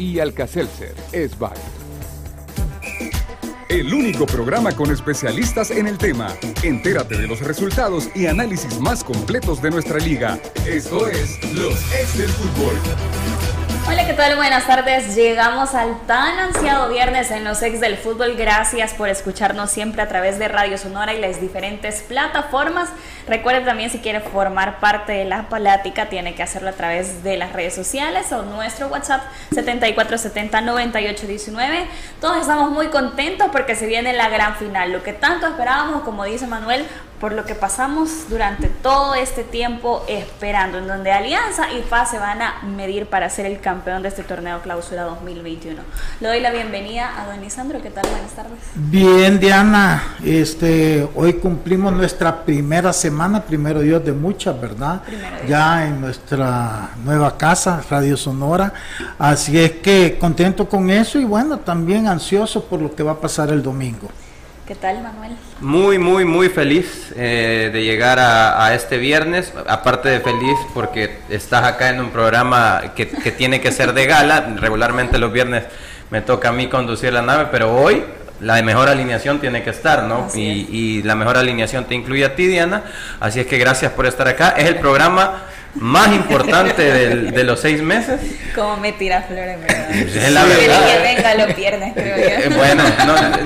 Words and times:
Y 0.00 0.18
Alcacelser 0.18 0.94
es 1.12 1.36
el 3.68 3.92
único 3.92 4.24
programa 4.24 4.72
con 4.72 4.90
especialistas 4.90 5.70
en 5.70 5.86
el 5.86 5.98
tema. 5.98 6.34
Entérate 6.62 7.18
de 7.18 7.28
los 7.28 7.40
resultados 7.42 8.08
y 8.14 8.24
análisis 8.24 8.80
más 8.80 9.04
completos 9.04 9.60
de 9.60 9.70
nuestra 9.70 9.98
liga. 9.98 10.40
Esto 10.66 11.06
es 11.06 11.38
Los 11.54 11.74
Ex 11.92 12.16
del 12.16 12.30
Fútbol. 12.30 13.69
Hola, 13.88 14.06
¿qué 14.06 14.12
tal? 14.12 14.36
Buenas 14.36 14.66
tardes. 14.66 15.16
Llegamos 15.16 15.74
al 15.74 15.98
tan 16.06 16.38
ansiado 16.38 16.88
viernes 16.88 17.30
en 17.30 17.44
los 17.44 17.62
ex 17.62 17.80
del 17.80 17.96
fútbol. 17.96 18.36
Gracias 18.36 18.94
por 18.94 19.08
escucharnos 19.08 19.70
siempre 19.70 20.02
a 20.02 20.08
través 20.08 20.38
de 20.38 20.48
Radio 20.48 20.78
Sonora 20.78 21.14
y 21.14 21.20
las 21.20 21.40
diferentes 21.40 22.02
plataformas. 22.02 22.90
Recuerde 23.26 23.62
también 23.62 23.90
si 23.90 23.98
quiere 23.98 24.20
formar 24.20 24.80
parte 24.80 25.12
de 25.12 25.24
la 25.24 25.48
plática, 25.48 26.08
tiene 26.08 26.34
que 26.34 26.42
hacerlo 26.42 26.68
a 26.68 26.74
través 26.74 27.24
de 27.24 27.36
las 27.36 27.52
redes 27.52 27.74
sociales 27.74 28.30
o 28.32 28.42
nuestro 28.42 28.88
WhatsApp 28.88 29.22
74709819. 29.52 31.86
Todos 32.20 32.38
estamos 32.38 32.70
muy 32.70 32.88
contentos 32.88 33.48
porque 33.50 33.74
se 33.74 33.86
viene 33.86 34.12
la 34.12 34.28
gran 34.28 34.56
final. 34.56 34.92
Lo 34.92 35.02
que 35.02 35.12
tanto 35.12 35.46
esperábamos, 35.46 36.02
como 36.02 36.24
dice 36.24 36.46
Manuel, 36.46 36.86
por 37.20 37.32
lo 37.32 37.44
que 37.44 37.54
pasamos 37.54 38.30
durante 38.30 38.68
todo 38.68 39.14
este 39.14 39.44
tiempo 39.44 40.02
esperando, 40.08 40.78
en 40.78 40.88
donde 40.88 41.12
Alianza 41.12 41.70
y 41.70 41.82
FA 41.82 42.06
se 42.06 42.18
van 42.18 42.40
a 42.40 42.62
medir 42.62 43.06
para 43.06 43.28
ser 43.28 43.44
el 43.44 43.60
campeón 43.60 44.02
de 44.02 44.08
este 44.08 44.22
torneo 44.22 44.62
clausura 44.62 45.02
2021. 45.02 45.82
Le 46.20 46.28
doy 46.28 46.40
la 46.40 46.50
bienvenida 46.50 47.20
a 47.20 47.26
don 47.26 47.44
Isandro, 47.44 47.82
¿qué 47.82 47.90
tal? 47.90 48.04
Buenas 48.10 48.32
tardes. 48.32 48.58
Bien, 48.74 49.38
Diana, 49.38 50.16
este, 50.24 51.06
hoy 51.14 51.34
cumplimos 51.34 51.92
nuestra 51.92 52.42
primera 52.42 52.90
semana, 52.94 53.42
primero 53.42 53.80
Dios 53.80 54.02
de 54.02 54.12
muchas, 54.12 54.58
¿verdad? 54.58 55.02
Ya 55.46 55.86
en 55.86 56.00
nuestra 56.00 56.90
nueva 57.04 57.36
casa, 57.36 57.84
Radio 57.90 58.16
Sonora, 58.16 58.72
así 59.18 59.58
es 59.58 59.72
que 59.72 60.16
contento 60.18 60.66
con 60.66 60.88
eso 60.88 61.18
y 61.18 61.24
bueno, 61.26 61.58
también 61.58 62.08
ansioso 62.08 62.64
por 62.64 62.80
lo 62.80 62.94
que 62.94 63.02
va 63.02 63.12
a 63.12 63.20
pasar 63.20 63.50
el 63.50 63.62
domingo. 63.62 64.08
¿Qué 64.70 64.76
tal, 64.76 65.02
Manuel? 65.02 65.32
Muy, 65.58 65.98
muy, 65.98 66.24
muy 66.24 66.48
feliz 66.48 67.12
eh, 67.16 67.70
de 67.72 67.82
llegar 67.82 68.20
a, 68.20 68.72
este 68.72 68.98
viernes. 68.98 69.52
Aparte 69.66 70.08
de 70.08 70.20
feliz 70.20 70.56
porque 70.72 71.18
estás 71.28 71.64
acá 71.64 71.88
en 71.88 71.98
un 71.98 72.10
programa 72.10 72.92
que, 72.94 73.06
tiene 73.06 73.60
que 73.60 73.72
ser 73.72 73.94
de 73.94 74.06
gala. 74.06 74.54
Regularmente 74.60 75.18
los 75.18 75.32
viernes 75.32 75.64
me 76.10 76.20
toca 76.20 76.50
a 76.50 76.52
mí 76.52 76.68
conducir 76.68 77.12
la 77.12 77.20
nave, 77.20 77.48
pero 77.50 77.74
hoy 77.74 78.04
la 78.38 78.62
mejor 78.62 78.88
alineación 78.88 79.40
tiene 79.40 79.64
que 79.64 79.70
estar, 79.70 80.04
¿no? 80.04 80.28
Y, 80.36 80.68
y, 80.70 81.02
la 81.02 81.16
mejor 81.16 81.36
alineación 81.36 81.86
te 81.86 81.96
incluye 81.96 82.24
a 82.24 82.36
ti, 82.36 82.46
Diana. 82.46 82.84
Así 83.18 83.40
es 83.40 83.48
que 83.48 83.58
gracias 83.58 83.90
por 83.90 84.06
estar 84.06 84.28
acá. 84.28 84.50
Es 84.50 84.66
el 84.66 84.76
programa 84.76 85.46
más 85.74 86.08
importante 86.12 86.82
de 87.32 87.44
los 87.44 87.60
seis 87.60 87.82
meses. 87.82 88.20
Como 88.54 88.76
me 88.78 88.92
tira 88.92 89.22
flores, 89.22 89.56
Es 90.14 90.32
la 90.32 90.44
verdad. 90.44 90.86
que 90.86 90.98
venga 91.02 91.34
creo 91.94 92.16
yo. 92.16 92.22
Eh, 92.24 92.50
bueno, 92.56 92.82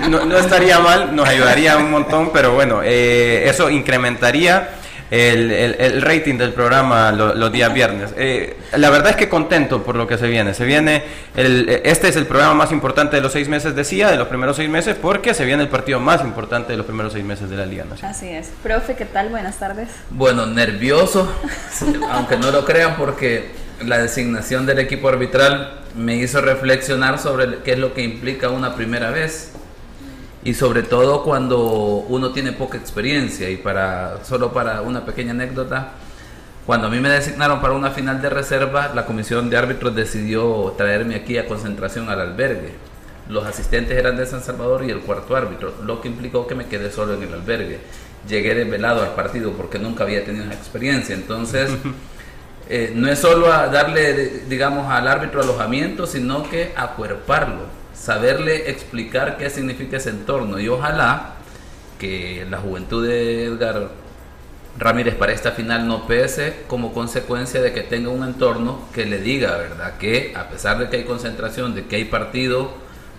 no, 0.09 0.25
no, 0.25 0.39
estaría 0.39 0.79
mal, 0.79 1.15
nos 1.15 1.29
ayudaría 1.29 1.77
un 1.77 1.91
montón, 1.91 2.31
pero 2.33 2.55
bueno, 2.55 2.81
eh, 2.83 3.45
eso 3.49 3.69
incrementaría 3.71 4.69
el, 5.15 5.53
el, 5.79 6.03
rating 6.03 6.37
del 6.39 6.53
programa 6.53 7.13
los 7.13 7.53
días 7.53 7.73
viernes. 7.73 8.11
Eh, 8.17 8.57
la 8.77 8.91
verdad 8.91 9.11
es 9.11 9.17
que 9.17 9.29
contento 9.29 9.85
por 9.85 9.95
lo 9.95 10.09
que 10.09 10.19
se 10.19 10.27
viene. 10.27 10.55
Se 10.55 10.65
viene 10.65 11.05
el, 11.37 11.69
este 11.85 12.09
es 12.09 12.17
el 12.17 12.27
programa 12.27 12.55
más 12.55 12.73
importante 12.73 13.15
de 13.17 13.23
los 13.23 13.33
seis 13.33 13.49
meses, 13.49 13.77
decía, 13.77 14.11
de 14.11 14.17
los 14.17 14.27
primeros 14.27 14.57
seis 14.57 14.69
meses, 14.69 14.97
porque 15.01 15.33
se 15.33 15.45
viene 15.45 15.63
el 15.63 15.69
partido 15.69 16.01
más 16.01 16.23
importante 16.23 16.73
de 16.73 16.79
los 16.79 16.87
primeros 16.87 17.13
seis 17.13 17.25
meses 17.25 17.49
de 17.49 17.57
la 17.57 17.65
Liga 17.65 17.85
Nacional. 17.85 18.11
Así 18.11 18.29
es. 18.29 18.51
Profe, 18.63 18.97
¿qué 18.97 19.05
tal? 19.05 19.29
Buenas 19.29 19.57
tardes. 19.57 19.89
Bueno, 20.11 20.47
nervioso, 20.47 21.33
aunque 22.11 22.37
no 22.37 22.51
lo 22.51 22.65
crean, 22.65 22.97
porque 22.97 23.53
la 23.85 23.99
designación 23.99 24.67
del 24.67 24.81
equipo 24.81 25.09
arbitral 25.09 25.81
me 25.95 26.17
hizo 26.17 26.41
reflexionar 26.41 27.21
sobre 27.21 27.59
qué 27.59 27.75
es 27.75 27.79
lo 27.79 27.95
que 27.95 28.03
implica 28.03 28.49
una 28.49 28.75
primera 28.75 29.11
vez 29.11 29.53
y 30.45 30.53
sobre 30.53 30.83
todo 30.83 31.25
cuando 31.25 31.59
uno 32.09 32.31
tiene 32.33 32.53
poca 32.53 32.77
experiencia. 32.77 33.49
Y 33.49 33.57
para 33.57 34.23
solo 34.25 34.53
para 34.53 34.83
una 34.83 35.05
pequeña 35.05 35.33
anécdota 35.33 35.93
cuando 36.67 36.87
a 36.87 36.91
mí 36.91 36.99
me 36.99 37.11
designaron 37.11 37.61
para 37.61 37.75
una 37.75 37.91
final 37.91 38.23
de 38.23 38.31
reserva 38.31 38.91
la 38.95 39.05
comisión 39.05 39.51
de 39.51 39.57
árbitros 39.57 39.95
decidió 39.95 40.75
traerme 40.79 41.15
aquí 41.15 41.37
a 41.37 41.47
concentración 41.47 42.09
al 42.09 42.21
albergue. 42.21 42.73
Los 43.29 43.45
asistentes 43.47 43.97
eran 43.97 44.17
de 44.17 44.27
San 44.27 44.43
Salvador 44.43 44.85
y 44.85 44.91
el 44.91 45.01
cuarto 45.01 45.35
árbitro 45.35 45.75
lo 45.83 46.01
que 46.01 46.09
implicó 46.09 46.47
que 46.47 46.55
me 46.55 46.67
quedé 46.67 46.91
solo 46.91 47.15
en 47.15 47.23
el 47.23 47.35
albergue. 47.35 47.81
Llegué 48.29 48.55
desvelado 48.55 49.03
al 49.03 49.15
partido 49.15 49.53
porque 49.53 49.79
nunca 49.79 50.05
había 50.05 50.25
tenido 50.25 50.45
esa 50.45 50.55
experiencia. 50.55 51.15
Entonces 51.15 51.71
eh, 52.69 52.93
no 52.95 53.11
es 53.11 53.19
solo 53.19 53.53
a 53.53 53.69
darle 53.69 54.45
digamos 54.49 54.91
al 54.91 55.09
árbitro 55.09 55.43
alojamiento 55.43 56.07
sino 56.07 56.49
que 56.49 56.73
acuerparlo 56.77 57.84
saberle 57.95 58.71
explicar 58.71 59.37
qué 59.37 59.51
significa 59.51 59.97
ese 59.97 60.11
entorno 60.11 60.59
y 60.59 60.69
ojalá 60.69 61.35
que 61.99 62.47
la 62.51 62.59
juventud 62.59 63.07
de 63.07 63.45
Edgar 63.45 63.89
Ramírez 64.77 65.15
para 65.15 65.33
esta 65.33 65.53
final 65.53 65.87
no 65.87 66.07
pese 66.07 66.65
como 66.67 66.93
consecuencia 66.93 67.63
de 67.63 67.73
que 67.73 67.83
tenga 67.83 68.11
un 68.11 68.25
entorno 68.25 68.89
que 68.93 69.07
le 69.07 69.19
diga, 69.19 69.57
¿verdad? 69.57 69.97
Que 69.99 70.33
a 70.37 70.49
pesar 70.49 70.79
de 70.79 70.89
que 70.89 70.97
hay 70.99 71.05
concentración, 71.05 71.75
de 71.75 71.87
que 71.87 71.97
hay 71.97 72.05
partido, 72.05 72.75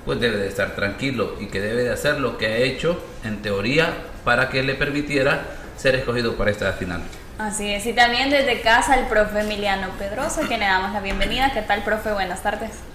pues 0.05 0.19
debe 0.19 0.37
de 0.37 0.47
estar 0.47 0.75
tranquilo 0.75 1.35
y 1.39 1.47
que 1.47 1.61
debe 1.61 1.83
de 1.83 1.91
hacer 1.91 2.19
lo 2.19 2.37
que 2.37 2.47
ha 2.47 2.57
hecho 2.57 3.01
en 3.23 3.41
teoría 3.41 3.93
para 4.25 4.49
que 4.49 4.63
le 4.63 4.75
permitiera 4.75 5.45
ser 5.77 5.95
escogido 5.95 6.35
para 6.35 6.51
esta 6.51 6.73
final. 6.73 7.01
Así 7.37 7.73
es, 7.73 7.85
y 7.85 7.93
también 7.93 8.29
desde 8.29 8.61
casa 8.61 8.97
el 8.97 9.07
profe 9.07 9.41
Emiliano 9.41 9.89
Pedrosa, 9.97 10.47
que 10.47 10.57
le 10.57 10.65
damos 10.65 10.93
la 10.93 11.01
bienvenida. 11.01 11.51
¿Qué 11.53 11.61
tal, 11.61 11.83
profe? 11.83 12.13
Buenas 12.13 12.43
tardes. 12.43 12.94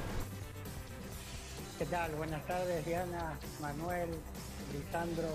¿Qué 1.81 1.87
tal? 1.87 2.15
Buenas 2.17 2.47
tardes, 2.47 2.85
Diana, 2.85 3.39
Manuel, 3.59 4.11
Lisandro, 4.71 5.29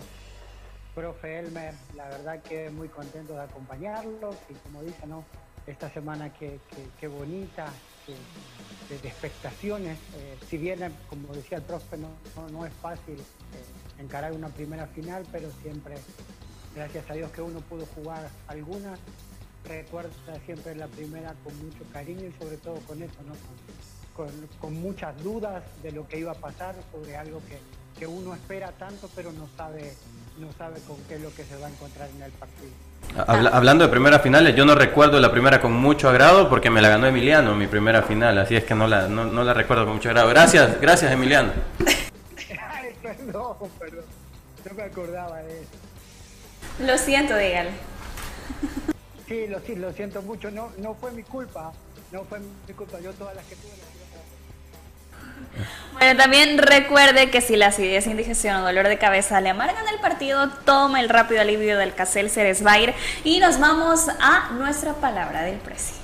profe 0.93 1.39
Elmer. 1.39 1.73
La 1.95 2.07
verdad 2.07 2.43
que 2.43 2.69
muy 2.69 2.87
contento 2.87 3.33
de 3.33 3.41
acompañarlos 3.41 4.35
y 4.47 4.53
como 4.53 4.83
dice, 4.83 5.07
¿no? 5.07 5.25
Esta 5.65 5.89
semana 5.89 6.31
que, 6.31 6.59
bonita, 7.07 7.65
que, 8.05 8.13
de 8.95 9.07
expectaciones. 9.07 9.97
Eh, 10.17 10.37
si 10.47 10.59
bien, 10.59 10.93
como 11.09 11.33
decía 11.33 11.57
el 11.57 11.63
profe, 11.63 11.97
no, 11.97 12.09
no, 12.51 12.63
es 12.63 12.73
fácil 12.75 13.15
eh, 13.15 14.03
encarar 14.03 14.31
una 14.31 14.49
primera 14.49 14.85
final, 14.85 15.25
pero 15.31 15.49
siempre, 15.63 15.95
gracias 16.75 17.09
a 17.09 17.15
Dios 17.15 17.31
que 17.31 17.41
uno 17.41 17.59
pudo 17.61 17.87
jugar 17.87 18.29
algunas, 18.45 18.99
recuerda 19.67 20.11
siempre 20.45 20.75
la 20.75 20.85
primera 20.89 21.33
con 21.43 21.57
mucho 21.57 21.83
cariño 21.91 22.27
y 22.27 22.33
sobre 22.33 22.57
todo 22.57 22.75
con 22.81 23.01
eso, 23.01 23.23
¿no? 23.25 23.33
Muchas 24.71 25.21
dudas 25.23 25.63
de 25.83 25.91
lo 25.91 26.07
que 26.07 26.19
iba 26.19 26.31
a 26.31 26.35
pasar 26.35 26.75
sobre 26.91 27.17
algo 27.17 27.41
que, 27.47 28.07
uno 28.07 28.33
espera 28.33 28.71
tanto 28.73 29.09
pero 29.15 29.31
no 29.31 29.47
sabe, 29.57 29.93
no 30.37 30.51
sabe 30.57 30.79
con 30.81 30.97
qué 31.07 31.15
es 31.15 31.21
lo 31.21 31.33
que 31.33 31.43
se 31.43 31.55
va 31.57 31.67
a 31.67 31.69
encontrar 31.69 32.09
en 32.09 32.21
el 32.21 32.31
partido. 32.33 32.71
hablando 33.25 33.85
de 33.85 33.89
primeras 33.89 34.21
finales, 34.21 34.55
yo 34.55 34.65
no 34.65 34.75
recuerdo 34.75 35.19
la 35.19 35.31
primera 35.31 35.61
con 35.61 35.71
mucho 35.71 36.09
agrado 36.09 36.49
porque 36.49 36.69
me 36.69 36.81
la 36.81 36.89
ganó 36.89 37.07
Emiliano, 37.07 37.55
mi 37.55 37.67
primera 37.67 38.03
final, 38.03 38.37
así 38.37 38.55
es 38.55 38.65
que 38.65 38.75
no 38.75 38.85
la, 38.87 39.07
no, 39.07 39.43
la 39.43 39.53
recuerdo 39.53 39.85
con 39.85 39.95
mucho 39.95 40.09
agrado. 40.09 40.27
Gracias, 40.29 40.79
gracias 40.81 41.11
Emiliano. 41.11 41.51
perdón, 43.01 43.55
perdón, 43.79 44.05
no 44.69 44.75
me 44.75 44.83
acordaba 44.83 45.37
de 45.43 45.61
eso. 45.61 45.71
Lo 46.85 46.97
siento, 46.97 47.37
dígale. 47.37 47.71
Sí, 49.27 49.47
lo, 49.47 49.59
sí, 49.61 49.75
lo 49.75 49.91
siento 49.93 50.21
mucho, 50.21 50.51
no, 50.51 50.71
no 50.77 50.93
fue 50.93 51.11
mi 51.11 51.23
culpa, 51.23 51.71
no 52.11 52.23
fue 52.25 52.39
mi 52.39 52.73
culpa, 52.73 52.99
yo 52.99 53.11
todas 53.13 53.35
las 53.35 53.45
que 53.45 53.55
tuve 53.55 53.71
bueno, 55.93 56.17
también 56.17 56.57
recuerde 56.57 57.29
que 57.29 57.41
si 57.41 57.55
la 57.55 57.67
acidez, 57.67 58.07
indigestión 58.07 58.57
o 58.57 58.63
dolor 58.63 58.87
de 58.87 58.97
cabeza 58.97 59.39
le 59.41 59.49
amargan 59.49 59.87
el 59.87 59.99
partido, 59.99 60.49
toma 60.65 60.99
el 60.99 61.09
rápido 61.09 61.41
alivio 61.41 61.77
del 61.77 61.93
Casel 61.93 62.29
Ceresbair 62.29 62.93
y 63.23 63.39
nos 63.39 63.59
vamos 63.59 64.07
a 64.19 64.51
nuestra 64.51 64.93
palabra 64.93 65.43
del 65.43 65.57
precio. 65.57 65.95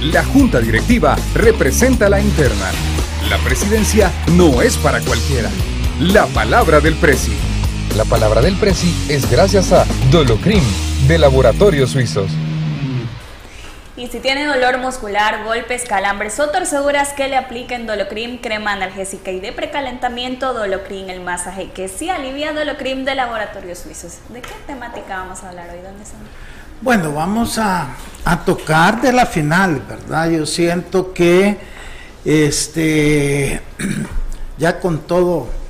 La 0.00 0.22
Junta 0.22 0.60
Directiva 0.60 1.16
representa 1.34 2.08
la 2.08 2.20
interna 2.20 2.70
la 3.28 3.38
presidencia 3.38 4.12
no 4.32 4.60
es 4.60 4.76
para 4.76 5.00
cualquiera. 5.00 5.50
La 6.00 6.26
palabra 6.26 6.80
del 6.80 6.96
presi. 6.96 7.32
La 7.96 8.04
palabra 8.04 8.42
del 8.42 8.56
presi 8.56 8.92
es 9.08 9.30
gracias 9.30 9.70
a 9.70 9.84
Dolocrim 10.10 10.64
de 11.06 11.18
Laboratorios 11.18 11.90
Suizos. 11.90 12.32
Y 13.96 14.08
si 14.08 14.18
tiene 14.18 14.44
dolor 14.44 14.78
muscular, 14.78 15.44
golpes, 15.44 15.84
calambres 15.84 16.40
o 16.40 16.50
torceduras, 16.50 17.12
que 17.12 17.28
le 17.28 17.36
apliquen 17.36 17.86
Dolocrim, 17.86 18.38
crema 18.38 18.72
analgésica 18.72 19.30
y 19.30 19.38
de 19.38 19.52
precalentamiento, 19.52 20.52
Dolocrim, 20.52 21.10
el 21.10 21.20
masaje 21.20 21.70
que 21.70 21.86
sí 21.86 22.10
alivia, 22.10 22.52
Dolocrim 22.52 23.04
de 23.04 23.14
Laboratorios 23.14 23.78
Suizos. 23.78 24.14
¿De 24.30 24.40
qué 24.42 24.54
temática 24.66 25.18
vamos 25.18 25.44
a 25.44 25.50
hablar 25.50 25.70
hoy? 25.70 25.80
¿Dónde 25.80 26.02
están? 26.02 26.18
Bueno, 26.80 27.12
vamos 27.12 27.56
a, 27.56 27.94
a 28.24 28.44
tocar 28.44 29.00
de 29.00 29.12
la 29.12 29.26
final, 29.26 29.80
¿verdad? 29.88 30.28
Yo 30.28 30.44
siento 30.44 31.14
que 31.14 31.56
este 32.24 33.62
ya 34.58 34.80
con 34.80 34.98
todo 35.02 35.62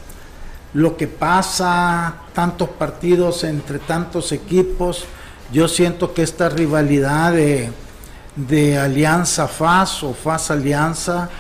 lo 0.75 0.97
que 0.97 1.07
pasa, 1.07 2.17
tantos 2.35 2.69
partidos 2.69 3.45
entre 3.45 3.79
tantos 3.79 4.33
equipos, 4.33 5.07
yo 5.53 5.69
siento 5.69 6.13
que 6.13 6.23
esta 6.23 6.49
rivalidad 6.49 7.33
de 7.33 7.71
de 8.37 8.77
Alianza 8.77 9.47
FAS 9.47 10.03
o 10.03 10.13
FAS 10.13 10.51
Alianza 10.51 11.31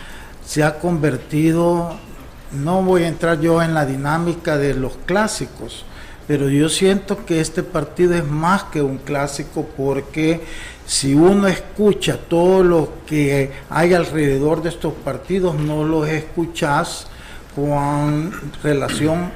se 0.44 0.62
ha 0.62 0.78
convertido, 0.78 1.96
no 2.52 2.82
voy 2.82 3.02
a 3.02 3.08
entrar 3.08 3.40
yo 3.40 3.62
en 3.62 3.74
la 3.74 3.84
dinámica 3.84 4.56
de 4.56 4.74
los 4.74 4.92
clásicos, 5.06 5.84
pero 6.28 6.48
yo 6.48 6.68
siento 6.68 7.26
que 7.26 7.40
este 7.40 7.62
partido 7.62 8.14
es 8.14 8.24
más 8.24 8.64
que 8.64 8.80
un 8.80 8.98
clásico 8.98 9.66
porque 9.76 10.42
si 10.86 11.14
uno 11.14 11.48
escucha 11.48 12.16
todo 12.16 12.62
lo 12.62 12.90
que 13.06 13.50
hay 13.70 13.94
alrededor 13.94 14.62
de 14.62 14.68
estos 14.68 14.92
partidos, 14.92 15.56
no 15.56 15.84
los 15.84 16.08
escuchas 16.08 17.08
con 17.54 18.32
relación 18.62 19.30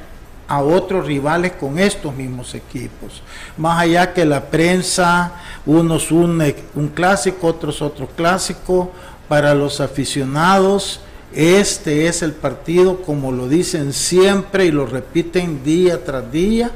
a 0.48 0.62
otros 0.62 1.06
rivales 1.06 1.52
con 1.52 1.78
estos 1.78 2.14
mismos 2.14 2.54
equipos. 2.54 3.22
Más 3.58 3.80
allá 3.80 4.14
que 4.14 4.24
la 4.24 4.46
prensa, 4.46 5.32
unos 5.66 6.10
un, 6.10 6.42
un 6.74 6.88
clásico, 6.88 7.46
otros 7.48 7.82
otro 7.82 8.06
clásico, 8.08 8.90
para 9.28 9.54
los 9.54 9.80
aficionados, 9.80 11.00
este 11.34 12.06
es 12.06 12.22
el 12.22 12.32
partido, 12.32 13.02
como 13.02 13.30
lo 13.30 13.46
dicen 13.46 13.92
siempre 13.92 14.64
y 14.64 14.70
lo 14.70 14.86
repiten 14.86 15.62
día 15.62 16.02
tras 16.02 16.32
día, 16.32 16.70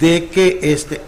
de 0.00 0.26
que 0.26 0.58
este, 0.62 1.00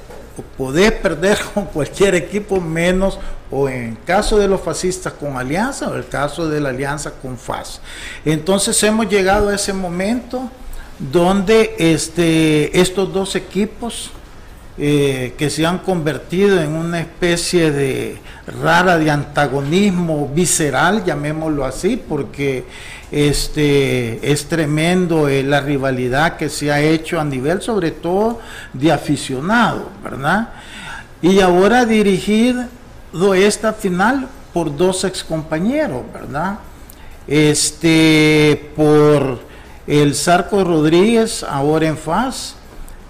podés 0.42 0.92
perder 0.92 1.38
con 1.54 1.66
cualquier 1.66 2.14
equipo 2.14 2.60
menos 2.60 3.18
o 3.50 3.68
en 3.68 3.96
caso 4.04 4.38
de 4.38 4.48
los 4.48 4.60
fascistas 4.60 5.12
con 5.12 5.36
alianza 5.36 5.88
o 5.88 5.94
el 5.94 6.06
caso 6.08 6.48
de 6.48 6.60
la 6.60 6.70
alianza 6.70 7.12
con 7.12 7.38
FAS. 7.38 7.80
Entonces 8.24 8.80
hemos 8.82 9.08
llegado 9.08 9.48
a 9.48 9.54
ese 9.54 9.72
momento 9.72 10.50
donde 10.98 11.74
este, 11.78 12.78
estos 12.80 13.12
dos 13.12 13.36
equipos 13.36 14.10
eh, 14.78 15.34
que 15.38 15.48
se 15.50 15.64
han 15.64 15.78
convertido 15.78 16.60
en 16.60 16.72
una 16.72 17.00
especie 17.00 17.70
de 17.70 18.18
rara 18.62 18.98
de 18.98 19.10
antagonismo 19.10 20.30
visceral, 20.34 21.04
llamémoslo 21.04 21.64
así, 21.64 21.96
porque 21.96 22.64
este, 23.10 24.30
es 24.30 24.46
tremendo 24.48 25.28
eh, 25.28 25.42
la 25.42 25.60
rivalidad 25.60 26.36
que 26.36 26.48
se 26.48 26.70
ha 26.70 26.80
hecho 26.80 27.20
a 27.20 27.24
nivel 27.24 27.62
sobre 27.62 27.90
todo 27.90 28.40
de 28.72 28.92
aficionados, 28.92 29.84
¿verdad? 30.02 30.50
Y 31.22 31.40
ahora 31.40 31.84
dirigido 31.84 32.66
esta 33.34 33.72
final 33.72 34.28
por 34.52 34.76
dos 34.76 35.04
excompañeros, 35.04 36.02
¿verdad? 36.12 36.58
Este, 37.26 38.70
por 38.76 39.40
el 39.86 40.14
Sarco 40.14 40.62
Rodríguez, 40.64 41.44
ahora 41.48 41.86
en 41.86 41.96
FAS, 41.96 42.55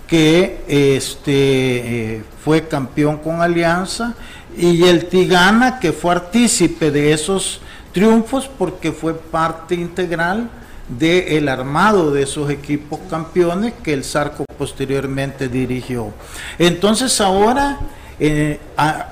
que 0.06 0.62
este, 0.68 2.16
eh, 2.16 2.24
fue 2.44 2.68
campeón 2.68 3.18
con 3.18 3.42
Alianza, 3.42 4.14
y 4.56 4.84
el 4.84 5.06
Tigana, 5.06 5.78
que 5.78 5.92
fue 5.92 6.12
artícipe 6.12 6.90
de 6.90 7.12
esos 7.12 7.60
triunfos 7.92 8.48
porque 8.58 8.92
fue 8.92 9.14
parte 9.14 9.74
integral 9.74 10.48
del 10.88 11.48
armado 11.48 12.10
de 12.10 12.22
esos 12.22 12.48
equipos 12.50 13.00
campeones 13.10 13.74
que 13.82 13.92
el 13.92 14.04
Sarco 14.04 14.44
posteriormente 14.56 15.48
dirigió. 15.48 16.12
Entonces 16.58 17.20
ahora, 17.20 17.78
eh, 18.18 18.60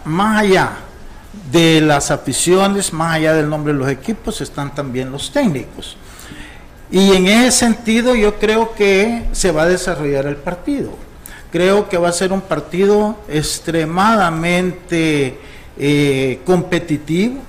más 0.05 0.41
allá 0.41 0.71
de 1.51 1.81
las 1.81 2.11
aficiones, 2.11 2.93
más 2.93 3.15
allá 3.15 3.35
del 3.35 3.49
nombre 3.49 3.73
de 3.73 3.79
los 3.79 3.89
equipos, 3.89 4.41
están 4.41 4.75
también 4.75 5.11
los 5.11 5.31
técnicos. 5.31 5.97
Y 6.91 7.13
en 7.13 7.27
ese 7.27 7.51
sentido 7.51 8.15
yo 8.15 8.39
creo 8.39 8.75
que 8.75 9.27
se 9.33 9.51
va 9.51 9.63
a 9.63 9.67
desarrollar 9.67 10.27
el 10.27 10.37
partido. 10.37 10.91
Creo 11.51 11.89
que 11.89 11.99
va 11.99 12.09
a 12.09 12.13
ser 12.13 12.33
un 12.33 12.41
partido 12.41 13.17
extremadamente 13.29 15.39
eh, 15.79 16.41
competitivo. 16.45 17.41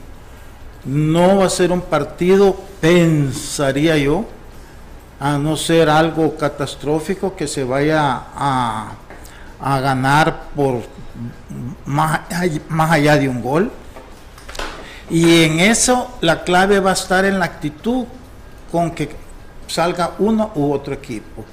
No 0.85 1.37
va 1.37 1.45
a 1.45 1.49
ser 1.49 1.71
un 1.71 1.81
partido, 1.81 2.55
pensaría 2.79 3.97
yo, 3.97 4.25
a 5.19 5.37
no 5.37 5.57
ser 5.57 5.89
algo 5.89 6.37
catastrófico 6.37 7.35
que 7.35 7.47
se 7.47 7.63
vaya 7.63 8.21
a, 8.35 8.91
ganar 9.59 10.43
por 10.55 10.83
más, 11.85 12.21
más 12.69 12.91
allá 12.91 13.17
de 13.17 13.27
un 13.27 13.41
gol. 13.41 13.71
Y 15.09 15.43
en 15.43 15.59
eso 15.59 16.15
la 16.21 16.43
clave 16.43 16.79
va 16.79 16.91
a 16.91 16.93
estar 16.93 17.25
en 17.25 17.39
la 17.39 17.45
actitud 17.45 18.05
con 18.71 18.91
que 18.91 19.24
salga 19.67 20.15
uno 20.19 20.51
u 20.55 20.71
otro 20.71 20.93
equipo. 20.93 21.45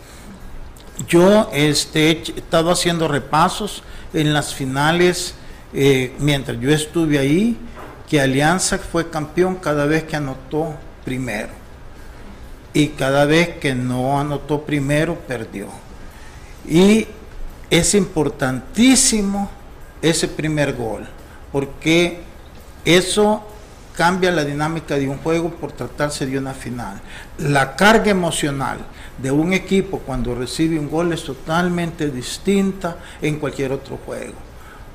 Yo 1.09 1.50
este, 1.52 2.11
he 2.11 2.23
estado 2.23 2.71
haciendo 2.71 3.09
repasos 3.09 3.83
en 4.12 4.33
las 4.33 4.54
finales 4.54 5.35
eh, 5.75 6.14
mientras 6.19 6.61
yo 6.61 6.71
estuve 6.71 7.19
ahí, 7.19 7.57
que 8.09 8.21
Alianza 8.21 8.78
fue 8.78 9.09
campeón 9.09 9.57
cada 9.57 9.87
vez 9.87 10.04
que 10.04 10.16
anotó 10.16 10.75
primero. 11.04 11.49
Y 12.75 12.88
cada 12.88 13.25
vez 13.25 13.57
que 13.59 13.75
no 13.75 14.21
anotó 14.21 14.62
primero, 14.62 15.19
perdió. 15.26 15.69
Y 16.69 17.07
es 17.71 17.95
importantísimo 17.95 19.50
ese 20.02 20.28
primer 20.28 20.75
gol, 20.75 21.07
porque 21.50 22.21
eso 22.85 23.47
cambia 23.97 24.31
la 24.31 24.45
dinámica 24.45 24.97
de 24.97 25.09
un 25.09 25.19
juego 25.19 25.51
por 25.51 25.73
tratarse 25.73 26.27
de 26.27 26.39
una 26.39 26.55
final. 26.55 27.01
La 27.39 27.77
carga 27.77 28.11
emocional 28.11 28.79
de 29.19 29.31
un 29.31 29.53
equipo 29.53 29.99
cuando 29.99 30.35
recibe 30.35 30.79
un 30.79 30.91
gol 30.91 31.13
es 31.13 31.25
totalmente 31.25 32.11
distinta 32.11 32.97
en 33.21 33.39
cualquier 33.39 33.73
otro 33.73 33.99
juego. 34.05 34.35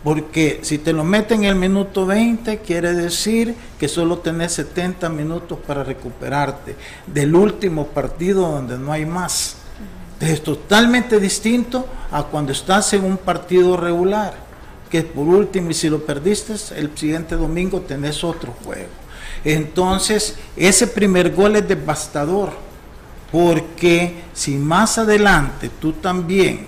Porque 0.04 0.60
si 0.62 0.78
te 0.78 0.94
lo 0.94 1.04
meten 1.04 1.44
en 1.44 1.50
el 1.50 1.56
minuto 1.56 2.06
20, 2.06 2.60
quiere 2.60 2.94
decir 2.94 3.56
que 3.80 3.88
solo 3.88 4.20
tenés 4.20 4.54
70 4.54 5.10
minutos 5.10 5.60
para 5.66 5.84
recuperarte 5.84 6.76
del 7.06 7.36
último 7.36 7.88
partido 7.88 8.50
donde 8.50 8.78
no 8.78 8.92
hay 8.92 9.06
más. 9.06 9.58
Es 10.20 10.42
totalmente 10.44 11.20
distinto 11.20 11.88
a 12.12 12.24
cuando 12.24 12.52
estás 12.52 12.94
en 12.94 13.04
un 13.04 13.18
partido 13.18 13.78
regular 13.78 14.47
que 14.90 15.04
por 15.04 15.28
último, 15.28 15.72
y 15.72 15.74
si 15.74 15.90
lo 15.90 16.06
perdiste, 16.06 16.54
el 16.76 16.92
siguiente 16.96 17.36
domingo 17.36 17.82
tenés 17.82 18.24
otro 18.24 18.54
juego. 18.64 18.90
Entonces, 19.44 20.36
ese 20.56 20.88
primer 20.88 21.34
gol 21.34 21.56
es 21.56 21.68
devastador, 21.68 22.52
porque 23.32 24.24
si 24.34 24.56
más 24.56 24.98
adelante 24.98 25.70
tú 25.80 25.94
también 25.94 26.68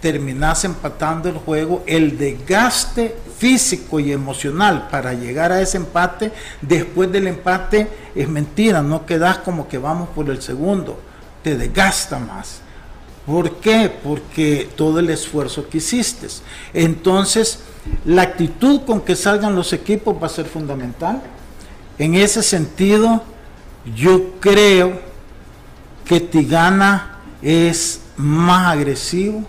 terminas 0.00 0.64
empatando 0.64 1.28
el 1.28 1.36
juego, 1.36 1.82
el 1.86 2.16
desgaste 2.16 3.16
físico 3.36 3.98
y 3.98 4.12
emocional 4.12 4.88
para 4.90 5.12
llegar 5.12 5.50
a 5.52 5.60
ese 5.60 5.76
empate, 5.76 6.32
después 6.62 7.10
del 7.10 7.26
empate 7.26 7.88
es 8.14 8.28
mentira, 8.28 8.82
no 8.82 9.06
quedas 9.06 9.38
como 9.38 9.68
que 9.68 9.78
vamos 9.78 10.08
por 10.10 10.30
el 10.30 10.40
segundo, 10.40 11.00
te 11.42 11.56
desgasta 11.56 12.18
más. 12.18 12.60
¿Por 13.28 13.56
qué? 13.56 13.92
Porque 14.02 14.70
todo 14.74 15.00
el 15.00 15.10
esfuerzo 15.10 15.68
que 15.68 15.76
hiciste. 15.76 16.28
Entonces, 16.72 17.58
la 18.06 18.22
actitud 18.22 18.80
con 18.86 19.02
que 19.02 19.14
salgan 19.16 19.54
los 19.54 19.74
equipos 19.74 20.16
va 20.20 20.28
a 20.28 20.30
ser 20.30 20.46
fundamental. 20.46 21.20
En 21.98 22.14
ese 22.14 22.42
sentido, 22.42 23.22
yo 23.94 24.40
creo 24.40 24.98
que 26.06 26.20
Tigana 26.20 27.18
es 27.42 28.00
más 28.16 28.68
agresivo. 28.72 29.44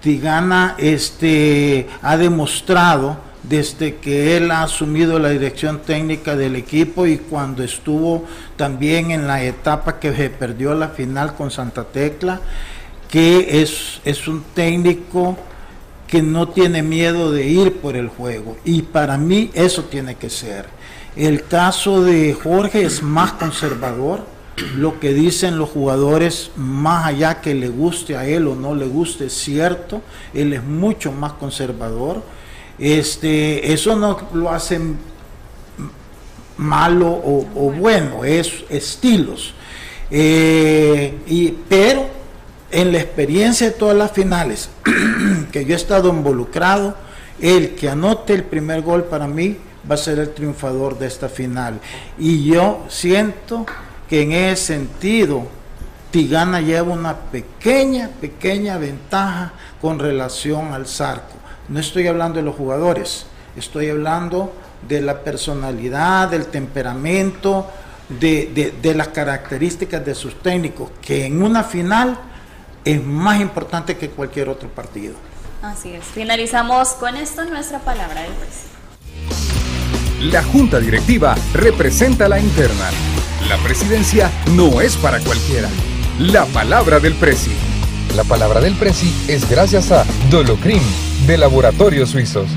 Tigana 0.00 0.76
este, 0.78 1.88
ha 2.02 2.16
demostrado 2.16 3.16
desde 3.42 3.96
que 3.96 4.36
él 4.36 4.52
ha 4.52 4.62
asumido 4.62 5.18
la 5.18 5.30
dirección 5.30 5.80
técnica 5.80 6.36
del 6.36 6.54
equipo 6.54 7.06
y 7.06 7.18
cuando 7.18 7.64
estuvo 7.64 8.24
también 8.56 9.10
en 9.10 9.26
la 9.26 9.42
etapa 9.42 9.98
que 9.98 10.14
se 10.14 10.30
perdió 10.30 10.74
la 10.74 10.90
final 10.90 11.34
con 11.34 11.50
Santa 11.50 11.82
Tecla, 11.82 12.40
que 13.10 13.62
es, 13.62 14.00
es 14.04 14.28
un 14.28 14.42
técnico 14.54 15.36
que 16.06 16.22
no 16.22 16.48
tiene 16.48 16.82
miedo 16.82 17.32
de 17.32 17.46
ir 17.46 17.76
por 17.78 17.96
el 17.96 18.08
juego. 18.08 18.56
Y 18.64 18.82
para 18.82 19.16
mí 19.18 19.50
eso 19.54 19.84
tiene 19.84 20.14
que 20.16 20.30
ser. 20.30 20.66
El 21.16 21.44
caso 21.44 22.02
de 22.02 22.34
Jorge 22.34 22.84
es 22.84 23.02
más 23.02 23.32
conservador, 23.32 24.24
lo 24.76 25.00
que 25.00 25.12
dicen 25.12 25.58
los 25.58 25.70
jugadores, 25.70 26.50
más 26.56 27.06
allá 27.06 27.40
que 27.40 27.54
le 27.54 27.68
guste 27.68 28.16
a 28.16 28.26
él 28.26 28.46
o 28.46 28.54
no 28.54 28.74
le 28.74 28.86
guste, 28.86 29.26
es 29.26 29.34
cierto, 29.34 30.02
él 30.32 30.52
es 30.52 30.62
mucho 30.62 31.12
más 31.12 31.32
conservador. 31.34 32.22
Este, 32.78 33.72
eso 33.72 33.96
no 33.96 34.18
lo 34.32 34.50
hace 34.50 34.80
malo 36.56 37.08
o, 37.08 37.72
bueno, 37.78 38.24
es 38.24 38.64
estilos. 38.68 39.54
Eh, 40.10 41.18
y, 41.26 41.50
pero 41.68 42.15
en 42.70 42.92
la 42.92 42.98
experiencia 42.98 43.68
de 43.68 43.72
todas 43.72 43.96
las 43.96 44.12
finales 44.12 44.70
que 45.52 45.64
yo 45.64 45.74
he 45.74 45.76
estado 45.76 46.10
involucrado, 46.10 46.96
el 47.40 47.74
que 47.74 47.88
anote 47.88 48.34
el 48.34 48.44
primer 48.44 48.82
gol 48.82 49.04
para 49.04 49.26
mí 49.26 49.58
va 49.88 49.94
a 49.94 49.98
ser 49.98 50.18
el 50.18 50.30
triunfador 50.34 50.98
de 50.98 51.06
esta 51.06 51.28
final. 51.28 51.80
Y 52.18 52.44
yo 52.44 52.84
siento 52.88 53.66
que 54.08 54.22
en 54.22 54.32
ese 54.32 54.74
sentido 54.74 55.46
Tigana 56.10 56.60
lleva 56.60 56.92
una 56.92 57.14
pequeña, 57.14 58.10
pequeña 58.20 58.78
ventaja 58.78 59.52
con 59.80 59.98
relación 59.98 60.72
al 60.72 60.86
Zarco. 60.86 61.34
No 61.68 61.80
estoy 61.80 62.06
hablando 62.06 62.38
de 62.38 62.44
los 62.44 62.54
jugadores, 62.54 63.26
estoy 63.56 63.90
hablando 63.90 64.52
de 64.88 65.02
la 65.02 65.20
personalidad, 65.20 66.28
del 66.28 66.46
temperamento, 66.46 67.66
de, 68.08 68.72
de 68.80 68.94
las 68.94 69.08
características 69.08 70.04
de 70.06 70.14
sus 70.14 70.40
técnicos, 70.40 70.90
que 71.02 71.26
en 71.26 71.42
una 71.42 71.64
final 71.64 72.18
es 72.86 73.04
más 73.04 73.40
importante 73.40 73.96
que 73.96 74.08
cualquier 74.08 74.48
otro 74.48 74.70
partido. 74.70 75.14
Así 75.60 75.92
es. 75.92 76.04
Finalizamos 76.04 76.90
con 76.90 77.16
esto 77.16 77.44
nuestra 77.44 77.80
palabra 77.80 78.22
del 78.22 78.32
presidente. 78.32 78.76
La 80.20 80.42
Junta 80.42 80.78
Directiva 80.78 81.34
representa 81.52 82.28
la 82.28 82.38
interna. 82.38 82.90
La 83.48 83.58
presidencia 83.58 84.30
no 84.52 84.80
es 84.80 84.96
para 84.96 85.20
cualquiera. 85.20 85.68
La 86.18 86.46
palabra 86.46 87.00
del 87.00 87.14
presi. 87.14 87.52
La 88.14 88.24
palabra 88.24 88.60
del 88.60 88.74
presi 88.76 89.12
es 89.28 89.48
gracias 89.50 89.90
a 89.90 90.04
Dolocrim 90.30 90.82
de 91.26 91.36
Laboratorios 91.36 92.10
Suizos 92.10 92.48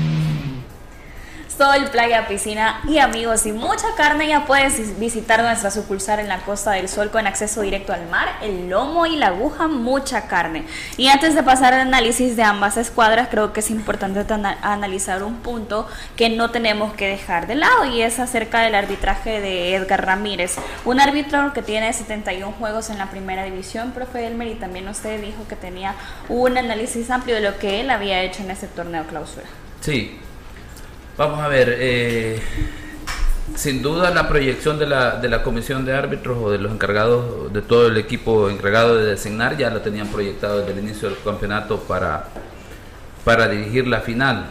sol, 1.60 1.90
playa, 1.90 2.26
piscina 2.26 2.80
y 2.88 2.96
amigos 3.00 3.44
y 3.44 3.52
mucha 3.52 3.94
carne, 3.94 4.28
ya 4.28 4.46
puedes 4.46 4.98
visitar 4.98 5.42
nuestra 5.42 5.70
sucursal 5.70 6.18
en 6.18 6.28
la 6.28 6.38
Costa 6.38 6.70
del 6.70 6.88
Sol 6.88 7.10
con 7.10 7.26
acceso 7.26 7.60
directo 7.60 7.92
al 7.92 8.08
mar, 8.08 8.28
el 8.40 8.70
lomo 8.70 9.04
y 9.04 9.16
la 9.16 9.26
aguja, 9.26 9.68
mucha 9.68 10.26
carne. 10.26 10.64
Y 10.96 11.08
antes 11.08 11.34
de 11.34 11.42
pasar 11.42 11.74
al 11.74 11.80
análisis 11.80 12.34
de 12.34 12.44
ambas 12.44 12.78
escuadras, 12.78 13.28
creo 13.30 13.52
que 13.52 13.60
es 13.60 13.70
importante 13.70 14.24
analizar 14.62 15.22
un 15.22 15.34
punto 15.40 15.86
que 16.16 16.30
no 16.30 16.50
tenemos 16.50 16.94
que 16.94 17.08
dejar 17.08 17.46
de 17.46 17.56
lado 17.56 17.84
y 17.84 18.00
es 18.00 18.20
acerca 18.20 18.62
del 18.62 18.74
arbitraje 18.74 19.42
de 19.42 19.74
Edgar 19.74 20.06
Ramírez, 20.06 20.56
un 20.86 20.98
árbitro 20.98 21.52
que 21.52 21.60
tiene 21.60 21.92
71 21.92 22.54
juegos 22.58 22.88
en 22.88 22.96
la 22.96 23.10
primera 23.10 23.44
división, 23.44 23.90
profe 23.90 24.26
Elmer, 24.26 24.48
y 24.48 24.54
también 24.54 24.88
usted 24.88 25.20
dijo 25.20 25.46
que 25.46 25.56
tenía 25.56 25.94
un 26.30 26.56
análisis 26.56 27.10
amplio 27.10 27.34
de 27.34 27.42
lo 27.42 27.58
que 27.58 27.82
él 27.82 27.90
había 27.90 28.22
hecho 28.22 28.42
en 28.42 28.50
ese 28.50 28.66
torneo 28.66 29.04
clausura. 29.04 29.44
Sí, 29.82 30.18
Vamos 31.20 31.40
a 31.40 31.48
ver, 31.48 31.76
eh, 31.78 32.40
sin 33.54 33.82
duda 33.82 34.08
la 34.08 34.26
proyección 34.26 34.78
de 34.78 34.86
la, 34.86 35.16
de 35.16 35.28
la 35.28 35.42
comisión 35.42 35.84
de 35.84 35.92
árbitros 35.92 36.38
o 36.42 36.50
de 36.50 36.56
los 36.56 36.72
encargados, 36.72 37.52
de 37.52 37.60
todo 37.60 37.88
el 37.88 37.98
equipo 37.98 38.48
encargado 38.48 38.96
de 38.96 39.04
designar, 39.04 39.58
ya 39.58 39.68
lo 39.68 39.82
tenían 39.82 40.08
proyectado 40.08 40.60
desde 40.60 40.72
el 40.72 40.78
inicio 40.78 41.10
del 41.10 41.18
campeonato 41.22 41.80
para, 41.80 42.24
para 43.22 43.48
dirigir 43.48 43.86
la 43.86 44.00
final. 44.00 44.46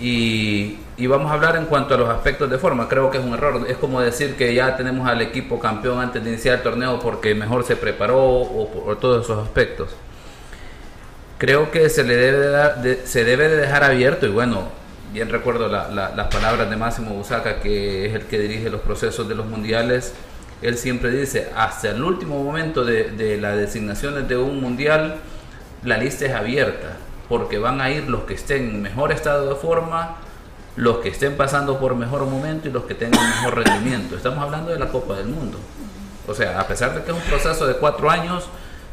Y, 0.00 0.78
y, 0.96 1.06
vamos 1.06 1.30
a 1.30 1.34
hablar 1.34 1.56
en 1.56 1.66
cuanto 1.66 1.94
a 1.94 1.98
los 1.98 2.08
aspectos 2.08 2.48
de 2.48 2.56
forma. 2.56 2.88
Creo 2.88 3.10
que 3.10 3.18
es 3.18 3.24
un 3.24 3.34
error. 3.34 3.66
Es 3.68 3.76
como 3.76 4.00
decir 4.00 4.36
que 4.36 4.54
ya 4.54 4.78
tenemos 4.78 5.06
al 5.06 5.20
equipo 5.20 5.60
campeón 5.60 6.00
antes 6.00 6.24
de 6.24 6.30
iniciar 6.30 6.54
el 6.56 6.62
torneo 6.62 6.98
porque 7.00 7.34
mejor 7.34 7.64
se 7.64 7.76
preparó 7.76 8.18
o 8.18 8.66
por 8.70 8.98
todos 8.98 9.26
esos 9.26 9.46
aspectos. 9.46 9.90
Creo 11.36 11.70
que 11.70 11.90
se 11.90 12.02
le 12.02 12.16
debe 12.16 12.46
dar, 12.46 12.82
se 13.04 13.24
debe 13.24 13.48
de 13.48 13.56
dejar 13.56 13.84
abierto 13.84 14.24
y 14.24 14.30
bueno, 14.30 14.79
bien 15.12 15.28
recuerdo 15.28 15.68
las 15.68 16.26
palabras 16.28 16.70
de 16.70 16.76
Máximo 16.76 17.14
Busaca, 17.14 17.60
que 17.60 18.06
es 18.06 18.14
el 18.14 18.26
que 18.26 18.38
dirige 18.38 18.70
los 18.70 18.80
procesos 18.80 19.28
de 19.28 19.34
los 19.34 19.46
mundiales. 19.46 20.14
Él 20.62 20.76
siempre 20.76 21.10
dice, 21.10 21.50
hasta 21.56 21.90
el 21.90 22.02
último 22.02 22.42
momento 22.42 22.84
de, 22.84 23.10
de 23.10 23.38
las 23.38 23.56
designaciones 23.56 24.28
de 24.28 24.36
un 24.36 24.60
mundial, 24.60 25.16
la 25.82 25.96
lista 25.96 26.26
es 26.26 26.34
abierta, 26.34 26.96
porque 27.28 27.58
van 27.58 27.80
a 27.80 27.90
ir 27.90 28.08
los 28.08 28.24
que 28.24 28.34
estén 28.34 28.68
en 28.68 28.82
mejor 28.82 29.10
estado 29.12 29.48
de 29.48 29.54
forma, 29.56 30.16
los 30.76 30.98
que 30.98 31.08
estén 31.08 31.36
pasando 31.36 31.78
por 31.78 31.94
mejor 31.94 32.26
momento 32.26 32.68
y 32.68 32.72
los 32.72 32.84
que 32.84 32.94
tengan 32.94 33.26
mejor 33.28 33.64
rendimiento. 33.64 34.16
Estamos 34.16 34.42
hablando 34.42 34.70
de 34.70 34.78
la 34.78 34.88
Copa 34.88 35.16
del 35.16 35.26
Mundo. 35.26 35.58
O 36.28 36.34
sea, 36.34 36.60
a 36.60 36.66
pesar 36.66 36.94
de 36.94 37.02
que 37.02 37.10
es 37.10 37.16
un 37.16 37.22
proceso 37.22 37.66
de 37.66 37.74
cuatro 37.74 38.10
años, 38.10 38.48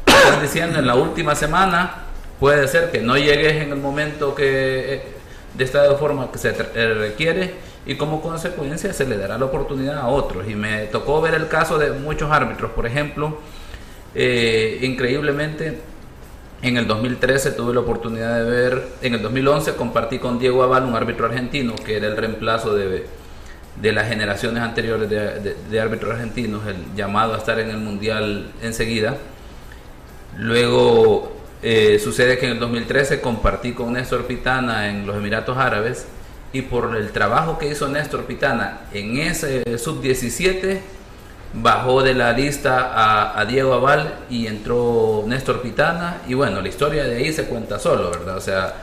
están 0.06 0.42
diciendo 0.42 0.78
en 0.78 0.86
la 0.86 0.94
última 0.94 1.34
semana, 1.34 2.04
puede 2.40 2.66
ser 2.66 2.90
que 2.90 3.00
no 3.00 3.16
llegues 3.16 3.62
en 3.62 3.70
el 3.70 3.78
momento 3.78 4.34
que 4.34 4.94
eh, 4.94 5.17
de 5.54 5.64
estado 5.64 5.92
de 5.92 5.98
forma 5.98 6.30
que 6.30 6.38
se 6.38 6.50
eh, 6.50 6.94
requiere 6.94 7.54
y 7.86 7.96
como 7.96 8.20
consecuencia 8.20 8.92
se 8.92 9.06
le 9.06 9.16
dará 9.16 9.38
la 9.38 9.46
oportunidad 9.46 9.98
a 9.98 10.08
otros. 10.08 10.48
Y 10.48 10.54
me 10.54 10.86
tocó 10.86 11.20
ver 11.20 11.34
el 11.34 11.48
caso 11.48 11.78
de 11.78 11.90
muchos 11.92 12.30
árbitros, 12.30 12.70
por 12.72 12.86
ejemplo, 12.86 13.38
eh, 14.14 14.78
increíblemente 14.82 15.78
en 16.60 16.76
el 16.76 16.86
2013 16.86 17.52
tuve 17.52 17.72
la 17.72 17.80
oportunidad 17.80 18.36
de 18.36 18.50
ver, 18.50 18.88
en 19.00 19.14
el 19.14 19.22
2011 19.22 19.74
compartí 19.76 20.18
con 20.18 20.38
Diego 20.38 20.62
Aval, 20.64 20.84
un 20.84 20.94
árbitro 20.96 21.26
argentino, 21.26 21.74
que 21.76 21.96
era 21.96 22.08
el 22.08 22.16
reemplazo 22.16 22.74
de, 22.74 23.06
de 23.80 23.92
las 23.92 24.08
generaciones 24.08 24.62
anteriores 24.62 25.08
de, 25.08 25.54
de 25.54 25.80
árbitros 25.80 26.12
argentinos, 26.12 26.66
el 26.66 26.96
llamado 26.96 27.34
a 27.34 27.38
estar 27.38 27.60
en 27.60 27.70
el 27.70 27.78
Mundial 27.78 28.50
enseguida. 28.60 29.16
Luego 30.36 31.37
eh, 31.62 31.98
sucede 32.02 32.38
que 32.38 32.46
en 32.46 32.52
el 32.52 32.58
2013 32.60 33.20
compartí 33.20 33.72
con 33.72 33.92
Néstor 33.92 34.26
Pitana 34.26 34.88
en 34.88 35.06
los 35.06 35.16
Emiratos 35.16 35.56
Árabes 35.58 36.06
y 36.52 36.62
por 36.62 36.96
el 36.96 37.10
trabajo 37.10 37.58
que 37.58 37.68
hizo 37.68 37.88
Néstor 37.88 38.24
Pitana 38.24 38.82
en 38.92 39.18
ese 39.18 39.76
sub-17 39.76 40.80
bajó 41.54 42.02
de 42.02 42.14
la 42.14 42.32
lista 42.32 43.38
a, 43.38 43.44
Diego 43.44 43.72
Aval 43.74 44.14
y 44.30 44.46
entró 44.46 45.24
Néstor 45.26 45.62
Pitana 45.62 46.18
y 46.28 46.34
bueno, 46.34 46.60
la 46.60 46.68
historia 46.68 47.04
de 47.04 47.16
ahí 47.16 47.32
se 47.32 47.44
cuenta 47.44 47.78
solo, 47.78 48.10
¿verdad? 48.10 48.36
O 48.36 48.40
sea, 48.40 48.74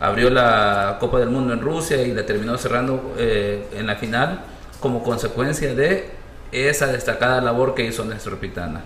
abrió 0.00 0.30
la 0.30 0.96
Copa 1.00 1.18
del 1.18 1.28
Mundo 1.28 1.52
en 1.52 1.60
Rusia 1.60 2.02
y 2.02 2.12
la 2.12 2.24
terminó 2.24 2.56
cerrando 2.56 3.14
eh, 3.18 3.66
en 3.76 3.86
la 3.86 3.96
final 3.96 4.40
como 4.80 5.02
consecuencia 5.02 5.74
de 5.74 6.10
esa 6.52 6.86
destacada 6.86 7.40
labor 7.40 7.74
que 7.74 7.84
hizo 7.84 8.04
Néstor 8.04 8.38
Pitana. 8.38 8.80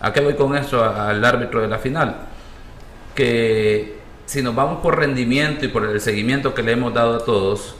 ¿A 0.00 0.12
qué 0.12 0.20
voy 0.20 0.34
con 0.34 0.56
esto 0.56 0.84
al 0.84 1.24
árbitro 1.24 1.62
de 1.62 1.68
la 1.68 1.78
final? 1.78 2.16
Que 3.14 3.96
si 4.26 4.42
nos 4.42 4.54
vamos 4.54 4.80
por 4.80 4.98
rendimiento 4.98 5.64
y 5.64 5.68
por 5.68 5.84
el 5.84 6.00
seguimiento 6.00 6.54
que 6.54 6.62
le 6.62 6.72
hemos 6.72 6.94
dado 6.94 7.16
a 7.16 7.24
todos, 7.24 7.76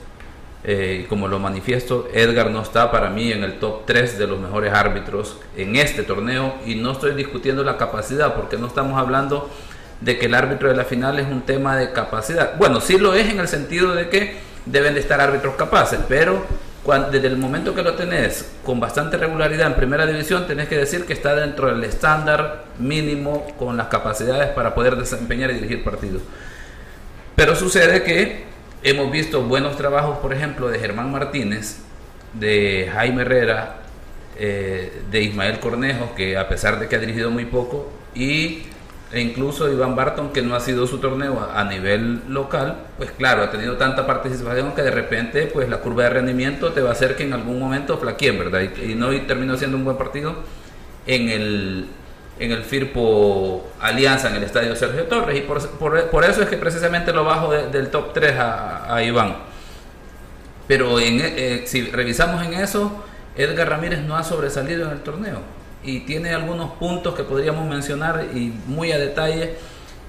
eh, 0.67 1.07
como 1.09 1.29
lo 1.29 1.39
manifiesto, 1.39 2.09
Edgar 2.13 2.51
no 2.51 2.63
está 2.63 2.91
para 2.91 3.11
mí 3.11 3.31
en 3.31 3.45
el 3.45 3.59
top 3.59 3.85
3 3.87 4.19
de 4.19 4.27
los 4.27 4.41
mejores 4.41 4.73
árbitros 4.73 5.39
en 5.57 5.77
este 5.77 6.05
torneo 6.05 6.55
y 6.65 6.75
no 6.77 6.93
estoy 6.93 7.15
discutiendo 7.15 7.63
la 7.65 7.77
capacidad 7.77 8.35
porque 8.35 8.57
no 8.57 8.67
estamos 8.67 8.99
hablando 8.99 9.51
de 10.01 10.19
que 10.19 10.27
el 10.27 10.35
árbitro 10.35 10.69
de 10.69 10.77
la 10.77 10.85
final 10.85 11.19
es 11.19 11.27
un 11.27 11.43
tema 11.43 11.77
de 11.77 11.93
capacidad. 11.93 12.57
Bueno, 12.57 12.81
sí 12.81 12.99
lo 12.99 13.15
es 13.15 13.31
en 13.31 13.41
el 13.41 13.49
sentido 13.49 13.95
de 13.95 14.09
que 14.09 14.37
deben 14.67 14.95
de 14.95 15.01
estar 15.01 15.21
árbitros 15.21 15.55
capaces, 15.57 16.01
pero 16.09 16.45
desde 17.11 17.29
el 17.29 17.39
momento 17.39 17.75
que 17.75 17.83
lo 17.83 17.95
tenés 17.95 18.51
con 18.63 18.79
bastante 18.79 19.17
regularidad 19.17 19.69
en 19.69 19.75
primera 19.75 20.07
división, 20.07 20.47
tenés 20.47 20.69
que 20.69 20.77
decir 20.77 21.07
que 21.07 21.15
está 21.15 21.35
dentro 21.35 21.69
del 21.69 21.83
estándar 21.83 22.65
mínimo 22.79 23.47
con 23.59 23.77
las 23.77 23.87
capacidades 23.89 24.49
para 24.51 24.75
poder 24.75 24.97
desempeñar 24.97 25.51
y 25.51 25.55
dirigir 25.55 25.83
partidos. 25.83 26.23
Pero 27.37 27.57
sucede 27.57 28.03
que 28.03 28.45
hemos 28.83 29.11
visto 29.11 29.43
buenos 29.43 29.77
trabajos, 29.77 30.19
por 30.19 30.35
ejemplo, 30.35 30.69
de 30.69 30.79
Germán 30.79 31.11
Martínez, 31.11 31.79
de 32.35 32.91
Jaime 32.93 33.23
Herrera, 33.23 33.77
eh, 34.37 35.03
de 35.11 35.23
Ismael 35.23 35.61
Cornejo, 35.61 36.15
que 36.15 36.37
a 36.37 36.49
pesar 36.49 36.79
de 36.79 36.87
que 36.87 36.97
ha 36.97 36.99
dirigido 36.99 37.31
muy 37.31 37.47
poco, 37.47 37.91
y 38.15 38.65
e 39.13 39.21
incluso 39.21 39.71
Iván 39.71 39.95
Barton, 39.95 40.33
que 40.33 40.43
no 40.43 40.57
ha 40.57 40.61
sido 40.61 40.87
su 40.87 40.99
torneo 40.99 41.49
a, 41.55 41.65
nivel 41.65 42.23
local, 42.29 42.79
pues 42.97 43.11
claro, 43.13 43.43
ha 43.43 43.51
tenido 43.51 43.77
tanta 43.77 44.07
participación 44.07 44.75
que 44.75 44.83
de 44.83 44.91
repente 44.91 45.47
pues 45.53 45.69
la 45.69 45.79
curva 45.79 46.05
de 46.05 46.11
rendimiento 46.11 46.73
te 46.73 46.81
va 46.81 46.91
a 46.91 46.93
hacer 46.93 47.15
que 47.15 47.23
en 47.23 47.33
algún 47.33 47.61
momento 47.61 47.97
flaqueen, 47.99 48.39
¿verdad? 48.39 48.63
Y, 48.63 48.95
no 48.95 49.11
terminó 49.27 49.57
siendo 49.57 49.77
un 49.77 49.85
buen 49.85 49.97
partido 49.97 50.35
en 51.07 51.29
el, 51.29 51.87
en 52.41 52.51
el 52.51 52.65
Firpo 52.65 53.71
Alianza, 53.81 54.31
en 54.31 54.37
el 54.37 54.43
Estadio 54.43 54.75
Sergio 54.75 55.05
Torres, 55.05 55.39
y 55.39 55.43
por, 55.43 56.25
eso 56.25 56.43
es 56.43 56.49
que 56.49 56.57
precisamente 56.57 57.13
lo 57.13 57.25
bajo 57.25 57.53
del 57.53 57.91
top 57.91 58.13
3 58.15 58.35
a, 58.37 59.03
Iván. 59.05 59.37
Pero 60.67 60.99
en, 60.99 61.21
eh, 61.23 61.65
si 61.67 61.83
revisamos 61.91 62.45
en 62.45 62.55
eso, 62.55 63.05
Edgar 63.37 63.69
Ramírez 63.69 64.01
no 64.01 64.17
ha 64.17 64.25
sobresalido 64.25 64.87
en 64.87 64.93
el 64.93 65.01
torneo 65.01 65.64
y 65.85 66.01
tiene 66.01 66.35
algunos 66.35 66.73
puntos 66.73 67.15
que 67.15 67.25
podríamos 67.25 67.69
mencionar 67.69 68.27
y 68.35 68.53
muy 68.67 68.93
a 68.93 68.99
detalle 68.99 69.55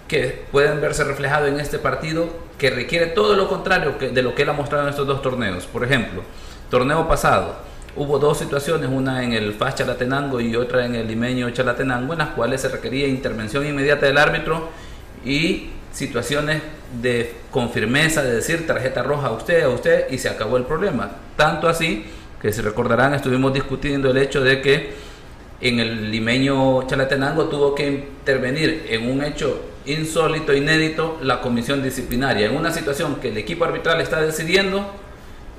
que 0.07 0.45
pueden 0.51 0.81
verse 0.81 1.03
reflejados 1.03 1.49
en 1.49 1.59
este 1.59 1.79
partido 1.79 2.27
que 2.57 2.69
requiere 2.69 3.07
todo 3.07 3.35
lo 3.35 3.47
contrario 3.49 3.97
que 3.97 4.09
de 4.09 4.21
lo 4.21 4.35
que 4.35 4.43
él 4.43 4.49
ha 4.49 4.53
mostrado 4.53 4.83
en 4.83 4.89
estos 4.89 5.07
dos 5.07 5.21
torneos. 5.21 5.65
Por 5.65 5.83
ejemplo, 5.83 6.21
torneo 6.69 7.07
pasado, 7.07 7.55
hubo 7.95 8.19
dos 8.19 8.37
situaciones, 8.37 8.89
una 8.89 9.23
en 9.23 9.33
el 9.33 9.53
FAS 9.53 9.75
Chalatenango 9.75 10.39
y 10.39 10.55
otra 10.55 10.85
en 10.85 10.95
el 10.95 11.07
limeño 11.07 11.49
Chalatenango, 11.49 12.13
en 12.13 12.19
las 12.19 12.29
cuales 12.29 12.61
se 12.61 12.69
requería 12.69 13.07
intervención 13.07 13.65
inmediata 13.65 14.05
del 14.05 14.17
árbitro 14.17 14.69
y 15.25 15.69
situaciones 15.91 16.61
de 17.01 17.33
con 17.51 17.69
firmeza 17.71 18.21
de 18.21 18.35
decir 18.35 18.67
tarjeta 18.67 19.01
roja 19.01 19.27
a 19.27 19.31
usted, 19.31 19.63
a 19.63 19.69
usted 19.69 20.11
y 20.11 20.17
se 20.17 20.29
acabó 20.29 20.57
el 20.57 20.63
problema. 20.63 21.09
Tanto 21.35 21.67
así 21.67 22.05
que 22.41 22.51
si 22.53 22.61
recordarán 22.61 23.13
estuvimos 23.13 23.53
discutiendo 23.53 24.11
el 24.11 24.17
hecho 24.17 24.41
de 24.41 24.61
que 24.61 24.93
en 25.67 25.79
el 25.79 26.11
limeño 26.11 26.87
Chalatenango 26.87 27.45
tuvo 27.45 27.73
que 27.73 27.87
intervenir 27.87 28.85
en 28.89 29.09
un 29.09 29.23
hecho 29.23 29.61
insólito, 29.85 30.53
inédito, 30.53 31.17
la 31.21 31.41
comisión 31.41 31.81
disciplinaria. 31.81 32.47
En 32.47 32.55
una 32.55 32.71
situación 32.71 33.15
que 33.15 33.29
el 33.29 33.37
equipo 33.37 33.65
arbitral 33.65 33.99
está 34.01 34.21
decidiendo 34.21 34.85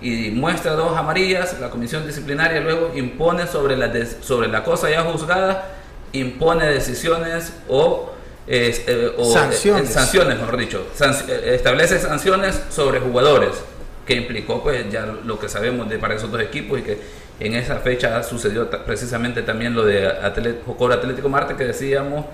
y 0.01 0.31
muestra 0.31 0.73
dos 0.73 0.97
amarillas, 0.97 1.59
la 1.61 1.71
comisión 1.71 2.07
disciplinaria 2.07 2.61
luego 2.61 2.93
impone 2.95 3.47
sobre 3.47 3.77
la, 3.77 3.93
sobre 4.21 4.49
la 4.49 4.63
cosa 4.63 4.91
ya 4.91 5.03
juzgada, 5.03 5.77
impone 6.13 6.67
decisiones 6.67 7.53
o 7.69 8.13
eh, 8.49 9.13
o, 9.17 9.33
sanciones. 9.33 9.91
sanciones, 9.91 10.39
mejor 10.39 10.57
dicho, 10.57 10.87
eh, 11.29 11.53
establece 11.57 11.99
sanciones 11.99 12.61
sobre 12.71 13.01
jugadores, 13.01 13.51
que 14.07 14.15
implicó 14.15 14.63
pues 14.63 14.89
ya 14.89 15.05
lo 15.05 15.41
que 15.41 15.49
sabemos 15.49 15.89
de 15.89 15.99
para 15.99 16.15
esos 16.15 16.31
dos 16.31 16.41
equipos 16.41 16.79
y 16.79 16.83
que 16.83 16.99
en 17.39 17.55
esa 17.55 17.77
fecha 17.77 18.23
sucedió 18.23 18.69
precisamente 18.85 19.43
también 19.43 19.75
lo 19.75 19.85
de 19.85 20.61
Jocoro 20.65 20.95
Atlético 20.95 21.29
Marte 21.29 21.55
que 21.55 21.65
decíamos 21.65 22.25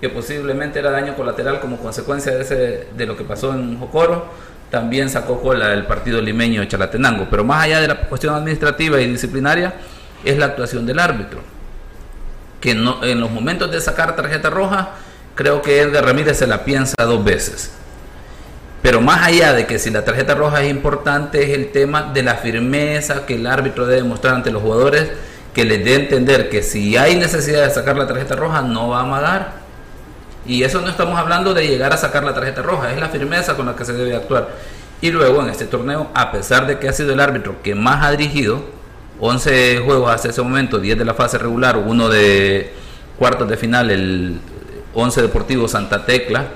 que 0.00 0.08
posiblemente 0.08 0.80
era 0.80 0.90
daño 0.90 1.14
colateral 1.14 1.60
como 1.60 1.78
consecuencia 1.78 2.32
de, 2.32 2.42
ese, 2.42 2.88
de 2.96 3.06
lo 3.06 3.16
que 3.16 3.22
pasó 3.22 3.54
en 3.54 3.78
Jocoro, 3.78 4.26
también 4.68 5.08
sacó 5.08 5.40
cola 5.40 5.72
el 5.72 5.86
partido 5.86 6.20
limeño 6.20 6.60
de 6.60 6.66
Chalatenango. 6.66 7.28
Pero 7.30 7.44
más 7.44 7.64
allá 7.64 7.80
de 7.80 7.86
la 7.86 8.00
cuestión 8.08 8.34
administrativa 8.34 9.00
y 9.00 9.06
disciplinaria, 9.06 9.74
es 10.24 10.38
la 10.38 10.46
actuación 10.46 10.86
del 10.86 10.98
árbitro, 10.98 11.40
que 12.60 12.74
no, 12.74 13.04
en 13.04 13.20
los 13.20 13.30
momentos 13.30 13.70
de 13.70 13.80
sacar 13.80 14.16
tarjeta 14.16 14.50
roja, 14.50 14.90
creo 15.36 15.62
que 15.62 15.80
Edgar 15.80 16.04
Ramírez 16.04 16.38
se 16.38 16.48
la 16.48 16.64
piensa 16.64 16.96
dos 16.98 17.22
veces. 17.22 17.72
Pero 18.82 19.00
más 19.00 19.26
allá 19.26 19.52
de 19.52 19.66
que 19.66 19.78
si 19.78 19.90
la 19.90 20.04
tarjeta 20.04 20.34
roja 20.34 20.62
es 20.62 20.70
importante, 20.70 21.44
es 21.44 21.50
el 21.50 21.70
tema 21.70 22.10
de 22.12 22.24
la 22.24 22.34
firmeza 22.34 23.24
que 23.24 23.36
el 23.36 23.46
árbitro 23.46 23.86
debe 23.86 24.02
mostrar 24.02 24.34
ante 24.34 24.50
los 24.50 24.60
jugadores, 24.60 25.08
que 25.54 25.64
les 25.64 25.84
dé 25.84 25.92
a 25.92 25.96
entender 25.96 26.48
que 26.48 26.62
si 26.62 26.96
hay 26.96 27.14
necesidad 27.16 27.64
de 27.66 27.72
sacar 27.72 27.96
la 27.96 28.08
tarjeta 28.08 28.34
roja, 28.34 28.60
no 28.62 28.88
va 28.88 28.98
a 28.98 29.02
amagar. 29.02 29.62
Y 30.44 30.64
eso 30.64 30.80
no 30.80 30.88
estamos 30.88 31.16
hablando 31.16 31.54
de 31.54 31.68
llegar 31.68 31.92
a 31.92 31.96
sacar 31.96 32.24
la 32.24 32.34
tarjeta 32.34 32.62
roja, 32.62 32.92
es 32.92 32.98
la 32.98 33.08
firmeza 33.08 33.54
con 33.54 33.66
la 33.66 33.76
que 33.76 33.84
se 33.84 33.92
debe 33.92 34.16
actuar. 34.16 34.48
Y 35.00 35.10
luego 35.12 35.42
en 35.42 35.50
este 35.50 35.66
torneo, 35.66 36.10
a 36.14 36.32
pesar 36.32 36.66
de 36.66 36.80
que 36.80 36.88
ha 36.88 36.92
sido 36.92 37.12
el 37.12 37.20
árbitro 37.20 37.62
que 37.62 37.76
más 37.76 38.04
ha 38.04 38.10
dirigido, 38.10 38.64
11 39.20 39.82
juegos 39.84 40.10
hasta 40.10 40.30
ese 40.30 40.42
momento, 40.42 40.80
10 40.80 40.98
de 40.98 41.04
la 41.04 41.14
fase 41.14 41.38
regular, 41.38 41.76
uno 41.76 42.08
de 42.08 42.72
cuartos 43.16 43.48
de 43.48 43.56
final, 43.56 43.92
el 43.92 44.40
11 44.94 45.22
Deportivo 45.22 45.68
Santa 45.68 46.04
Tecla, 46.04 46.46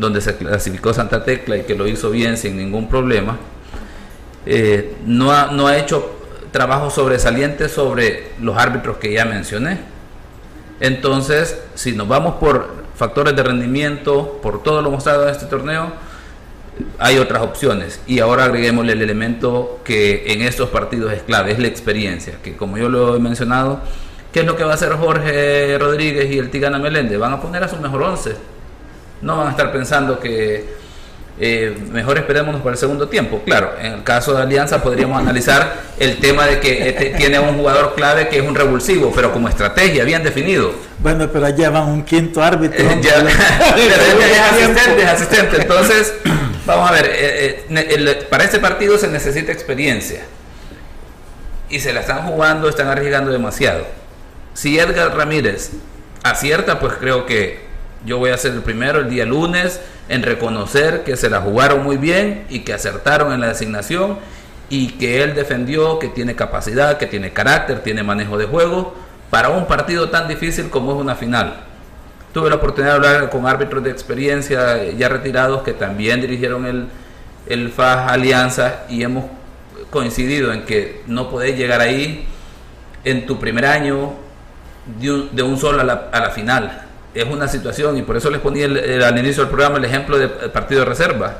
donde 0.00 0.20
se 0.20 0.36
clasificó 0.36 0.92
Santa 0.94 1.22
Tecla 1.22 1.58
y 1.58 1.62
que 1.62 1.74
lo 1.74 1.86
hizo 1.86 2.10
bien 2.10 2.36
sin 2.36 2.56
ningún 2.56 2.88
problema, 2.88 3.38
eh, 4.46 4.96
no, 5.06 5.32
ha, 5.32 5.50
no 5.52 5.66
ha 5.66 5.76
hecho 5.76 6.18
trabajo 6.50 6.90
sobresaliente 6.90 7.68
sobre 7.68 8.30
los 8.40 8.56
árbitros 8.56 8.96
que 8.96 9.12
ya 9.12 9.24
mencioné. 9.24 9.78
Entonces, 10.80 11.60
si 11.74 11.92
nos 11.92 12.08
vamos 12.08 12.36
por 12.36 12.80
factores 12.96 13.36
de 13.36 13.42
rendimiento, 13.42 14.40
por 14.42 14.62
todo 14.62 14.82
lo 14.82 14.90
mostrado 14.90 15.24
en 15.24 15.30
este 15.30 15.46
torneo, 15.46 15.92
hay 16.98 17.18
otras 17.18 17.42
opciones. 17.42 18.00
Y 18.06 18.20
ahora 18.20 18.44
agreguémosle 18.44 18.92
el 18.92 19.02
elemento 19.02 19.80
que 19.84 20.32
en 20.32 20.40
estos 20.42 20.70
partidos 20.70 21.12
es 21.12 21.22
clave, 21.22 21.52
es 21.52 21.58
la 21.58 21.68
experiencia, 21.68 22.38
que 22.42 22.56
como 22.56 22.78
yo 22.78 22.88
lo 22.88 23.14
he 23.14 23.18
mencionado, 23.18 23.80
¿qué 24.32 24.40
es 24.40 24.46
lo 24.46 24.56
que 24.56 24.64
va 24.64 24.72
a 24.72 24.74
hacer 24.74 24.92
Jorge 24.94 25.76
Rodríguez 25.78 26.30
y 26.32 26.38
el 26.38 26.50
Tigana 26.50 26.78
Meléndez? 26.78 27.18
Van 27.18 27.34
a 27.34 27.40
poner 27.40 27.62
a 27.62 27.68
su 27.68 27.76
mejor 27.76 28.02
once 28.02 28.34
no 29.22 29.36
van 29.36 29.48
a 29.48 29.50
estar 29.50 29.72
pensando 29.72 30.18
que 30.18 30.80
eh, 31.42 31.74
mejor 31.90 32.18
esperémonos 32.18 32.60
para 32.60 32.72
el 32.72 32.78
segundo 32.78 33.08
tiempo. 33.08 33.40
Claro, 33.46 33.72
en 33.80 33.94
el 33.94 34.02
caso 34.02 34.34
de 34.34 34.42
Alianza 34.42 34.82
podríamos 34.82 35.18
analizar 35.18 35.74
el 35.98 36.18
tema 36.18 36.46
de 36.46 36.60
que 36.60 36.90
este 36.90 37.06
tiene 37.16 37.38
un 37.38 37.56
jugador 37.56 37.94
clave 37.94 38.28
que 38.28 38.40
es 38.40 38.46
un 38.46 38.54
revulsivo, 38.54 39.10
pero 39.14 39.32
como 39.32 39.48
estrategia 39.48 40.04
bien 40.04 40.22
definido. 40.22 40.74
Bueno, 40.98 41.30
pero 41.32 41.46
allá 41.46 41.70
van 41.70 41.84
un 41.84 42.04
quinto 42.04 42.42
árbitro. 42.42 42.78
Eh, 42.78 42.98
ya, 43.00 43.20
es 43.20 44.38
asistente, 44.38 45.02
es 45.02 45.08
asistente. 45.08 45.56
Entonces, 45.62 46.14
vamos 46.66 46.90
a 46.90 46.92
ver, 46.92 47.10
eh, 47.10 48.26
para 48.28 48.44
este 48.44 48.58
partido 48.58 48.98
se 48.98 49.08
necesita 49.08 49.50
experiencia. 49.50 50.20
Y 51.70 51.78
se 51.80 51.94
la 51.94 52.00
están 52.00 52.26
jugando, 52.26 52.68
están 52.68 52.88
arriesgando 52.88 53.30
demasiado. 53.30 53.86
Si 54.52 54.78
Edgar 54.78 55.16
Ramírez 55.16 55.70
acierta, 56.22 56.80
pues 56.80 56.94
creo 57.00 57.24
que 57.24 57.69
yo 58.04 58.18
voy 58.18 58.30
a 58.30 58.38
ser 58.38 58.52
el 58.52 58.62
primero 58.62 59.00
el 59.00 59.10
día 59.10 59.26
lunes 59.26 59.80
en 60.08 60.22
reconocer 60.22 61.04
que 61.04 61.16
se 61.16 61.28
la 61.28 61.40
jugaron 61.40 61.82
muy 61.82 61.96
bien 61.96 62.44
y 62.48 62.60
que 62.60 62.72
acertaron 62.72 63.32
en 63.32 63.40
la 63.40 63.48
designación 63.48 64.18
y 64.68 64.92
que 64.92 65.22
él 65.22 65.34
defendió 65.34 65.98
que 65.98 66.08
tiene 66.08 66.34
capacidad, 66.34 66.96
que 66.96 67.06
tiene 67.06 67.32
carácter, 67.32 67.80
tiene 67.80 68.02
manejo 68.02 68.38
de 68.38 68.46
juego 68.46 68.94
para 69.28 69.50
un 69.50 69.66
partido 69.66 70.08
tan 70.08 70.28
difícil 70.28 70.70
como 70.70 70.92
es 70.92 70.98
una 70.98 71.14
final. 71.14 71.60
Tuve 72.32 72.48
la 72.48 72.56
oportunidad 72.56 73.00
de 73.00 73.08
hablar 73.08 73.30
con 73.30 73.46
árbitros 73.46 73.82
de 73.82 73.90
experiencia 73.90 74.90
ya 74.92 75.08
retirados 75.08 75.62
que 75.62 75.72
también 75.72 76.20
dirigieron 76.20 76.66
el, 76.66 76.88
el 77.46 77.70
FAS 77.70 78.10
Alianza 78.10 78.84
y 78.88 79.02
hemos 79.02 79.24
coincidido 79.90 80.52
en 80.52 80.62
que 80.64 81.02
no 81.06 81.28
podés 81.28 81.56
llegar 81.56 81.80
ahí 81.80 82.26
en 83.04 83.26
tu 83.26 83.38
primer 83.38 83.66
año 83.66 84.14
de 84.98 85.42
un, 85.42 85.58
solo 85.58 85.80
a 85.80 85.84
la, 85.84 86.08
a 86.12 86.20
la 86.20 86.30
final 86.30 86.89
es 87.14 87.24
una 87.24 87.48
situación, 87.48 87.96
y 87.96 88.02
por 88.02 88.16
eso 88.16 88.30
les 88.30 88.40
ponía 88.40 88.66
al 88.66 89.18
inicio 89.18 89.42
del 89.42 89.50
programa 89.50 89.78
el 89.78 89.84
ejemplo 89.84 90.18
del 90.18 90.30
partido 90.50 90.80
de 90.80 90.86
reserva. 90.86 91.38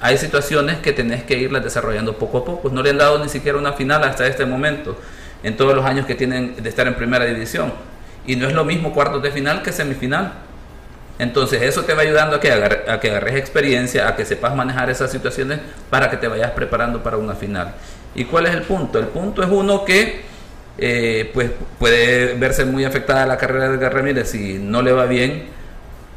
Hay 0.00 0.18
situaciones 0.18 0.78
que 0.78 0.92
tenés 0.92 1.22
que 1.22 1.38
irlas 1.38 1.64
desarrollando 1.64 2.18
poco 2.18 2.38
a 2.38 2.44
poco. 2.44 2.68
No 2.68 2.82
le 2.82 2.90
han 2.90 2.98
dado 2.98 3.18
ni 3.22 3.28
siquiera 3.28 3.56
una 3.56 3.72
final 3.72 4.02
hasta 4.04 4.26
este 4.26 4.44
momento, 4.44 4.98
en 5.42 5.56
todos 5.56 5.74
los 5.74 5.84
años 5.84 6.06
que 6.06 6.14
tienen 6.14 6.62
de 6.62 6.68
estar 6.68 6.86
en 6.86 6.94
primera 6.94 7.24
división. 7.24 7.72
Y 8.26 8.36
no 8.36 8.46
es 8.46 8.54
lo 8.54 8.64
mismo 8.64 8.92
cuartos 8.92 9.22
de 9.22 9.30
final 9.30 9.62
que 9.62 9.72
semifinal. 9.72 10.32
Entonces 11.18 11.62
eso 11.62 11.84
te 11.84 11.94
va 11.94 12.02
ayudando 12.02 12.36
a 12.36 12.40
que, 12.40 12.50
a 12.50 12.98
que 12.98 13.10
agarres 13.10 13.36
experiencia, 13.36 14.08
a 14.08 14.16
que 14.16 14.24
sepas 14.24 14.54
manejar 14.56 14.90
esas 14.90 15.12
situaciones 15.12 15.60
para 15.88 16.10
que 16.10 16.16
te 16.16 16.26
vayas 16.26 16.50
preparando 16.50 17.02
para 17.02 17.16
una 17.16 17.34
final. 17.34 17.72
¿Y 18.16 18.24
cuál 18.24 18.46
es 18.46 18.54
el 18.54 18.62
punto? 18.62 18.98
El 18.98 19.06
punto 19.06 19.42
es 19.42 19.48
uno 19.48 19.84
que 19.84 20.24
eh, 20.76 21.30
pues 21.32 21.50
puede 21.78 22.34
verse 22.34 22.64
muy 22.64 22.84
afectada 22.84 23.26
la 23.26 23.36
carrera 23.36 23.68
de 23.68 23.76
Edgar 23.76 23.94
Ramírez 23.94 24.30
si 24.30 24.58
no 24.58 24.82
le 24.82 24.92
va 24.92 25.06
bien, 25.06 25.46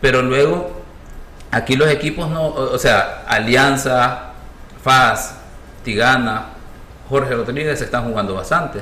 pero 0.01 0.21
luego 0.21 0.81
aquí 1.51 1.75
los 1.75 1.89
equipos 1.89 2.29
no, 2.29 2.47
o 2.47 2.77
sea, 2.77 3.23
Alianza, 3.27 4.31
FAS, 4.83 5.35
Tigana, 5.83 6.47
Jorge 7.09 7.35
Rodríguez 7.35 7.81
están 7.81 8.05
jugando 8.09 8.33
bastante 8.33 8.81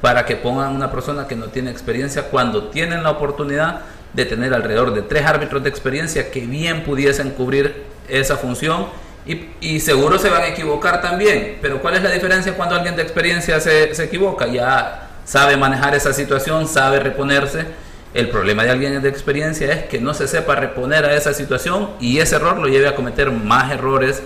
para 0.00 0.24
que 0.24 0.36
pongan 0.36 0.74
una 0.74 0.90
persona 0.90 1.26
que 1.26 1.34
no 1.34 1.46
tiene 1.46 1.70
experiencia 1.70 2.24
cuando 2.24 2.68
tienen 2.68 3.02
la 3.02 3.10
oportunidad 3.10 3.80
de 4.12 4.24
tener 4.24 4.54
alrededor 4.54 4.94
de 4.94 5.02
tres 5.02 5.26
árbitros 5.26 5.62
de 5.62 5.68
experiencia 5.68 6.30
que 6.30 6.46
bien 6.46 6.84
pudiesen 6.84 7.30
cubrir 7.30 7.84
esa 8.08 8.36
función 8.36 8.86
y, 9.26 9.50
y, 9.60 9.80
seguro 9.80 10.18
se 10.18 10.30
van 10.30 10.42
a 10.42 10.46
equivocar 10.46 11.02
también. 11.02 11.58
Pero 11.60 11.82
¿cuál 11.82 11.96
es 11.96 12.02
la 12.02 12.10
diferencia 12.10 12.54
cuando 12.54 12.76
alguien 12.76 12.96
de 12.96 13.02
experiencia 13.02 13.60
se, 13.60 13.94
se 13.94 14.04
equivoca? 14.04 14.46
Ya 14.46 15.07
sabe 15.28 15.58
manejar 15.58 15.94
esa 15.94 16.14
situación, 16.14 16.66
sabe 16.66 17.00
reponerse. 17.00 17.66
El 18.14 18.30
problema 18.30 18.64
de 18.64 18.70
alguien 18.70 19.02
de 19.02 19.08
experiencia 19.10 19.70
es 19.70 19.84
que 19.84 20.00
no 20.00 20.14
se 20.14 20.26
sepa 20.26 20.54
reponer 20.54 21.04
a 21.04 21.14
esa 21.14 21.34
situación 21.34 21.90
y 22.00 22.18
ese 22.18 22.36
error 22.36 22.56
lo 22.56 22.66
lleve 22.66 22.88
a 22.88 22.94
cometer 22.94 23.30
más 23.30 23.70
errores 23.70 24.22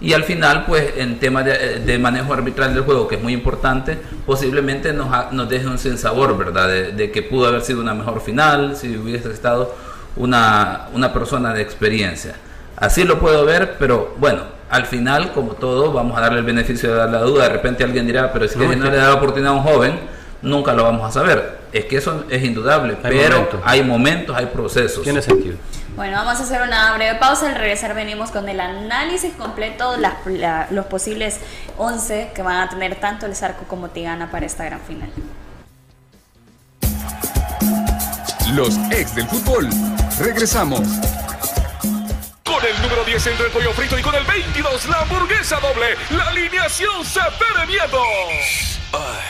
y 0.00 0.12
al 0.12 0.22
final, 0.22 0.64
pues 0.66 0.92
en 0.96 1.18
temas 1.18 1.44
de, 1.44 1.98
manejo 1.98 2.32
arbitral 2.32 2.72
del 2.72 2.84
juego, 2.84 3.08
que 3.08 3.16
es 3.16 3.22
muy 3.22 3.32
importante, 3.32 3.98
posiblemente 4.26 4.92
nos, 4.92 5.32
nos 5.32 5.48
deje 5.48 5.66
un 5.66 5.78
sinsabor, 5.78 6.36
¿verdad? 6.36 6.68
De, 6.68 7.10
que 7.10 7.22
pudo 7.22 7.48
haber 7.48 7.62
sido 7.62 7.80
una 7.80 7.94
mejor 7.94 8.20
final 8.20 8.76
si 8.76 8.96
hubiese 8.96 9.32
estado 9.32 9.74
una, 10.14 10.88
una 10.92 11.12
persona 11.12 11.52
de 11.52 11.62
experiencia. 11.62 12.34
Así 12.76 13.02
lo 13.02 13.18
puedo 13.18 13.44
ver, 13.44 13.76
pero 13.78 14.14
bueno, 14.18 14.42
al 14.70 14.86
final, 14.86 15.32
como 15.32 15.52
todo, 15.52 15.92
vamos 15.92 16.16
a 16.16 16.20
darle 16.20 16.40
el 16.40 16.44
beneficio 16.44 16.94
de 16.94 17.10
la 17.10 17.20
duda. 17.20 17.44
De 17.44 17.50
repente 17.50 17.82
alguien 17.82 18.06
dirá, 18.06 18.32
pero 18.32 18.46
si 18.46 18.58
no, 18.58 18.64
no 18.76 18.90
le 18.90 18.96
da 18.96 19.08
la 19.08 19.14
oportunidad 19.14 19.52
a 19.52 19.56
un 19.56 19.62
joven, 19.62 20.13
nunca 20.44 20.72
lo 20.74 20.84
vamos 20.84 21.08
a 21.08 21.10
saber. 21.10 21.58
Es 21.72 21.86
que 21.86 21.96
eso 21.96 22.24
es 22.30 22.44
indudable, 22.44 22.96
pero 23.02 23.48
hay 23.64 23.82
momentos, 23.82 24.36
hay 24.36 24.46
procesos. 24.46 25.02
Tiene 25.02 25.20
sentido. 25.20 25.56
Bueno, 25.96 26.16
vamos 26.18 26.40
a 26.40 26.42
hacer 26.42 26.62
una 26.62 26.94
breve 26.94 27.18
pausa. 27.18 27.48
Al 27.48 27.54
regresar 27.54 27.94
venimos 27.94 28.30
con 28.30 28.48
el 28.48 28.60
análisis 28.60 29.32
completo, 29.34 29.96
las, 29.96 30.70
los 30.70 30.86
posibles 30.86 31.40
11 31.78 32.30
que 32.34 32.42
van 32.42 32.60
a 32.60 32.68
tener 32.68 32.96
tanto 32.96 33.26
el 33.26 33.34
Zarco 33.34 33.64
como 33.64 33.88
Tigana 33.90 34.30
para 34.30 34.46
esta 34.46 34.64
gran 34.64 34.80
final. 34.80 35.10
Los 38.54 38.76
ex 38.90 39.14
del 39.14 39.26
fútbol. 39.26 39.68
Regresamos. 40.18 40.80
Con 42.44 42.64
el 42.64 42.82
número 42.82 43.04
10 43.04 43.26
el 43.26 43.50
pollo 43.52 43.72
frito 43.72 43.98
y 43.98 44.02
con 44.02 44.14
el 44.14 44.24
22 44.24 44.88
la 44.88 45.00
hamburguesa 45.00 45.58
doble. 45.60 45.96
La 46.10 46.28
alineación 46.28 47.04
se 47.04 47.20
miedo. 47.66 48.73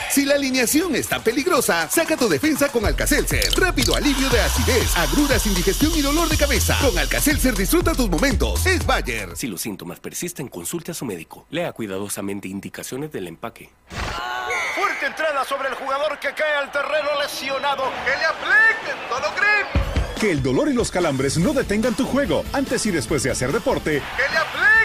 Si 0.09 0.25
la 0.25 0.35
alineación 0.35 0.95
está 0.95 1.23
peligrosa, 1.23 1.89
saca 1.89 2.15
tu 2.15 2.29
defensa 2.29 2.69
con 2.69 2.85
Alcacelser. 2.85 3.53
Rápido 3.57 3.95
alivio 3.95 4.29
de 4.29 4.39
acidez, 4.39 4.95
agruras, 4.95 5.45
indigestión 5.45 5.91
y 5.95 6.01
dolor 6.01 6.29
de 6.29 6.37
cabeza. 6.37 6.77
Con 6.81 6.97
Alcacelser 6.97 7.55
disfruta 7.55 7.93
tus 7.93 8.09
momentos. 8.09 8.65
Es 8.65 8.85
Bayer. 8.85 9.35
Si 9.35 9.47
los 9.47 9.61
síntomas 9.61 9.99
persisten, 9.99 10.47
consulte 10.47 10.91
a 10.91 10.93
su 10.93 11.05
médico. 11.05 11.45
Lea 11.49 11.73
cuidadosamente 11.73 12.47
indicaciones 12.47 13.11
del 13.11 13.27
empaque. 13.27 13.69
Fuerte 14.75 15.05
entrada 15.05 15.43
sobre 15.45 15.69
el 15.69 15.75
jugador 15.75 16.19
que 16.19 16.33
cae 16.33 16.55
al 16.55 16.71
terreno 16.71 17.09
lesionado. 17.21 17.83
¡Que 18.05 18.17
le 18.17 18.25
apliquen 18.25 19.09
Dolocrim! 19.09 19.67
Que 20.19 20.31
el 20.31 20.41
dolor 20.41 20.69
y 20.69 20.73
los 20.73 20.91
calambres 20.91 21.37
no 21.37 21.53
detengan 21.53 21.93
tu 21.93 22.05
juego. 22.05 22.45
Antes 22.53 22.85
y 22.85 22.91
después 22.91 23.23
de 23.23 23.31
hacer 23.31 23.51
deporte. 23.51 24.01
¡Que 24.15 24.31
le 24.31 24.37
apliquen! 24.37 24.84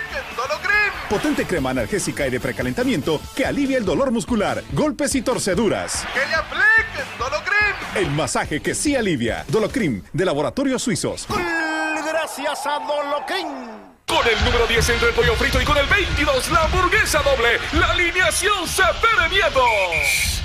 Potente 1.11 1.44
crema 1.44 1.70
analgésica 1.70 2.25
y 2.29 2.31
de 2.31 2.38
precalentamiento 2.38 3.20
que 3.35 3.44
alivia 3.44 3.79
el 3.79 3.85
dolor 3.85 4.12
muscular, 4.12 4.62
golpes 4.70 5.16
y 5.16 5.23
torceduras. 5.23 6.07
¡Que 6.14 6.20
le 6.20 6.35
apliquen 6.37 7.18
Dolocrim! 7.18 7.75
El 7.96 8.11
masaje 8.12 8.61
que 8.61 8.77
sí 8.77 8.94
alivia. 8.94 9.44
Dolocrim, 9.49 10.05
de 10.12 10.25
Laboratorios 10.25 10.85
Suizos. 10.85 11.27
Gracias 11.29 12.64
a 12.64 12.79
Dolocrim. 12.87 13.49
Con 14.07 14.25
el 14.25 14.44
número 14.44 14.68
10 14.68 14.88
entre 14.90 15.09
el 15.09 15.14
pollo 15.14 15.35
frito 15.35 15.61
y 15.61 15.64
con 15.64 15.77
el 15.79 15.87
22 15.87 16.49
la 16.53 16.62
hamburguesa 16.62 17.20
doble. 17.23 17.59
La 17.73 17.90
alineación 17.90 18.68
se 18.68 18.83
miedo. 19.31 20.39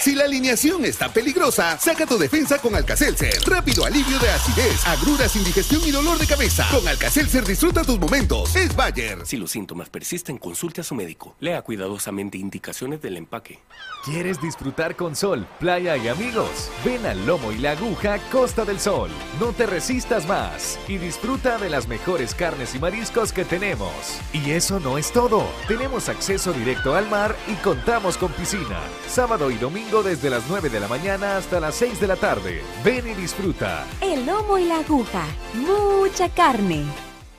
Si 0.00 0.14
la 0.14 0.24
alineación 0.24 0.84
está 0.84 1.12
peligrosa, 1.12 1.78
saca 1.78 2.06
tu 2.06 2.16
defensa 2.16 2.58
con 2.58 2.74
Alcacelser. 2.74 3.40
Rápido 3.46 3.84
alivio 3.84 4.18
de 4.18 4.30
acidez, 4.30 4.86
agruras, 4.86 5.34
indigestión 5.36 5.82
y 5.84 5.90
dolor 5.90 6.18
de 6.18 6.26
cabeza. 6.26 6.66
Con 6.70 6.86
Alcacelser 6.86 7.44
disfruta 7.44 7.82
tus 7.82 7.98
momentos. 7.98 8.54
Es 8.54 8.76
Bayer. 8.76 9.26
Si 9.26 9.36
los 9.36 9.50
síntomas 9.50 9.90
persisten, 9.90 10.38
consulte 10.38 10.82
a 10.82 10.84
su 10.84 10.94
médico. 10.94 11.34
Lea 11.40 11.62
cuidadosamente 11.62 12.38
indicaciones 12.38 13.02
del 13.02 13.16
empaque. 13.16 13.58
¿Quieres 14.04 14.40
disfrutar 14.40 14.96
con 14.96 15.16
sol, 15.16 15.46
playa 15.58 15.96
y 15.96 16.08
amigos? 16.08 16.70
Ven 16.84 17.04
al 17.04 17.26
Lomo 17.26 17.52
y 17.52 17.58
la 17.58 17.72
Aguja 17.72 18.18
Costa 18.30 18.64
del 18.64 18.80
Sol. 18.80 19.10
No 19.40 19.52
te 19.52 19.66
resistas 19.66 20.26
más 20.26 20.78
y 20.88 20.98
disfruta 20.98 21.58
de 21.58 21.68
las 21.68 21.88
mejores 21.88 22.34
carnes 22.34 22.74
y 22.74 22.78
mariscos 22.78 23.32
que 23.32 23.44
tenemos. 23.44 23.90
Y 24.32 24.52
eso 24.52 24.78
no 24.80 24.96
es 24.96 25.12
todo. 25.12 25.44
Tenemos 25.66 26.08
acceso 26.08 26.52
directo 26.52 26.94
al 26.94 27.10
mar 27.10 27.36
y 27.48 27.54
contamos 27.56 28.16
con 28.16 28.32
piscina. 28.32 28.78
Sábado 29.08 29.37
y 29.46 29.56
domingo 29.56 30.02
desde 30.02 30.30
las 30.30 30.42
9 30.48 30.68
de 30.68 30.80
la 30.80 30.88
mañana 30.88 31.36
hasta 31.36 31.60
las 31.60 31.76
6 31.76 32.00
de 32.00 32.08
la 32.08 32.16
tarde. 32.16 32.60
Ven 32.84 33.06
y 33.06 33.14
disfruta. 33.14 33.86
El 34.00 34.26
Lomo 34.26 34.58
y 34.58 34.64
la 34.64 34.78
Aguja. 34.78 35.24
Mucha 35.54 36.28
carne. 36.28 36.84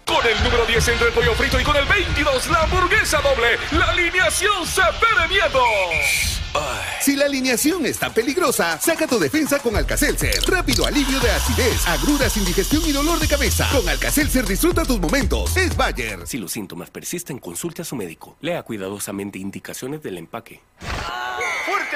Con 0.05 0.25
el 0.25 0.41
número 0.43 0.65
10 0.65 0.87
entre 0.87 1.07
el 1.07 1.13
pollo 1.13 1.33
frito 1.33 1.59
y 1.59 1.63
con 1.63 1.75
el 1.75 1.85
22 1.85 2.49
la 2.49 2.63
hamburguesa 2.63 3.19
doble. 3.21 3.57
La 3.77 3.91
alineación 3.91 4.65
se 4.65 4.81
miedo. 5.29 5.61
Si 7.01 7.15
la 7.15 7.25
alineación 7.25 7.85
está 7.85 8.13
peligrosa, 8.13 8.79
saca 8.79 9.07
tu 9.07 9.19
defensa 9.19 9.59
con 9.59 9.75
Alcacelser. 9.75 10.41
Rápido 10.47 10.85
alivio 10.85 11.19
de 11.19 11.29
acidez, 11.29 11.87
agruras, 11.87 12.35
indigestión 12.37 12.81
y 12.85 12.91
dolor 12.91 13.19
de 13.19 13.27
cabeza. 13.27 13.69
Con 13.71 13.87
Alcacelser 13.87 14.45
disfruta 14.45 14.83
tus 14.83 14.99
momentos. 14.99 15.55
Es 15.55 15.77
Bayer. 15.77 16.25
Si 16.27 16.37
los 16.37 16.51
síntomas 16.51 16.89
persisten, 16.89 17.39
consulte 17.39 17.83
a 17.83 17.85
su 17.85 17.95
médico. 17.95 18.35
Lea 18.41 18.63
cuidadosamente 18.63 19.39
indicaciones 19.39 20.01
del 20.01 20.17
empaque. 20.17 20.61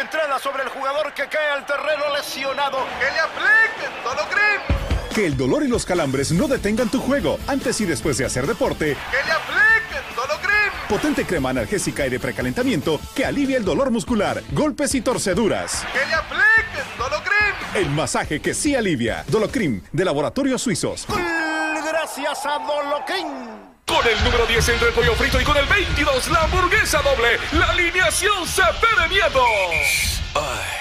Entrada 0.03 0.37
sobre 0.37 0.63
el 0.63 0.69
jugador 0.69 1.13
que 1.13 1.29
cae 1.29 1.49
al 1.51 1.65
terreno 1.65 2.03
lesionado. 2.13 2.79
¡Que 2.99 3.05
le 3.05 3.19
apliquen 3.19 4.03
Dolocrim! 4.03 5.15
Que 5.15 5.25
el 5.25 5.37
dolor 5.37 5.63
y 5.63 5.69
los 5.69 5.85
calambres 5.85 6.33
no 6.33 6.49
detengan 6.49 6.89
tu 6.89 6.99
juego. 6.99 7.39
Antes 7.47 7.79
y 7.79 7.85
después 7.85 8.17
de 8.17 8.25
hacer 8.25 8.45
deporte. 8.45 8.97
¡Que 9.11 9.25
le 9.25 9.31
apliquen 9.31 10.15
Dolocrim! 10.15 10.73
Potente 10.89 11.25
crema 11.25 11.51
analgésica 11.51 12.05
y 12.05 12.09
de 12.09 12.19
precalentamiento 12.19 12.99
que 13.15 13.23
alivia 13.23 13.55
el 13.55 13.63
dolor 13.63 13.91
muscular, 13.91 14.43
golpes 14.51 14.93
y 14.93 14.99
torceduras. 14.99 15.85
¡Que 15.93 16.05
le 16.05 16.15
apliquen 16.15 16.97
Dolocrim! 16.97 17.55
El 17.75 17.89
masaje 17.91 18.41
que 18.41 18.53
sí 18.53 18.75
alivia. 18.75 19.23
Dolocrim, 19.29 19.83
de 19.93 20.03
Laboratorios 20.03 20.61
Suizos. 20.61 21.07
Gracias 21.07 22.45
a 22.45 22.59
Dolocrim. 22.59 23.72
Con 23.85 24.07
el 24.07 24.23
número 24.23 24.45
10 24.45 24.69
entre 24.69 24.87
el 24.87 24.93
pollo 24.93 25.13
frito 25.15 25.39
y 25.39 25.43
con 25.43 25.57
el 25.57 25.65
22 25.65 26.29
la 26.29 26.43
hamburguesa 26.43 27.01
doble. 27.01 27.37
La 27.51 27.67
alineación 27.67 28.47
se 28.47 28.61
miedo. 29.09 30.22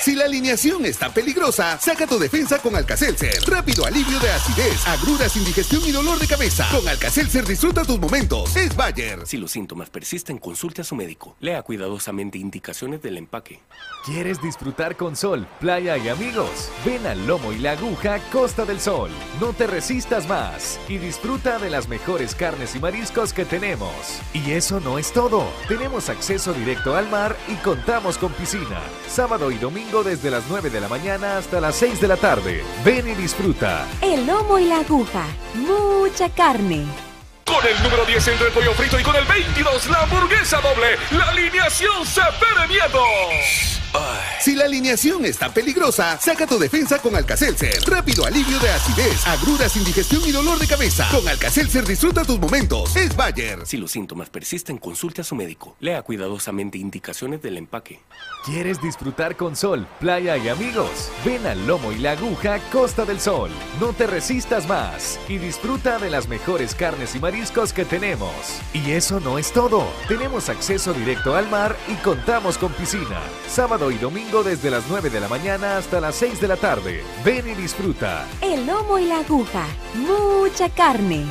Si 0.00 0.16
la 0.16 0.24
alineación 0.24 0.84
está 0.84 1.14
peligrosa, 1.14 1.78
saca 1.78 2.08
tu 2.08 2.18
defensa 2.18 2.58
con 2.58 2.74
Alcacelser. 2.74 3.34
Rápido 3.46 3.86
alivio 3.86 4.18
de 4.18 4.30
acidez, 4.30 4.84
agruras, 4.86 5.36
indigestión 5.36 5.82
y 5.86 5.92
dolor 5.92 6.18
de 6.18 6.26
cabeza. 6.26 6.66
Con 6.72 6.88
Alcacelser 6.88 7.46
disfruta 7.46 7.84
tus 7.84 8.00
momentos. 8.00 8.56
Es 8.56 8.74
Bayer. 8.74 9.24
Si 9.26 9.36
los 9.36 9.52
síntomas 9.52 9.90
persisten, 9.90 10.38
consulte 10.38 10.80
a 10.80 10.84
su 10.84 10.96
médico. 10.96 11.36
Lea 11.38 11.62
cuidadosamente 11.62 12.38
indicaciones 12.38 13.00
del 13.00 13.16
empaque. 13.16 13.60
¿Quieres 14.04 14.42
disfrutar 14.42 14.96
con 14.96 15.14
sol, 15.14 15.46
playa 15.60 15.96
y 15.96 16.08
amigos? 16.08 16.70
Ven 16.84 17.06
al 17.06 17.24
Lomo 17.26 17.52
y 17.52 17.58
la 17.58 17.72
Aguja 17.72 18.18
Costa 18.32 18.64
del 18.64 18.80
Sol. 18.80 19.10
No 19.40 19.52
te 19.52 19.68
resistas 19.68 20.26
más 20.26 20.80
y 20.88 20.98
disfruta 20.98 21.60
de 21.60 21.70
las 21.70 21.86
mejores 21.88 22.34
carnes 22.34 22.74
y 22.74 22.80
mariscos 22.80 23.32
que 23.32 23.44
tenemos. 23.44 23.92
Y 24.32 24.50
eso 24.50 24.80
no 24.80 24.98
es 24.98 25.12
todo. 25.12 25.48
Tenemos 25.68 26.08
acceso 26.08 26.52
directo 26.52 26.96
al 26.96 27.08
mar 27.08 27.36
y 27.46 27.54
contamos 27.56 28.18
con 28.18 28.32
piscina. 28.32 28.80
Sábado 29.08 29.41
y 29.50 29.58
domingo 29.58 30.02
desde 30.02 30.30
las 30.30 30.44
9 30.48 30.70
de 30.70 30.80
la 30.80 30.88
mañana 30.88 31.38
hasta 31.38 31.60
las 31.60 31.74
6 31.76 32.00
de 32.00 32.08
la 32.08 32.16
tarde. 32.16 32.64
Ven 32.84 33.08
y 33.08 33.14
disfruta. 33.14 33.86
El 34.00 34.26
Lomo 34.26 34.58
y 34.58 34.66
la 34.66 34.80
Aguja. 34.80 35.24
Mucha 35.54 36.28
carne. 36.30 36.84
Con 37.44 37.66
el 37.66 37.82
número 37.82 38.04
10 38.04 38.28
entre 38.28 38.46
el 38.46 38.52
pollo 38.52 38.72
frito 38.74 38.98
y 38.98 39.02
con 39.02 39.16
el 39.16 39.24
22 39.24 39.90
la 39.90 40.02
hamburguesa 40.02 40.60
doble. 40.60 40.96
La 41.10 41.30
alineación 41.30 42.06
se 42.06 42.20
miedo. 42.68 43.81
Si 44.40 44.56
la 44.56 44.64
alineación 44.64 45.24
está 45.24 45.54
peligrosa, 45.54 46.18
saca 46.20 46.48
tu 46.48 46.58
defensa 46.58 46.98
con 46.98 47.14
Alcacelser. 47.14 47.80
Rápido 47.86 48.24
alivio 48.24 48.58
de 48.58 48.70
acidez, 48.70 49.24
agruras, 49.24 49.76
indigestión 49.76 50.20
y 50.26 50.32
dolor 50.32 50.58
de 50.58 50.66
cabeza. 50.66 51.06
Con 51.12 51.28
Alcacelser 51.28 51.86
disfruta 51.86 52.24
tus 52.24 52.40
momentos. 52.40 52.96
Es 52.96 53.14
Bayer. 53.14 53.64
Si 53.64 53.76
los 53.76 53.92
síntomas 53.92 54.30
persisten, 54.30 54.78
consulte 54.78 55.20
a 55.20 55.24
su 55.24 55.36
médico. 55.36 55.76
Lea 55.78 56.02
cuidadosamente 56.02 56.78
indicaciones 56.78 57.40
del 57.40 57.56
empaque. 57.56 58.00
¿Quieres 58.44 58.82
disfrutar 58.82 59.36
con 59.36 59.54
sol, 59.54 59.86
playa 60.00 60.36
y 60.36 60.48
amigos? 60.48 61.10
Ven 61.24 61.46
al 61.46 61.64
Lomo 61.64 61.92
y 61.92 61.98
la 61.98 62.12
Aguja 62.12 62.58
Costa 62.72 63.04
del 63.04 63.20
Sol. 63.20 63.50
No 63.78 63.92
te 63.92 64.08
resistas 64.08 64.66
más 64.66 65.20
y 65.28 65.38
disfruta 65.38 65.98
de 66.00 66.10
las 66.10 66.26
mejores 66.26 66.74
carnes 66.74 67.14
y 67.14 67.20
mariscos 67.20 67.72
que 67.72 67.84
tenemos. 67.84 68.32
Y 68.72 68.90
eso 68.90 69.20
no 69.20 69.38
es 69.38 69.52
todo. 69.52 69.86
Tenemos 70.08 70.48
acceso 70.48 70.92
directo 70.92 71.36
al 71.36 71.48
mar 71.48 71.76
y 71.86 71.94
contamos 72.02 72.58
con 72.58 72.72
piscina. 72.72 73.20
Sábado 73.48 73.81
y 73.90 73.98
domingo 73.98 74.42
desde 74.42 74.70
las 74.70 74.84
9 74.88 75.10
de 75.10 75.20
la 75.20 75.28
mañana 75.28 75.76
hasta 75.76 76.00
las 76.00 76.14
6 76.16 76.40
de 76.40 76.48
la 76.48 76.56
tarde. 76.56 77.02
Ven 77.24 77.48
y 77.48 77.54
disfruta. 77.54 78.24
El 78.40 78.66
Lomo 78.66 78.98
y 78.98 79.06
la 79.06 79.18
Aguja. 79.18 79.66
Mucha 79.94 80.68
carne. 80.68 81.24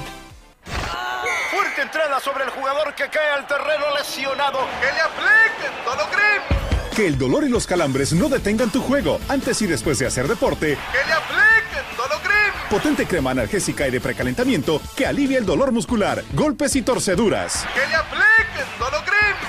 Fuerte 1.51 1.81
entrada 1.81 2.19
sobre 2.19 2.43
el 2.43 2.49
jugador 2.49 2.93
que 2.95 3.09
cae 3.09 3.31
al 3.31 3.47
terreno 3.47 3.85
lesionado. 3.97 4.59
¡Que 4.79 4.91
le 4.91 5.01
apliquen 5.01 5.85
Dolocrim! 5.85 6.95
Que 6.95 7.07
el 7.07 7.17
dolor 7.17 7.45
y 7.45 7.49
los 7.49 7.67
calambres 7.67 8.13
no 8.13 8.27
detengan 8.29 8.69
tu 8.69 8.81
juego. 8.81 9.19
Antes 9.29 9.61
y 9.61 9.67
después 9.67 9.99
de 9.99 10.07
hacer 10.07 10.27
deporte. 10.27 10.77
¡Que 10.91 11.07
le 11.07 11.13
apliquen 11.13 11.97
Dolocrim! 11.97 12.69
Potente 12.69 13.05
crema 13.05 13.31
analgésica 13.31 13.87
y 13.87 13.91
de 13.91 14.01
precalentamiento 14.01 14.81
que 14.95 15.05
alivia 15.05 15.37
el 15.37 15.45
dolor 15.45 15.71
muscular, 15.71 16.23
golpes 16.33 16.75
y 16.75 16.81
torceduras. 16.81 17.65
¡Que 17.73 17.87
le 17.87 17.95
apliquen! 17.95 18.20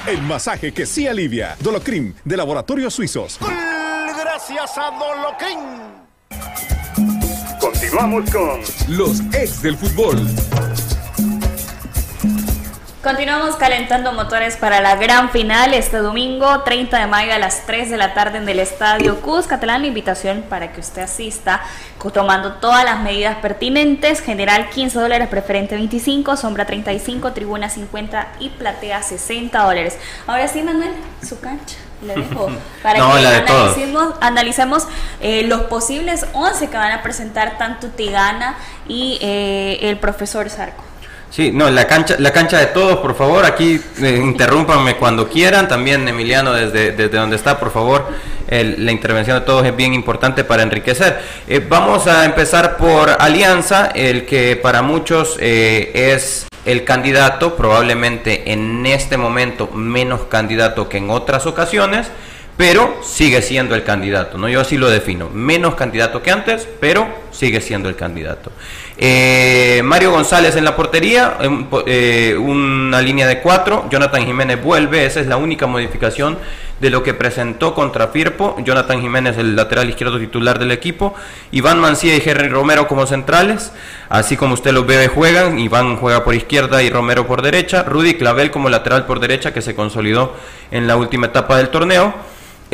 El 0.06 0.20
masaje 0.22 0.72
que 0.72 0.84
sí 0.84 1.06
alivia. 1.06 1.56
Dolocrim, 1.60 2.14
de 2.24 2.36
Laboratorios 2.36 2.92
Suizos. 2.94 3.38
Gracias 3.40 4.76
a 4.76 4.90
Dolocrim. 4.98 5.60
Continuamos 7.60 8.28
con 8.30 8.60
Los 8.88 9.20
ex 9.32 9.62
del 9.62 9.76
fútbol. 9.76 10.18
Continuamos 13.02 13.56
calentando 13.56 14.12
motores 14.12 14.56
para 14.56 14.80
la 14.80 14.94
gran 14.94 15.30
final 15.30 15.74
este 15.74 15.96
domingo 15.96 16.60
30 16.60 17.00
de 17.00 17.06
mayo 17.08 17.34
a 17.34 17.38
las 17.40 17.66
3 17.66 17.90
de 17.90 17.96
la 17.96 18.14
tarde 18.14 18.38
en 18.38 18.48
el 18.48 18.60
Estadio 18.60 19.20
Cuscatlán. 19.20 19.82
La 19.82 19.88
invitación 19.88 20.44
para 20.48 20.70
que 20.70 20.78
usted 20.78 21.02
asista 21.02 21.62
tomando 22.14 22.54
todas 22.54 22.84
las 22.84 23.00
medidas 23.00 23.38
pertinentes. 23.38 24.20
General 24.20 24.70
15 24.70 25.00
dólares, 25.00 25.26
preferente 25.26 25.74
25, 25.74 26.36
sombra 26.36 26.64
35, 26.64 27.32
tribuna 27.32 27.68
50 27.68 28.34
y 28.38 28.50
platea 28.50 29.02
60 29.02 29.60
dólares. 29.60 29.98
Ahora 30.28 30.46
sí, 30.46 30.62
Manuel, 30.62 30.92
su 31.28 31.40
cancha. 31.40 31.78
Le 32.06 32.14
dejo 32.14 32.50
para 32.84 33.00
No, 33.00 33.14
que 33.14 33.26
analicemos, 33.26 34.14
analicemos 34.20 34.86
eh, 35.20 35.42
los 35.48 35.62
posibles 35.62 36.24
11 36.34 36.70
que 36.70 36.76
van 36.76 36.92
a 36.92 37.02
presentar 37.02 37.58
tanto 37.58 37.88
Tigana 37.88 38.56
y 38.86 39.18
eh, 39.20 39.90
el 39.90 39.98
profesor 39.98 40.48
Sarco. 40.48 40.91
Sí, 41.32 41.50
no, 41.50 41.70
la 41.70 41.86
cancha, 41.86 42.16
la 42.18 42.30
cancha 42.30 42.58
de 42.58 42.66
todos, 42.66 42.98
por 42.98 43.14
favor, 43.14 43.46
aquí 43.46 43.80
eh, 44.02 44.20
interrúmpanme 44.22 44.96
cuando 44.96 45.30
quieran, 45.30 45.66
también 45.66 46.06
Emiliano 46.06 46.52
desde, 46.52 46.92
desde 46.92 47.16
donde 47.16 47.36
está, 47.36 47.58
por 47.58 47.72
favor, 47.72 48.06
la 48.50 48.92
intervención 48.92 49.38
de 49.38 49.46
todos 49.46 49.64
es 49.64 49.74
bien 49.74 49.94
importante 49.94 50.44
para 50.44 50.62
enriquecer. 50.62 51.22
Eh, 51.48 51.64
vamos 51.66 52.06
a 52.06 52.26
empezar 52.26 52.76
por 52.76 53.16
Alianza, 53.18 53.86
el 53.94 54.26
que 54.26 54.56
para 54.56 54.82
muchos 54.82 55.38
eh, 55.40 56.12
es 56.12 56.48
el 56.66 56.84
candidato, 56.84 57.56
probablemente 57.56 58.52
en 58.52 58.84
este 58.84 59.16
momento 59.16 59.68
menos 59.68 60.24
candidato 60.24 60.90
que 60.90 60.98
en 60.98 61.08
otras 61.08 61.46
ocasiones, 61.46 62.08
pero 62.58 62.98
sigue 63.02 63.40
siendo 63.40 63.74
el 63.74 63.84
candidato, 63.84 64.36
¿no? 64.36 64.50
Yo 64.50 64.60
así 64.60 64.76
lo 64.76 64.90
defino, 64.90 65.30
menos 65.30 65.76
candidato 65.76 66.22
que 66.22 66.30
antes, 66.30 66.68
pero 66.78 67.08
sigue 67.30 67.62
siendo 67.62 67.88
el 67.88 67.96
candidato. 67.96 68.52
Eh, 69.04 69.82
Mario 69.82 70.12
González 70.12 70.54
en 70.54 70.64
la 70.64 70.76
portería, 70.76 71.36
eh, 71.86 72.36
una 72.38 73.02
línea 73.02 73.26
de 73.26 73.40
cuatro, 73.40 73.88
Jonathan 73.90 74.24
Jiménez 74.24 74.62
vuelve, 74.62 75.04
esa 75.04 75.18
es 75.18 75.26
la 75.26 75.38
única 75.38 75.66
modificación 75.66 76.38
de 76.78 76.88
lo 76.88 77.02
que 77.02 77.12
presentó 77.12 77.74
contra 77.74 78.06
Firpo, 78.06 78.54
Jonathan 78.64 79.00
Jiménez 79.00 79.38
el 79.38 79.56
lateral 79.56 79.88
izquierdo 79.88 80.20
titular 80.20 80.60
del 80.60 80.70
equipo, 80.70 81.16
Iván 81.50 81.80
Mancía 81.80 82.14
y 82.14 82.22
Henry 82.24 82.46
Romero 82.46 82.86
como 82.86 83.04
centrales, 83.06 83.72
así 84.08 84.36
como 84.36 84.54
usted 84.54 84.70
los 84.70 84.86
ve 84.86 85.08
juegan, 85.08 85.58
Iván 85.58 85.96
juega 85.96 86.22
por 86.22 86.36
izquierda 86.36 86.80
y 86.80 86.88
Romero 86.88 87.26
por 87.26 87.42
derecha, 87.42 87.82
Rudy 87.82 88.14
Clavel 88.14 88.52
como 88.52 88.68
lateral 88.68 89.04
por 89.06 89.18
derecha 89.18 89.52
que 89.52 89.62
se 89.62 89.74
consolidó 89.74 90.36
en 90.70 90.86
la 90.86 90.94
última 90.94 91.26
etapa 91.26 91.56
del 91.56 91.70
torneo, 91.70 92.14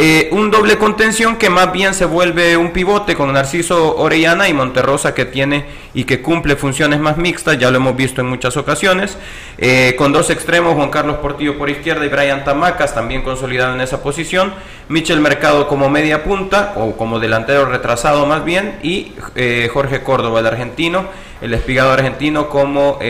eh, 0.01 0.29
un 0.31 0.53
doble 0.53 0.79
contención 0.79 1.39
que 1.39 1.51
más 1.51 1.73
bien 1.73 1.93
se 1.93 2.05
vuelve 2.05 2.57
un 2.57 2.71
pivote 2.71 3.17
con 3.17 3.33
Narciso 3.33 3.97
Orellana 3.97 4.49
y 4.49 4.55
Monterrosa 4.55 5.13
que 5.13 5.25
tiene 5.25 5.65
y 5.93 6.05
que 6.05 6.23
cumple 6.23 6.55
funciones 6.55 7.01
más 7.01 7.17
mixtas, 7.17 7.59
ya 7.59 7.69
lo 7.73 7.79
hemos 7.79 7.97
visto 7.97 8.21
en 8.21 8.29
muchas 8.29 8.57
ocasiones, 8.57 9.19
eh, 9.59 9.97
con 9.99 10.13
dos 10.13 10.31
extremos, 10.31 10.75
Juan 10.75 10.91
Carlos 10.91 11.17
Portillo 11.17 11.59
por 11.59 11.69
izquierda 11.69 12.07
y 12.07 12.11
Brian 12.11 12.45
Tamacas 12.45 12.95
también 12.95 13.23
consolidado 13.23 13.75
en 13.75 13.81
esa 13.81 14.01
posición, 14.01 14.55
Michel 14.89 15.19
Mercado 15.19 15.67
como 15.67 15.91
media 15.91 16.23
punta 16.23 16.75
o 16.77 16.97
como 16.97 17.19
delantero 17.19 17.65
retrasado 17.65 18.25
más 18.25 18.45
bien 18.45 18.79
y 18.85 19.15
eh, 19.35 19.69
Jorge 19.73 20.05
Córdoba 20.05 20.39
el 20.39 20.47
argentino, 20.47 21.07
el 21.41 21.53
espigado 21.55 21.91
argentino 21.91 22.49
como 22.49 23.01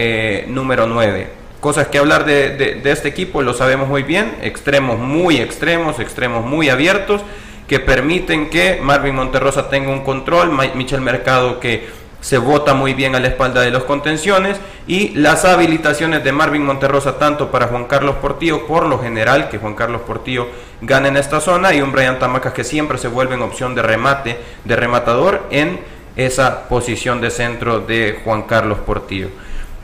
número 0.46 0.86
9 0.86 1.37
cosas 1.60 1.88
que 1.88 1.98
hablar 1.98 2.24
de, 2.24 2.80
este 2.84 3.08
equipo, 3.08 3.42
lo 3.42 3.54
sabemos 3.54 3.88
muy 3.88 4.02
bien, 4.02 4.36
extremos 4.42 4.98
muy 4.98 5.38
extremos, 5.38 5.98
extremos 5.98 6.44
muy 6.44 6.68
abiertos, 6.68 7.22
que 7.66 7.80
permiten 7.80 8.48
que 8.48 8.78
Marvin 8.82 9.14
Monterrosa 9.14 9.68
tenga 9.68 9.90
un 9.90 10.04
control, 10.04 10.50
Michel 10.74 11.00
Mercado 11.00 11.60
que 11.60 11.88
se 12.20 12.38
vota 12.38 12.74
muy 12.74 12.94
bien 12.94 13.14
a 13.14 13.20
la 13.20 13.28
espalda 13.28 13.60
de 13.60 13.70
los 13.70 13.84
contenciones 13.84 14.58
y 14.86 15.10
las 15.10 15.44
habilitaciones 15.44 16.24
de 16.24 16.32
Marvin 16.32 16.64
Monterrosa 16.64 17.18
tanto 17.18 17.50
para 17.50 17.68
Juan 17.68 17.84
Carlos 17.84 18.16
Portillo 18.16 18.66
por 18.66 18.86
lo 18.86 18.98
general 18.98 19.48
que 19.48 19.58
Juan 19.58 19.74
Carlos 19.74 20.00
Portillo 20.02 20.48
gane 20.80 21.08
en 21.08 21.16
esta 21.16 21.40
zona 21.40 21.74
y 21.74 21.80
un 21.80 21.92
Brian 21.92 22.18
Tamacas 22.18 22.52
que 22.54 22.64
siempre 22.64 22.98
se 22.98 23.06
vuelve 23.06 23.34
en 23.34 23.42
opción 23.42 23.74
de 23.74 23.82
remate 23.82 24.36
de 24.64 24.76
rematador 24.76 25.46
en 25.50 25.78
esa 26.16 26.68
posición 26.68 27.20
de 27.20 27.30
centro 27.30 27.80
de 27.80 28.20
Juan 28.24 28.42
Carlos 28.42 28.78
Portillo. 28.78 29.28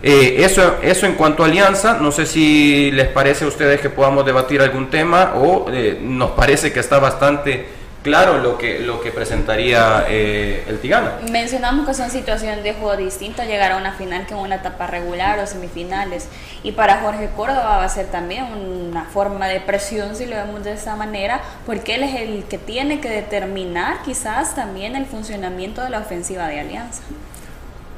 Eh, 0.07 0.45
eso, 0.45 0.77
eso 0.83 1.07
en 1.07 1.15
cuanto 1.15 1.43
a 1.43 1.47
alianza, 1.47 1.95
no 1.95 2.13
sé 2.13 2.27
si 2.27 2.91
les 2.91 3.09
parece 3.09 3.47
a 3.47 3.49
ustedes 3.49 3.81
que 3.81 3.89
podamos 3.89 4.27
debatir 4.27 4.61
algún 4.61 4.91
tema 4.91 5.33
o 5.37 5.65
eh, 5.73 5.99
nos 5.99 6.33
parece 6.33 6.75
que 6.75 6.81
está 6.81 6.99
bastante 6.99 7.67
claro 8.03 8.37
lo 8.37 8.59
que, 8.59 8.81
lo 8.81 9.01
que 9.01 9.11
presentaría 9.11 10.05
eh, 10.07 10.63
el 10.69 10.79
Tigana. 10.81 11.21
Mencionamos 11.31 11.89
que 11.89 11.95
son 11.95 12.11
situaciones 12.11 12.63
de 12.63 12.75
juego 12.75 12.99
distintas, 12.99 13.47
llegar 13.47 13.73
a 13.73 13.79
una 13.79 13.93
final 13.93 14.27
que 14.27 14.35
en 14.35 14.41
una 14.41 14.57
etapa 14.57 14.87
regular 14.87 15.39
o 15.39 15.47
semifinales. 15.47 16.29
Y 16.63 16.73
para 16.73 17.01
Jorge 17.01 17.31
Córdoba 17.35 17.79
va 17.79 17.85
a 17.85 17.89
ser 17.89 18.09
también 18.09 18.45
una 18.45 19.07
forma 19.07 19.49
de 19.49 19.61
presión, 19.61 20.17
si 20.17 20.27
lo 20.27 20.37
vemos 20.37 20.65
de 20.65 20.75
esa 20.75 20.97
manera, 20.97 21.41
porque 21.65 21.95
él 21.95 22.03
es 22.03 22.15
el 22.17 22.45
que 22.45 22.59
tiene 22.59 23.01
que 23.01 23.09
determinar 23.09 24.03
quizás 24.05 24.55
también 24.55 24.97
el 24.97 25.07
funcionamiento 25.07 25.81
de 25.83 25.89
la 25.89 26.01
ofensiva 26.01 26.47
de 26.47 26.61
Alianza. 26.61 27.01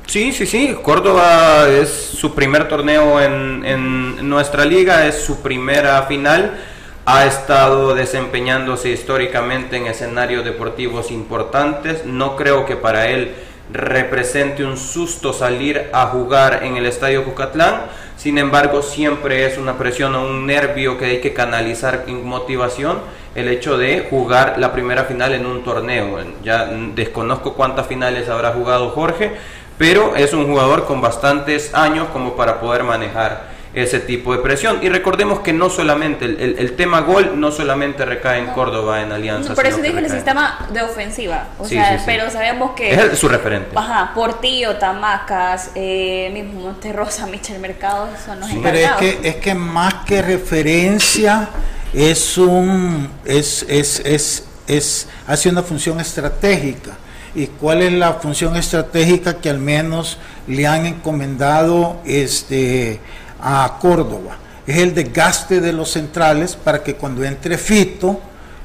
Sí, 0.07 0.33
sí, 0.33 0.47
sí. 0.47 0.77
Córdoba 0.83 1.69
es 1.69 1.89
su 1.91 2.35
primer 2.35 2.69
torneo 2.69 3.21
en, 3.21 3.65
en, 3.65 4.29
nuestra 4.29 4.65
liga, 4.65 5.07
es 5.07 5.17
su 5.17 5.43
primera 5.43 6.03
final. 6.03 6.59
Ha 7.07 7.27
estado 7.27 7.95
desempeñándose 7.95 8.91
históricamente 8.91 9.77
en 9.77 9.87
escenarios 9.87 10.45
deportivos 10.45 11.11
importantes. 11.11 12.05
No 12.07 12.37
creo 12.37 12.67
que 12.67 12.77
para 12.77 13.09
él 13.09 13.35
represente 13.73 14.65
un 14.65 14.77
susto 14.77 15.33
salir 15.33 15.91
a 15.93 16.07
jugar 16.07 16.63
en 16.63 16.77
el 16.77 16.87
Estadio 16.87 17.25
Cucatlán. 17.25 17.87
Sin 18.17 18.39
embargo, 18.39 18.83
siempre 18.83 19.45
es 19.45 19.59
una 19.59 19.77
presión 19.77 20.15
o 20.15 20.23
un 20.23 20.47
nervio 20.47 20.99
que 20.99 21.07
hay 21.07 21.21
que 21.21 21.35
canalizar 21.35 22.05
en 22.07 22.25
motivación 22.25 23.01
el 23.35 23.49
hecho 23.49 23.77
de 23.77 24.07
jugar 24.09 24.59
la 24.59 24.73
primera 24.73 25.05
final 25.05 25.35
en 25.35 25.47
un 25.47 25.63
torneo. 25.63 26.19
Ya 26.43 26.65
desconozco 26.95 27.55
cuántas 27.55 27.87
finales 27.87 28.29
habrá 28.29 28.53
jugado 28.53 28.91
Jorge, 28.91 29.33
pero 29.79 30.17
es 30.17 30.33
un 30.33 30.47
jugador 30.47 30.87
con 30.87 31.01
bastantes 31.01 31.75
años 31.75 32.09
como 32.13 32.37
para 32.37 32.61
poder 32.61 32.85
manejar 32.85 33.57
ese 33.77 34.01
tipo 34.01 34.33
de 34.33 34.39
presión. 34.39 34.79
Y 34.83 34.89
recordemos 34.89 35.41
que 35.41 35.53
no 35.53 35.69
solamente 35.69 36.25
el, 36.25 36.77
tema 36.77 37.03
gol 37.03 37.39
no 37.39 37.53
solamente 37.53 38.07
recae 38.07 38.39
en 38.39 38.47
Córdoba 38.47 39.03
en 39.03 39.13
Alianza. 39.13 39.55
por 39.55 39.67
eso 39.67 39.83
dije 39.83 39.99
el 39.99 40.11
sistema 40.11 40.67
de 40.73 40.81
ofensiva. 40.83 41.49
O 41.59 41.69
sea, 41.69 42.03
pero 42.07 42.31
sabemos 42.31 42.73
que. 42.75 42.95
Es 42.95 43.19
su 43.19 43.29
referente. 43.29 43.73
Ajá, 43.75 44.13
Portillo, 44.15 44.77
Tamacas, 44.77 45.73
eh, 45.75 46.31
mismo 46.33 46.61
Monterrosa, 46.61 47.27
Michel 47.27 47.61
Mercado 47.61 48.09
son 48.25 48.41
los 48.41 48.49
Pero 48.63 48.79
es 48.79 48.93
que, 48.93 49.21
es 49.23 49.37
que 49.37 49.55
más 49.55 49.95
que 50.07 50.23
referencia 50.23 51.51
es 51.93 52.39
un. 52.39 53.11
es, 53.27 53.67
es, 53.69 54.01
es, 54.01 54.45
es 54.67 55.07
hace 55.27 55.51
una 55.51 55.63
función 55.63 56.01
estratégica 56.01 56.93
y 57.37 57.49
cuál 57.49 57.83
es 57.83 57.93
la 57.93 58.15
función 58.15 58.57
estratégica 58.57 59.35
que 59.37 59.51
al 59.51 59.59
menos 59.59 60.17
le 60.49 60.67
han 60.67 60.87
encomendado 60.87 61.99
este, 62.07 62.99
a 63.41 63.77
Córdoba. 63.79 64.39
Es 64.67 64.79
el 64.79 64.95
desgaste 64.95 65.61
de 65.61 65.75
los 65.75 65.91
centrales 65.91 66.57
para 66.57 66.83
que 66.83 66.95
cuando 66.95 67.23
entre 67.25 67.59
Fito 67.59 68.19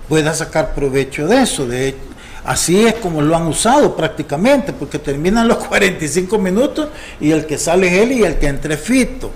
pueda 0.08 0.34
sacar 0.34 0.74
provecho 0.74 1.28
de 1.28 1.42
eso. 1.42 1.68
De, 1.68 1.96
así 2.46 2.88
es 2.88 2.96
como 2.96 3.22
lo 3.22 3.36
han 3.36 3.46
usado 3.46 3.94
prácticamente, 3.94 4.72
porque 4.72 5.00
terminan 5.00 5.50
los 5.50 5.58
45 5.68 6.40
minutos 6.40 6.88
y 7.20 7.32
el 7.32 7.46
que 7.46 7.58
sale 7.58 7.88
es 7.88 7.94
él 7.94 8.14
y 8.14 8.24
el 8.24 8.40
que 8.40 8.48
entre 8.48 8.78
Fito. 8.78 9.32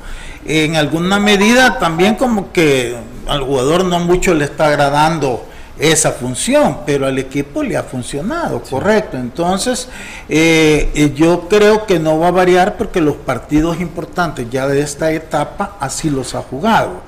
En 0.46 0.78
alguna 0.78 1.20
medida 1.20 1.78
también 1.78 2.16
como 2.16 2.54
que 2.54 2.96
al 3.28 3.42
jugador 3.42 3.84
no 3.84 4.00
mucho 4.00 4.34
le 4.34 4.46
está 4.46 4.68
agradando 4.68 5.46
esa 5.78 6.12
función, 6.12 6.80
pero 6.86 7.06
al 7.06 7.18
equipo 7.18 7.62
le 7.62 7.76
ha 7.76 7.84
funcionado, 7.84 8.62
correcto. 8.62 9.18
Entonces, 9.18 9.90
eh, 10.30 10.92
eh, 10.96 11.14
yo 11.16 11.48
creo 11.50 11.86
que 11.86 12.00
no 12.00 12.20
va 12.20 12.30
a 12.30 12.32
variar 12.32 12.78
porque 12.78 13.02
los 13.02 13.16
partidos 13.16 13.82
importantes 13.82 14.48
ya 14.50 14.68
de 14.68 14.82
esta 14.82 15.12
etapa 15.12 15.76
así 15.80 16.10
los 16.10 16.34
ha 16.36 16.42
jugado. 16.42 17.02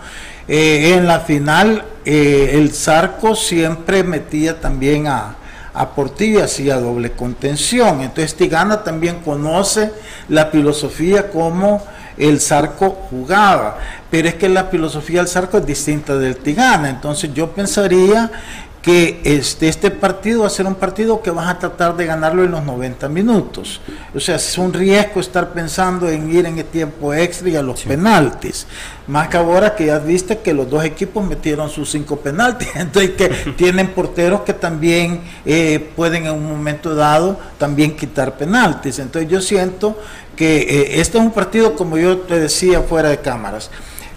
Eh, 0.47 0.95
en 0.95 1.07
la 1.07 1.21
final, 1.21 1.83
el 2.05 2.71
Zarco 2.73 3.35
siempre 3.35 4.03
metía 4.03 4.61
también 4.61 5.07
a, 5.07 5.35
a 5.73 5.89
Portillo, 5.89 6.43
hacía 6.43 6.79
doble 6.79 7.11
contención. 7.11 8.01
Entonces, 8.01 8.35
Tigana 8.35 8.83
también 8.83 9.19
conoce 9.19 9.91
la 10.29 10.47
filosofía 10.47 11.29
como 11.29 11.83
el 12.17 12.39
Zarco 12.41 12.89
jugaba. 13.09 13.77
Pero 14.09 14.27
es 14.27 14.35
que 14.35 14.49
la 14.49 14.65
filosofía 14.65 15.19
del 15.19 15.27
Zarco 15.27 15.57
es 15.57 15.65
distinta 15.65 16.15
del 16.15 16.37
Tigana. 16.37 16.89
Entonces 16.89 17.33
yo 17.33 17.51
pensaría 17.51 18.31
que 18.81 19.19
este, 19.23 19.67
este 19.67 19.91
partido 19.91 20.41
va 20.41 20.47
a 20.47 20.49
ser 20.49 20.65
un 20.65 20.75
partido 20.75 21.21
que 21.21 21.29
vas 21.29 21.49
a 21.49 21.59
tratar 21.59 21.95
de 21.97 22.05
ganarlo 22.05 22.43
en 22.43 22.51
los 22.51 22.63
90 22.63 23.09
minutos. 23.09 23.81
O 24.15 24.19
sea, 24.19 24.35
es 24.35 24.57
un 24.57 24.71
riesgo 24.73 25.19
estar 25.19 25.49
pensando 25.51 26.07
en 26.07 26.33
ir 26.33 26.45
en 26.45 26.57
el 26.57 26.65
tiempo 26.65 27.13
extra 27.13 27.49
y 27.49 27.55
a 27.55 27.61
los 27.61 27.81
penaltis. 27.81 28.65
Más 29.07 29.27
que 29.27 29.37
ahora 29.37 29.75
que 29.75 29.87
ya 29.87 29.99
viste 29.99 30.39
que 30.39 30.53
los 30.53 30.69
dos 30.69 30.85
equipos 30.85 31.25
metieron 31.25 31.69
sus 31.69 31.91
cinco 31.91 32.17
penaltis. 32.17 32.69
Entonces 32.75 33.11
que 33.11 33.29
tienen 33.57 33.89
porteros 33.89 34.41
que 34.41 34.53
también 34.53 35.21
eh, 35.45 35.91
pueden 35.95 36.25
en 36.25 36.33
un 36.33 36.47
momento 36.47 36.95
dado 36.95 37.37
también 37.57 37.95
quitar 37.95 38.37
penaltis. 38.37 38.99
Entonces 38.99 39.29
yo 39.29 39.41
siento 39.41 39.99
que 40.35 40.59
eh, 40.59 41.01
este 41.01 41.17
es 41.17 41.23
un 41.23 41.31
partido, 41.31 41.75
como 41.75 41.97
yo 41.97 42.19
te 42.19 42.39
decía 42.39 42.81
fuera 42.81 43.09
de 43.09 43.17
cámaras. 43.17 43.69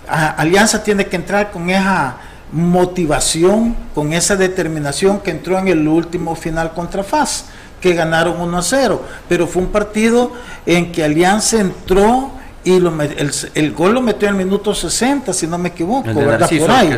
Alianza 0.07 0.83
tiene 0.83 1.07
que 1.07 1.17
entrar 1.17 1.53
con 1.53 1.71
esa 1.71 2.30
motivación, 2.53 3.77
con 3.95 4.13
esa 4.13 4.37
determinación 4.37 5.21
que 5.21 5.31
entró 5.31 5.59
en 5.59 5.69
el 5.69 5.87
último 5.87 6.35
final 6.35 6.73
contra 6.73 7.05
FAS, 7.05 7.47
que 7.81 7.95
ganaron 7.95 8.41
1 8.41 8.59
a 8.59 8.63
0. 8.63 9.03
Pero 9.29 9.47
fue 9.47 9.63
un 9.63 9.69
partido 9.69 10.33
en 10.67 10.93
que 10.93 11.05
Alianza 11.05 11.61
entró 11.61 12.33
y 12.63 12.79
lo, 12.79 13.01
el, 13.01 13.31
el, 13.55 13.73
gol 13.73 13.95
lo 13.95 14.03
metió 14.03 14.29
en 14.29 14.35
el 14.35 14.45
minuto 14.45 14.75
60, 14.75 15.33
si 15.33 15.47
no 15.47 15.57
me 15.57 15.71
equivoco, 15.71 16.13
¿verdad? 16.15 16.51
Por 16.59 16.71
ahí. 16.71 16.95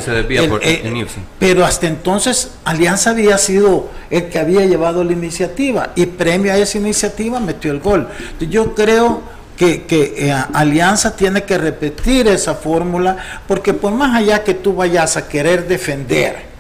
Eh, 0.61 1.07
pero 1.38 1.65
hasta 1.65 1.87
entonces 1.87 2.53
Alianza 2.65 3.11
había 3.11 3.38
sido 3.38 3.88
el 4.11 4.29
que 4.29 4.41
había 4.41 4.67
llevado 4.67 5.05
la 5.05 5.12
iniciativa 5.12 5.93
y 5.95 6.07
premio 6.07 6.53
a 6.53 6.57
esa 6.57 6.79
iniciativa 6.79 7.38
metió 7.38 7.71
el 7.71 7.79
gol. 7.79 8.09
Yo 8.41 8.75
creo 8.75 9.23
que, 9.57 9.85
eh, 10.17 10.35
Alianza 10.53 11.17
tiene 11.17 11.45
que 11.45 11.59
repetir 11.59 12.27
esa 12.29 12.55
fórmula, 12.55 13.17
porque 13.47 13.75
por 13.75 13.93
más 13.93 14.17
allá 14.17 14.43
que 14.43 14.55
tú 14.55 14.75
vayas 14.75 15.17
a 15.17 15.29
querer 15.29 15.69
defender, 15.69 16.53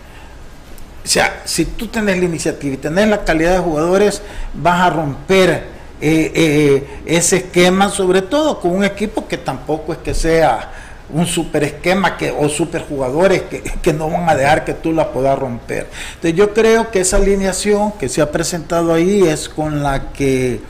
o 1.04 1.08
sea, 1.08 1.42
si 1.44 1.64
tú 1.64 1.88
tenés 1.88 2.18
la 2.18 2.24
iniciativa 2.24 2.74
y 2.74 2.76
tenés 2.76 3.08
la 3.08 3.24
calidad 3.24 3.54
de 3.54 3.58
jugadores, 3.58 4.22
vas 4.54 4.80
a 4.82 4.90
romper 4.90 5.64
eh, 6.00 6.32
eh, 6.34 6.86
ese 7.06 7.38
esquema, 7.38 7.88
sobre 7.88 8.22
todo 8.22 8.60
con 8.60 8.72
un 8.72 8.84
equipo 8.84 9.26
que 9.26 9.36
tampoco 9.36 9.92
es 9.92 9.98
que 9.98 10.14
sea 10.14 10.70
un 11.12 11.26
super 11.26 11.64
esquema 11.64 12.16
que, 12.16 12.30
o 12.30 12.48
super 12.48 12.82
jugadores 12.82 13.42
que, 13.42 13.62
que, 13.62 13.92
no 13.92 14.08
van 14.08 14.28
a 14.28 14.34
dejar 14.34 14.64
que 14.64 14.74
tú 14.74 14.92
la 14.92 15.12
puedas 15.12 15.38
romper. 15.38 15.88
Entonces 16.14 16.34
yo 16.34 16.54
creo 16.54 16.90
que 16.90 17.00
esa 17.00 17.18
alineación 17.18 17.92
que 17.92 18.08
se 18.08 18.22
ha 18.22 18.30
presentado 18.30 18.94
ahí 18.94 19.22
es 19.22 19.48
con 19.48 19.82
la 19.82 20.12
que 20.12 20.60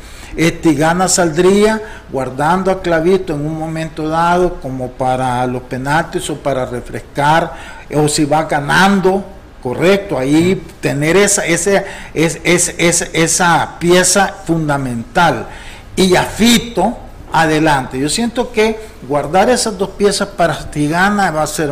Tigana 0.62 1.08
saldría 1.08 1.80
guardando 2.10 2.70
a 2.70 2.80
Clavito 2.80 3.34
en 3.34 3.44
un 3.44 3.58
momento 3.58 4.08
dado 4.08 4.60
como 4.60 4.90
para 4.92 5.46
los 5.46 5.62
penaltis 5.62 6.30
o 6.30 6.36
para 6.36 6.64
refrescar 6.64 7.52
o 7.94 8.08
si 8.08 8.24
va 8.24 8.44
ganando 8.44 9.24
correcto 9.62 10.18
ahí 10.18 10.60
tener 10.80 11.16
esa 11.16 11.44
ese, 11.46 11.84
es, 12.14 12.40
es, 12.44 13.10
esa 13.12 13.76
pieza 13.78 14.34
fundamental. 14.44 15.46
Y 15.94 16.16
a 16.16 16.24
Fito 16.24 16.96
adelante. 17.32 17.98
Yo 17.98 18.08
siento 18.08 18.52
que 18.52 18.78
guardar 19.06 19.50
esas 19.50 19.76
dos 19.76 19.90
piezas 19.90 20.28
para 20.28 20.70
Tigana 20.70 21.30
va 21.30 21.42
a 21.42 21.46
ser 21.46 21.70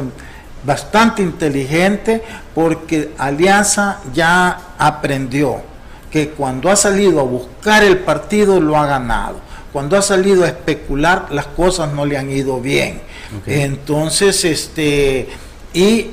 bastante 0.65 1.23
inteligente 1.23 2.23
porque 2.55 3.13
Alianza 3.19 3.99
ya 4.13 4.59
aprendió 4.79 5.70
que 6.11 6.31
cuando 6.31 6.71
ha 6.71 6.77
salido 6.77 7.21
a 7.21 7.25
buscar 7.25 7.85
el 7.85 7.99
partido 7.99 8.61
lo 8.61 8.77
ha 8.77 8.87
ganado. 8.87 9.41
Cuando 9.73 9.97
ha 9.97 10.03
salido 10.03 10.45
a 10.45 10.49
especular 10.49 11.29
las 11.31 11.47
cosas 11.47 11.93
no 11.93 12.05
le 12.05 12.19
han 12.19 12.31
ido 12.31 12.61
bien. 12.61 13.03
Entonces, 13.47 14.45
este, 14.45 15.29
y 15.73 16.11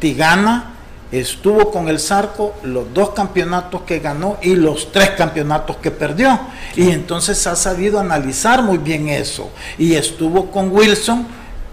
Tigana 0.00 0.74
estuvo 1.12 1.70
con 1.70 1.88
el 1.88 2.00
Zarco 2.00 2.54
los 2.62 2.92
dos 2.92 3.10
campeonatos 3.10 3.82
que 3.82 4.00
ganó 4.00 4.38
y 4.42 4.54
los 4.54 4.90
tres 4.90 5.10
campeonatos 5.10 5.76
que 5.76 5.92
perdió. 5.92 6.38
Y 6.74 6.90
entonces 6.90 7.46
ha 7.46 7.54
sabido 7.54 8.00
analizar 8.00 8.62
muy 8.62 8.78
bien 8.78 9.08
eso. 9.08 9.50
Y 9.78 9.94
estuvo 9.94 10.50
con 10.50 10.72
Wilson 10.72 11.26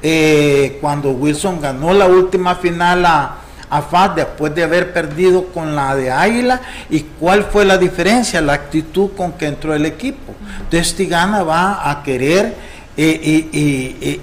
eh, 0.03 0.77
cuando 0.79 1.11
Wilson 1.11 1.59
ganó 1.59 1.93
la 1.93 2.05
última 2.05 2.55
final 2.55 3.05
a 3.05 3.37
a 3.69 3.81
FAS 3.81 4.15
después 4.15 4.55
de 4.55 4.63
haber 4.63 4.93
perdido 4.93 5.45
con 5.47 5.75
la 5.75 5.95
de 5.95 6.11
Águila 6.11 6.61
y 6.89 7.01
cuál 7.01 7.43
fue 7.43 7.65
la 7.65 7.77
diferencia, 7.77 8.41
la 8.41 8.53
actitud 8.53 9.11
con 9.15 9.33
que 9.33 9.47
entró 9.47 9.73
el 9.73 9.85
equipo. 9.85 10.33
Entonces 10.61 10.95
Tigana 10.95 11.43
va 11.43 11.89
a 11.89 12.03
querer 12.03 12.53
eh, 12.95 14.19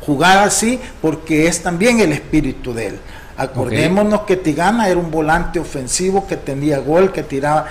jugar 0.00 0.38
así 0.38 0.80
porque 1.00 1.46
es 1.46 1.62
también 1.62 2.00
el 2.00 2.12
espíritu 2.12 2.72
de 2.72 2.88
él. 2.88 2.98
Acordémonos 3.36 4.22
que 4.22 4.36
Tigana 4.36 4.88
era 4.88 4.98
un 4.98 5.10
volante 5.10 5.58
ofensivo 5.58 6.26
que 6.26 6.36
tenía 6.36 6.78
gol, 6.78 7.12
que 7.12 7.22
tiraba. 7.22 7.66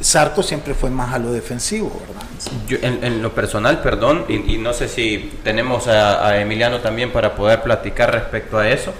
Sarco 0.00 0.42
siempre 0.44 0.74
fue 0.74 0.90
más 0.90 1.12
a 1.12 1.18
lo 1.18 1.32
defensivo, 1.32 1.90
¿verdad? 2.00 3.02
en, 3.04 3.20
lo 3.20 3.34
personal, 3.34 3.82
perdón, 3.82 4.26
y, 4.28 4.56
no 4.58 4.72
sé 4.72 4.86
si 4.88 5.40
tenemos 5.42 5.88
a 5.88 6.40
Emiliano 6.40 6.78
también 6.78 7.10
para 7.10 7.34
poder 7.34 7.62
platicar 7.62 8.12
respecto 8.12 8.58
a 8.58 8.68
eso. 8.68 8.94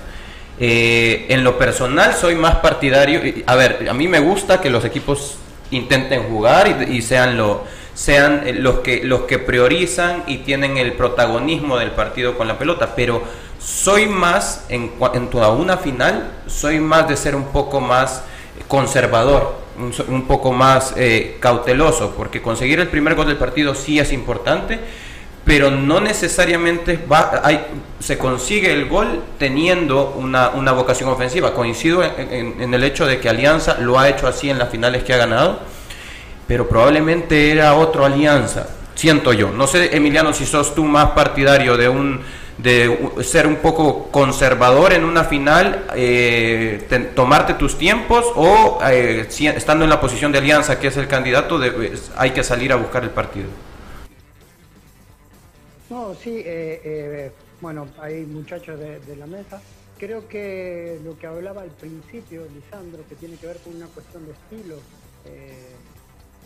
Eh, 0.60 1.26
en 1.28 1.44
lo 1.44 1.56
personal 1.56 2.14
soy 2.14 2.34
más 2.34 2.56
partidario, 2.56 3.20
a 3.46 3.54
ver, 3.54 3.86
a 3.88 3.94
mí 3.94 4.08
me 4.08 4.18
gusta 4.18 4.60
que 4.60 4.70
los 4.70 4.84
equipos 4.84 5.36
intenten 5.70 6.24
jugar 6.24 6.88
y, 6.90 7.00
sean, 7.02 7.36
lo, 7.36 7.64
sean 7.94 8.42
eh, 8.44 8.54
los, 8.54 8.80
que, 8.80 9.04
los 9.04 9.22
que 9.22 9.38
priorizan 9.38 10.24
y 10.26 10.38
tienen 10.38 10.76
el 10.76 10.94
protagonismo 10.94 11.78
del 11.78 11.92
partido 11.92 12.36
con 12.36 12.48
la 12.48 12.58
pelota, 12.58 12.94
pero 12.96 13.22
soy 13.60 14.06
más, 14.06 14.64
en, 14.68 14.90
en 15.14 15.30
toda 15.30 15.50
una 15.50 15.76
final, 15.76 16.32
soy 16.46 16.80
más 16.80 17.08
de 17.08 17.16
ser 17.16 17.36
un 17.36 17.46
poco 17.46 17.80
más 17.80 18.24
conservador, 18.66 19.54
un, 20.08 20.26
poco 20.26 20.52
más 20.52 20.94
eh, 20.96 21.36
cauteloso, 21.40 22.14
porque 22.16 22.42
conseguir 22.42 22.80
el 22.80 22.88
primer 22.88 23.14
gol 23.14 23.28
del 23.28 23.36
partido 23.36 23.74
sí 23.74 23.98
es 23.98 24.12
importante 24.12 24.80
pero 25.48 25.70
no 25.70 25.98
necesariamente 25.98 27.02
va, 27.10 27.40
hay, 27.42 27.64
se 27.98 28.18
consigue 28.18 28.70
el 28.70 28.86
gol 28.86 29.22
teniendo 29.38 30.14
una, 30.18 30.50
una 30.50 30.72
vocación 30.72 31.08
ofensiva. 31.08 31.54
Coincido 31.54 32.04
en, 32.04 32.74
el 32.74 32.84
hecho 32.84 33.06
de 33.06 33.18
que 33.18 33.30
Alianza 33.30 33.78
lo 33.80 33.98
ha 33.98 34.10
hecho 34.10 34.26
así 34.28 34.50
en 34.50 34.58
las 34.58 34.68
finales 34.68 35.04
que 35.04 35.14
ha 35.14 35.16
ganado, 35.16 35.60
pero 36.46 36.68
probablemente 36.68 37.50
era 37.50 37.72
otro 37.76 38.04
Alianza, 38.04 38.68
siento 38.94 39.32
yo. 39.32 39.50
No 39.50 39.66
sé, 39.66 39.96
Emiliano, 39.96 40.34
si 40.34 40.44
sos 40.44 40.74
tú 40.74 40.84
más 40.84 41.12
partidario 41.12 41.78
de 41.78 41.88
un 41.88 42.20
de 42.58 43.10
ser 43.22 43.46
un 43.46 43.56
poco 43.56 44.08
conservador 44.10 44.92
en 44.92 45.04
una 45.04 45.24
final, 45.24 45.86
eh, 45.94 47.10
tomarte 47.14 47.54
tus 47.54 47.78
tiempos 47.78 48.26
o 48.34 48.80
eh, 48.84 49.26
estando 49.30 49.84
en 49.84 49.90
la 49.90 49.98
posición 49.98 50.30
de 50.30 50.38
Alianza, 50.38 50.78
que 50.78 50.88
es 50.88 50.96
el 50.98 51.08
candidato, 51.08 51.58
hay 52.16 52.32
que 52.32 52.44
salir 52.44 52.70
a 52.70 52.76
buscar 52.76 53.02
el 53.02 53.10
partido. 53.10 53.46
No, 55.90 56.14
sí, 56.14 56.42
eh, 56.44 56.80
eh, 56.84 57.32
bueno, 57.62 57.88
hay 57.98 58.26
muchachos 58.26 58.78
de, 58.78 59.16
la 59.16 59.26
mesa. 59.26 59.60
Creo 59.96 60.28
que 60.28 61.00
lo 61.02 61.18
que 61.18 61.26
hablaba 61.26 61.62
al 61.62 61.70
principio, 61.70 62.46
Lisandro, 62.54 63.02
que 63.08 63.14
tiene 63.14 63.36
que 63.36 63.46
ver 63.46 63.56
con 63.58 63.74
una 63.74 63.86
cuestión 63.86 64.26
de 64.26 64.32
estilo, 64.32 64.76
eh, 65.24 65.74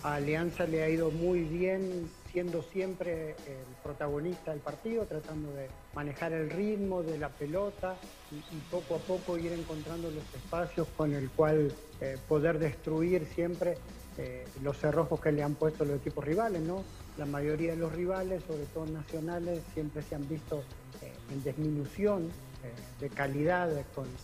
a 0.04 0.14
Alianza 0.14 0.64
le 0.64 0.82
ha 0.82 0.88
ido 0.88 1.10
muy 1.10 1.40
bien 1.40 2.08
siendo 2.30 2.62
siempre 2.62 3.30
el 3.30 3.66
protagonista 3.82 4.52
del 4.52 4.60
partido, 4.60 5.04
tratando 5.04 5.52
de 5.54 5.68
manejar 5.94 6.32
el 6.32 6.48
ritmo 6.48 7.02
de 7.02 7.18
la 7.18 7.28
pelota 7.28 7.96
y, 8.30 8.60
poco 8.70 8.94
a 8.94 8.98
poco 8.98 9.36
ir 9.38 9.52
encontrando 9.52 10.08
los 10.10 10.24
espacios 10.34 10.88
con 10.96 11.12
el 11.12 11.30
cual 11.30 11.72
poder 12.26 12.58
destruir 12.58 13.26
siempre 13.26 13.76
los 14.62 14.78
cerrojos 14.78 15.20
que 15.20 15.30
le 15.30 15.42
han 15.42 15.54
puesto 15.54 15.84
los 15.84 16.00
equipos 16.00 16.24
rivales, 16.24 16.62
¿no? 16.62 16.82
La 17.18 17.26
mayoría 17.26 17.72
de 17.72 17.76
los 17.76 17.92
rivales, 17.92 18.42
sobre 18.46 18.64
todo 18.66 18.86
nacionales, 18.86 19.60
siempre 19.74 20.02
se 20.02 20.14
han 20.14 20.26
visto 20.28 20.62
eh, 21.02 21.12
en 21.30 21.42
disminución 21.44 22.22
eh, 22.64 23.00
de 23.00 23.08
calidad 23.10 23.70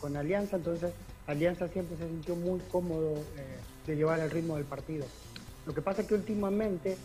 con, 0.00 0.16
Alianza, 0.16 0.56
entonces 0.56 0.92
Alianza 1.26 1.68
siempre 1.68 1.96
se 1.98 2.08
sintió 2.08 2.34
muy 2.34 2.60
cómodo 2.70 3.14
eh, 3.36 3.58
de 3.86 3.96
llevar 3.96 4.20
el 4.20 4.30
ritmo 4.30 4.56
del 4.56 4.64
partido. 4.64 5.04
Lo 5.66 5.74
que 5.74 5.82
pasa 5.82 6.02
es 6.02 6.08
que 6.08 6.14
últimamente 6.14 6.96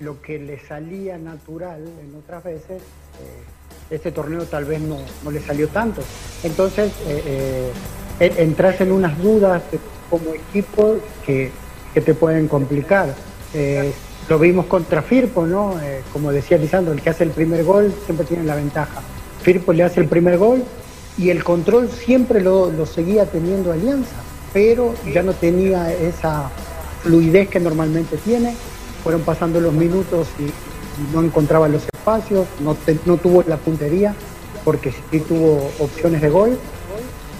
lo 0.00 0.20
que 0.20 0.38
le 0.38 0.58
salía 0.58 1.16
natural 1.18 1.82
en 2.02 2.14
otras 2.14 2.44
veces, 2.44 2.82
este 3.88 4.12
torneo 4.12 4.44
tal 4.44 4.66
vez 4.66 4.80
no, 4.80 4.98
le 5.30 5.40
salió 5.40 5.68
tanto. 5.68 6.02
Entonces 6.42 6.92
entras 8.18 8.80
en 8.82 8.92
unas 8.92 9.18
dudas 9.18 9.62
como 10.10 10.34
equipo 10.34 10.98
que, 11.24 11.50
te 11.94 12.14
pueden 12.14 12.46
complicar. 12.46 13.14
Lo 14.30 14.38
vimos 14.38 14.66
contra 14.66 15.02
Firpo, 15.02 15.44
¿no? 15.44 15.80
Eh, 15.82 16.02
como 16.12 16.30
decía 16.30 16.56
Lisandro, 16.56 16.92
el 16.92 17.02
que 17.02 17.10
hace 17.10 17.24
el 17.24 17.30
primer 17.30 17.64
gol 17.64 17.92
siempre 18.04 18.24
tiene 18.24 18.44
la 18.44 18.54
ventaja. 18.54 19.00
Firpo 19.42 19.72
le 19.72 19.82
hace 19.82 19.98
el 19.98 20.06
primer 20.06 20.38
gol 20.38 20.62
y 21.18 21.30
el 21.30 21.42
control 21.42 21.90
siempre 21.90 22.40
lo, 22.40 22.70
seguía 22.86 23.26
teniendo 23.26 23.72
Alianza, 23.72 24.14
pero 24.52 24.94
ya 25.12 25.24
no 25.24 25.32
tenía 25.32 25.92
esa 25.92 26.48
fluidez 27.02 27.48
que 27.48 27.58
normalmente 27.58 28.18
tiene. 28.18 28.54
Fueron 29.02 29.22
pasando 29.22 29.60
los 29.60 29.72
minutos 29.72 30.28
y, 30.38 30.44
no 31.12 31.24
encontraba 31.24 31.66
los 31.66 31.82
espacios, 31.82 32.46
no, 32.60 32.76
tuvo 33.16 33.42
la 33.48 33.56
puntería, 33.56 34.14
porque 34.64 34.92
sí 35.10 35.18
tuvo 35.18 35.72
opciones 35.80 36.22
de 36.22 36.28
gol. 36.28 36.56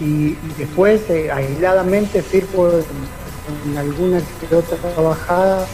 Y, 0.01 0.35
después, 0.59 1.09
eh, 1.09 1.31
aisladamente, 1.31 2.21
Firpo 2.21 2.69
en, 2.69 3.71
en 3.71 3.79
alguna 3.79 4.21
que 4.49 4.57
otra 4.57 4.77
bajada 5.01 5.69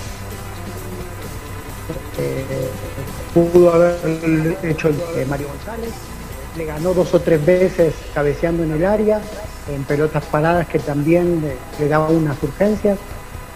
pudo 3.35 3.73
haber 3.73 3.97
hecho 4.62 4.89
el 4.89 5.27
Mario 5.27 5.49
González, 5.49 5.93
le 6.57 6.64
ganó 6.64 6.95
dos 6.95 7.12
o 7.14 7.21
tres 7.21 7.45
veces 7.45 7.95
cabeceando 8.14 8.62
en 8.62 8.73
el 8.73 8.85
área, 8.85 9.21
en 9.73 9.85
pelotas 9.85 10.25
paradas 10.25 10.67
que 10.69 10.79
también 10.79 11.43
le, 11.79 11.89
daba 11.89 12.09
unas 12.09 12.43
urgencias 12.43 12.99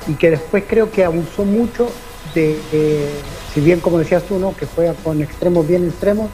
y 0.07 0.15
que 0.15 0.31
después 0.31 0.65
creo 0.69 0.91
que 0.91 1.05
abusó 1.05 1.45
mucho 1.45 1.89
de, 2.35 2.59
si 3.53 3.61
bien 3.61 3.81
como 3.81 3.99
decías 3.99 4.23
tú, 4.25 4.39
¿no? 4.39 4.55
que 4.55 4.67
fue 4.67 4.93
con 5.03 5.21
extremos 5.23 5.67
bien 5.67 5.87
extremos, 5.87 6.29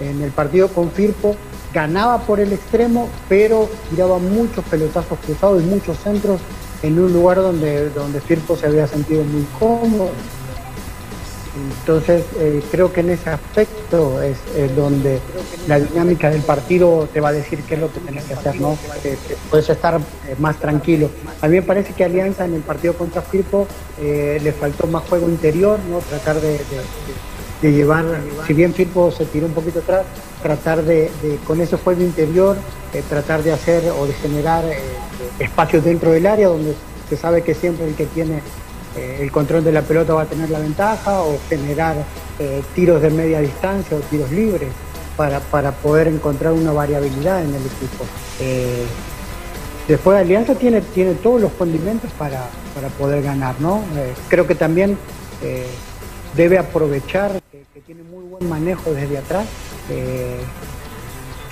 en 0.00 0.22
el 0.22 0.30
partido 0.30 0.68
con 0.68 0.90
Firpo 0.90 1.36
ganaba 1.72 2.18
por 2.20 2.40
el 2.40 2.52
extremo, 2.52 3.08
pero 3.28 3.68
tiraba 3.90 4.18
muchos 4.18 4.64
pelotazos 4.66 5.18
cruzados 5.24 5.62
y 5.62 5.66
muchos 5.66 5.98
centros 5.98 6.40
en 6.82 6.98
un 6.98 7.12
lugar 7.12 7.38
donde, 7.38 7.90
donde 7.90 8.20
Firpo 8.20 8.56
se 8.56 8.66
había 8.66 8.86
sentido 8.86 9.24
muy 9.24 9.46
cómodo, 9.58 10.10
entonces, 11.54 12.24
eh, 12.38 12.62
creo 12.70 12.92
que 12.92 13.00
en 13.00 13.10
ese 13.10 13.28
aspecto 13.28 14.22
es 14.22 14.38
donde 14.74 15.20
la 15.68 15.78
dinámica 15.78 16.30
del 16.30 16.40
partido 16.40 17.08
te 17.12 17.20
va 17.20 17.28
a 17.28 17.32
decir 17.32 17.62
qué 17.64 17.74
es 17.74 17.80
lo 17.80 17.92
que 17.92 18.00
tienes 18.00 18.24
que 18.24 18.34
hacer, 18.34 18.58
¿no? 18.58 18.78
puedes 19.50 19.68
estar 19.68 19.96
eh, 19.96 20.36
más 20.38 20.58
tranquilo. 20.58 21.10
A 21.42 21.48
mí 21.48 21.56
me 21.56 21.62
parece 21.62 21.92
que 21.92 22.04
Alianza 22.04 22.46
en 22.46 22.54
el 22.54 22.62
partido 22.62 22.94
contra 22.94 23.20
Firpo 23.20 23.66
eh, 24.00 24.40
le 24.42 24.52
faltó 24.52 24.86
más 24.86 25.02
juego 25.08 25.28
interior, 25.28 25.78
¿no? 25.90 25.98
Tratar 25.98 26.40
de, 26.40 26.58
llevar, 27.60 28.06
si 28.46 28.54
bien 28.54 28.72
Firpo 28.72 29.10
se 29.10 29.26
tiró 29.26 29.46
un 29.46 29.52
poquito 29.52 29.80
atrás, 29.80 30.06
tratar 30.42 30.82
de, 30.82 31.10
con 31.46 31.60
ese 31.60 31.76
juego 31.76 32.00
interior, 32.00 32.56
tratar 33.10 33.42
de 33.42 33.52
hacer 33.52 33.90
o 33.90 34.06
de 34.06 34.14
generar 34.14 34.64
espacios 35.38 35.84
dentro 35.84 36.12
del 36.12 36.26
área 36.26 36.48
donde 36.48 36.74
se 37.08 37.16
sabe 37.16 37.42
que 37.42 37.54
siempre 37.54 37.86
el 37.86 37.94
que 37.94 38.06
tiene 38.06 38.40
eh, 38.96 39.18
el 39.20 39.32
control 39.32 39.64
de 39.64 39.72
la 39.72 39.82
pelota 39.82 40.12
va 40.12 40.22
a 40.22 40.26
tener 40.26 40.50
la 40.50 40.58
ventaja 40.58 41.22
o 41.22 41.38
generar 41.48 41.96
eh, 42.38 42.62
tiros 42.74 43.00
de 43.00 43.10
media 43.10 43.40
distancia 43.40 43.96
o 43.96 44.00
tiros 44.00 44.30
libres 44.30 44.68
para, 45.16 45.40
para, 45.40 45.72
poder 45.72 46.08
encontrar 46.08 46.52
una 46.52 46.72
variabilidad 46.72 47.42
en 47.42 47.54
el 47.54 47.62
equipo. 47.62 48.04
Eh, 48.40 48.84
después 49.88 50.18
Alianza 50.18 50.54
tiene, 50.54 50.80
tiene 50.80 51.14
todos 51.14 51.40
los 51.40 51.52
condimentos 51.52 52.10
para, 52.18 52.46
para 52.74 52.88
poder 52.88 53.22
ganar, 53.22 53.54
¿no? 53.60 53.82
Creo 54.28 54.46
que 54.46 54.54
también 54.54 54.96
debe 56.34 56.58
aprovechar 56.58 57.40
que, 57.50 57.80
tiene 57.84 58.02
muy 58.04 58.24
buen 58.24 58.48
manejo 58.48 58.92
desde 58.92 59.18
atrás. 59.18 59.46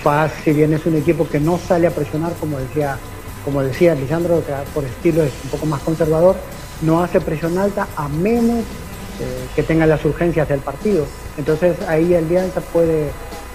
Paz, 0.03 0.31
si 0.43 0.53
bien 0.53 0.73
es 0.73 0.85
un 0.85 0.95
equipo 0.95 1.27
que 1.27 1.39
no 1.39 1.59
sale 1.59 1.85
a 1.85 1.91
presionar, 1.91 2.33
como 2.39 2.57
decía, 2.57 2.97
como 3.45 3.61
decía 3.61 3.93
Lisandro, 3.93 4.41
por 4.73 4.83
estilo 4.85 5.23
es 5.23 5.33
un 5.43 5.51
poco 5.51 5.65
más 5.67 5.81
conservador, 5.81 6.35
no 6.81 7.03
hace 7.03 7.21
presión 7.21 7.57
alta 7.57 7.87
a 7.95 8.07
menos 8.07 8.59
eh, 8.59 9.47
que 9.55 9.63
tenga 9.63 9.85
las 9.85 10.03
urgencias 10.05 10.47
del 10.49 10.59
partido. 10.59 11.05
Entonces 11.37 11.77
ahí 11.87 12.15
Alianza 12.15 12.61
puede, 12.61 13.11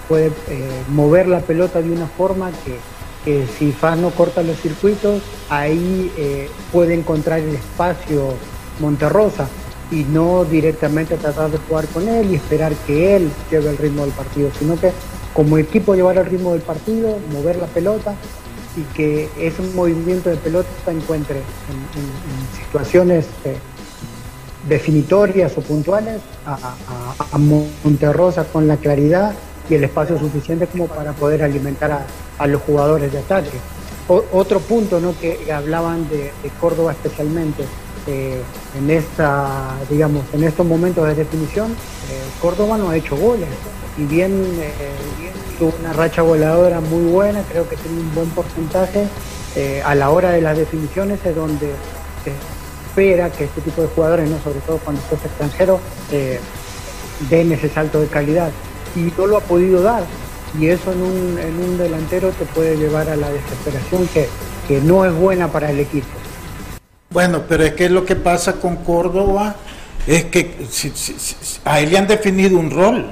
puede 0.07 0.27
eh, 0.27 0.83
mover 0.89 1.27
la 1.27 1.39
pelota 1.39 1.81
de 1.81 1.91
una 1.91 2.07
forma 2.07 2.51
que, 2.65 2.79
si 3.59 3.73
Faz 3.73 3.97
no 3.97 4.11
corta 4.11 4.41
los 4.41 4.57
circuitos, 4.61 5.21
ahí 5.49 6.09
eh, 6.17 6.49
puede 6.71 6.93
encontrar 6.93 7.39
el 7.39 7.55
espacio 7.55 8.33
Monterrosa 8.79 9.49
y 9.91 10.03
no 10.03 10.45
directamente 10.45 11.17
tratar 11.17 11.51
de 11.51 11.57
jugar 11.57 11.87
con 11.87 12.07
él 12.07 12.31
y 12.31 12.35
esperar 12.35 12.73
que 12.85 13.17
él 13.17 13.29
lleve 13.51 13.69
el 13.69 13.77
ritmo 13.77 14.03
del 14.03 14.13
partido, 14.13 14.49
sino 14.57 14.79
que 14.79 14.91
como 15.33 15.57
equipo 15.57 15.93
llevar 15.93 16.17
el 16.17 16.25
ritmo 16.25 16.53
del 16.53 16.61
partido, 16.61 17.17
mover 17.33 17.57
la 17.57 17.67
pelota 17.67 18.15
y 18.77 18.83
que 18.95 19.29
ese 19.39 19.61
movimiento 19.73 20.29
de 20.29 20.37
pelota 20.37 20.69
encuentre 20.87 21.37
en, 21.37 22.63
situaciones 22.63 23.25
eh, 23.43 23.57
definitorias 24.69 25.57
o 25.57 25.61
puntuales 25.61 26.21
a, 26.45 27.37
Monterrosa 27.83 28.45
con 28.45 28.67
la 28.67 28.77
claridad 28.77 29.33
y 29.69 29.75
el 29.75 29.83
espacio 29.83 30.17
suficiente 30.19 30.67
como 30.67 30.87
para 30.87 31.13
poder 31.13 31.43
alimentar 31.43 32.05
a, 32.37 32.47
los 32.47 32.61
jugadores 32.61 33.11
de 33.11 33.19
ataque. 33.19 33.57
otro 34.07 34.59
punto 34.59 34.99
¿no? 34.99 35.13
que 35.19 35.51
hablaban 35.51 36.07
de, 36.09 36.31
Córdoba 36.59 36.91
especialmente, 36.91 37.63
eh, 38.05 38.41
en 38.77 38.89
esta, 38.89 39.75
digamos, 39.89 40.23
en 40.33 40.43
estos 40.43 40.65
momentos 40.65 41.05
de 41.07 41.15
definición, 41.15 41.71
eh, 41.71 42.23
Córdoba 42.41 42.77
no 42.77 42.89
ha 42.89 42.97
hecho 42.97 43.17
goles. 43.17 43.49
Y 43.97 44.05
bien, 44.05 44.31
tuvo 45.57 45.73
una 45.79 45.93
racha 45.93 46.21
voladora 46.21 46.79
muy 46.79 47.11
buena, 47.11 47.41
creo 47.49 47.67
que 47.67 47.75
tiene 47.75 47.99
un 47.99 48.15
buen 48.15 48.29
porcentaje. 48.29 49.07
Eh, 49.55 49.81
a 49.83 49.95
la 49.95 50.09
hora 50.09 50.31
de 50.31 50.41
las 50.41 50.57
definiciones 50.57 51.19
es 51.25 51.35
donde 51.35 51.71
se 52.23 52.31
espera 52.87 53.31
que 53.31 53.45
este 53.45 53.61
tipo 53.61 53.81
de 53.81 53.87
jugadores, 53.87 54.29
¿no? 54.29 54.39
sobre 54.39 54.59
todo 54.59 54.77
cuando 54.77 55.01
es 55.11 55.25
extranjero, 55.25 55.79
eh, 56.11 56.39
den 57.29 57.51
ese 57.51 57.69
salto 57.69 57.99
de 57.99 58.07
calidad. 58.07 58.51
Y 58.95 59.11
no 59.17 59.27
lo 59.27 59.37
ha 59.37 59.41
podido 59.41 59.81
dar. 59.81 60.03
Y 60.59 60.67
eso 60.67 60.91
en 60.91 61.01
un, 61.01 61.37
en 61.39 61.59
un 61.59 61.77
delantero 61.77 62.29
te 62.29 62.45
puede 62.45 62.77
llevar 62.77 63.09
a 63.09 63.15
la 63.15 63.29
desesperación 63.29 64.07
que, 64.07 64.27
que 64.67 64.79
no 64.81 65.05
es 65.05 65.13
buena 65.13 65.51
para 65.51 65.69
el 65.69 65.79
equipo. 65.79 66.07
Bueno, 67.09 67.43
pero 67.47 67.63
es 67.63 67.73
que 67.73 67.89
lo 67.89 68.05
que 68.05 68.15
pasa 68.15 68.53
con 68.53 68.77
Córdoba 68.77 69.55
es 70.05 70.25
que 70.25 70.55
a 71.65 71.79
él 71.79 71.91
le 71.91 71.97
han 71.97 72.07
definido 72.07 72.57
un 72.57 72.71
rol 72.71 73.11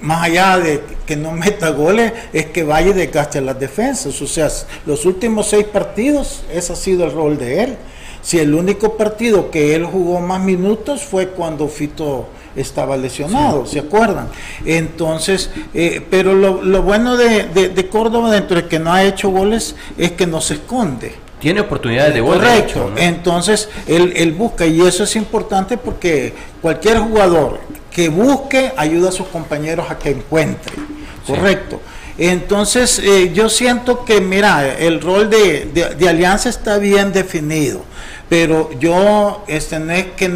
más 0.00 0.24
allá 0.24 0.58
de 0.58 0.82
que 1.06 1.16
no 1.16 1.32
meta 1.32 1.70
goles, 1.70 2.12
es 2.32 2.46
que 2.46 2.62
vaya 2.62 2.90
y 2.90 2.92
desgaste 2.92 3.40
las 3.40 3.58
defensas. 3.58 4.20
O 4.20 4.26
sea, 4.26 4.48
los 4.86 5.04
últimos 5.04 5.48
seis 5.48 5.66
partidos, 5.66 6.42
ese 6.52 6.72
ha 6.72 6.76
sido 6.76 7.04
el 7.04 7.12
rol 7.12 7.38
de 7.38 7.62
él. 7.62 7.76
Si 8.22 8.38
el 8.38 8.54
único 8.54 8.96
partido 8.96 9.50
que 9.50 9.74
él 9.74 9.84
jugó 9.84 10.20
más 10.20 10.40
minutos 10.42 11.02
fue 11.02 11.28
cuando 11.28 11.68
Fito 11.68 12.28
estaba 12.54 12.96
lesionado, 12.96 13.64
¿se 13.64 13.78
acuerdan? 13.78 14.28
Entonces, 14.64 15.50
eh, 15.72 16.04
pero 16.10 16.34
lo, 16.34 16.82
bueno 16.82 17.16
de, 17.16 17.88
Córdoba, 17.90 18.30
dentro 18.30 18.60
de 18.60 18.68
que 18.68 18.78
no 18.78 18.92
ha 18.92 19.04
hecho 19.04 19.30
goles, 19.30 19.74
es 19.96 20.12
que 20.12 20.26
no 20.26 20.40
se 20.40 20.54
esconde. 20.54 21.14
Tiene 21.40 21.62
oportunidades 21.62 22.12
de 22.12 22.20
gol. 22.20 22.36
Correcto. 22.36 22.92
Entonces, 22.96 23.70
él, 23.86 24.12
él 24.14 24.32
busca, 24.32 24.66
y 24.66 24.82
eso 24.82 25.04
es 25.04 25.16
importante 25.16 25.78
porque 25.78 26.34
cualquier 26.60 26.98
jugador 26.98 27.60
que 27.90 28.08
busque 28.08 28.72
ayuda 28.76 29.08
a 29.08 29.12
sus 29.12 29.26
compañeros 29.26 29.90
a 29.90 29.98
que 29.98 30.10
encuentre. 30.10 30.74
Correcto. 31.26 31.80
Entonces, 32.18 32.98
eh, 32.98 33.32
yo 33.32 33.48
siento 33.48 34.04
que, 34.04 34.20
mira, 34.20 34.76
el 34.78 35.00
rol 35.00 35.30
de, 35.30 36.06
alianza 36.08 36.48
está 36.48 36.78
bien 36.78 37.12
definido, 37.12 37.82
pero 38.28 38.70
yo, 38.78 39.42
este, 39.46 39.78
no 39.78 39.92
es 39.92 40.06
que, 40.16 40.30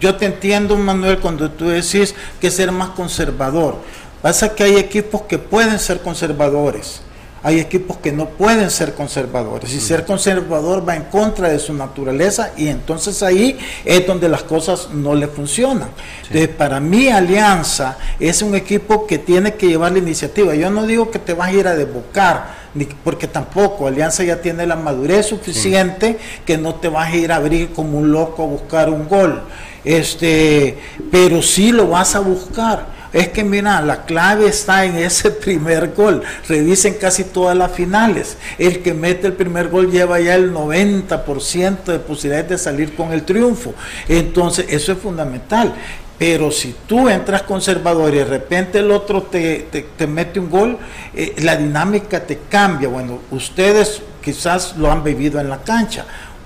yo 0.00 0.16
te 0.16 0.26
entiendo, 0.26 0.76
Manuel, 0.76 1.18
cuando 1.18 1.50
tú 1.50 1.68
decís 1.68 2.14
que 2.40 2.50
ser 2.50 2.72
más 2.72 2.90
conservador. 2.90 3.76
Pasa 4.22 4.54
que 4.54 4.64
hay 4.64 4.76
equipos 4.76 5.22
que 5.22 5.38
pueden 5.38 5.78
ser 5.78 6.00
conservadores 6.00 7.02
hay 7.42 7.58
equipos 7.58 7.96
que 7.98 8.12
no 8.12 8.28
pueden 8.28 8.70
ser 8.70 8.94
conservadores 8.94 9.72
y 9.72 9.80
ser 9.80 10.04
conservador 10.04 10.86
va 10.86 10.96
en 10.96 11.04
contra 11.04 11.48
de 11.48 11.58
su 11.58 11.72
naturaleza 11.72 12.52
y 12.56 12.68
entonces 12.68 13.22
ahí 13.22 13.58
es 13.84 14.06
donde 14.06 14.28
las 14.28 14.42
cosas 14.42 14.88
no 14.92 15.14
le 15.14 15.26
funcionan. 15.26 15.88
Entonces, 16.24 16.48
para 16.48 16.80
mí 16.80 17.08
Alianza 17.08 17.96
es 18.18 18.42
un 18.42 18.54
equipo 18.54 19.06
que 19.06 19.18
tiene 19.18 19.54
que 19.54 19.68
llevar 19.68 19.92
la 19.92 19.98
iniciativa. 19.98 20.54
Yo 20.54 20.70
no 20.70 20.86
digo 20.86 21.10
que 21.10 21.18
te 21.18 21.32
vas 21.32 21.48
a 21.48 21.52
ir 21.52 21.66
a 21.66 21.74
desbocar, 21.74 22.60
porque 23.02 23.26
tampoco 23.26 23.86
Alianza 23.86 24.22
ya 24.22 24.40
tiene 24.42 24.66
la 24.66 24.76
madurez 24.76 25.26
suficiente 25.26 26.18
que 26.44 26.58
no 26.58 26.74
te 26.74 26.88
vas 26.88 27.10
a 27.10 27.16
ir 27.16 27.32
a 27.32 27.36
abrir 27.36 27.70
como 27.70 27.98
un 27.98 28.12
loco 28.12 28.42
a 28.42 28.46
buscar 28.46 28.90
un 28.90 29.08
gol. 29.08 29.42
Este, 29.82 30.78
pero 31.10 31.40
sí 31.40 31.72
lo 31.72 31.88
vas 31.88 32.14
a 32.14 32.20
buscar 32.20 32.99
es 33.12 33.28
que 33.28 33.44
mira, 33.44 33.80
la 33.80 34.04
clave 34.04 34.46
está 34.46 34.84
en 34.84 34.96
ese 34.96 35.30
primer 35.30 35.94
gol. 35.94 36.22
Revisen 36.48 36.94
casi 36.94 37.24
todas 37.24 37.56
las 37.56 37.72
finales. 37.72 38.36
El 38.58 38.82
que 38.82 38.94
mete 38.94 39.26
el 39.26 39.32
primer 39.32 39.68
gol 39.68 39.90
lleva 39.90 40.20
ya 40.20 40.34
el 40.34 40.52
90% 40.52 41.84
de 41.84 41.98
posibilidades 41.98 42.48
de 42.48 42.58
salir 42.58 42.94
con 42.94 43.12
el 43.12 43.24
triunfo. 43.24 43.74
Entonces, 44.08 44.66
eso 44.68 44.92
es 44.92 44.98
fundamental. 44.98 45.74
Pero 46.18 46.50
si 46.50 46.76
tú 46.86 47.08
entras 47.08 47.42
conservador 47.42 48.12
y 48.12 48.18
de 48.18 48.26
repente 48.26 48.80
el 48.80 48.90
otro 48.90 49.22
te, 49.22 49.66
mete 50.06 50.38
un 50.38 50.50
gol, 50.50 50.78
eh, 51.14 51.34
la 51.38 51.56
dinámica 51.56 52.20
te 52.20 52.40
cambia. 52.50 52.88
Bueno, 52.88 53.20
ustedes 53.30 54.02
quizás 54.22 54.76
lo 54.76 54.92
han 54.92 55.02
vivido 55.02 55.40
en 55.40 55.48
la 55.48 55.62
cancha 55.62 56.04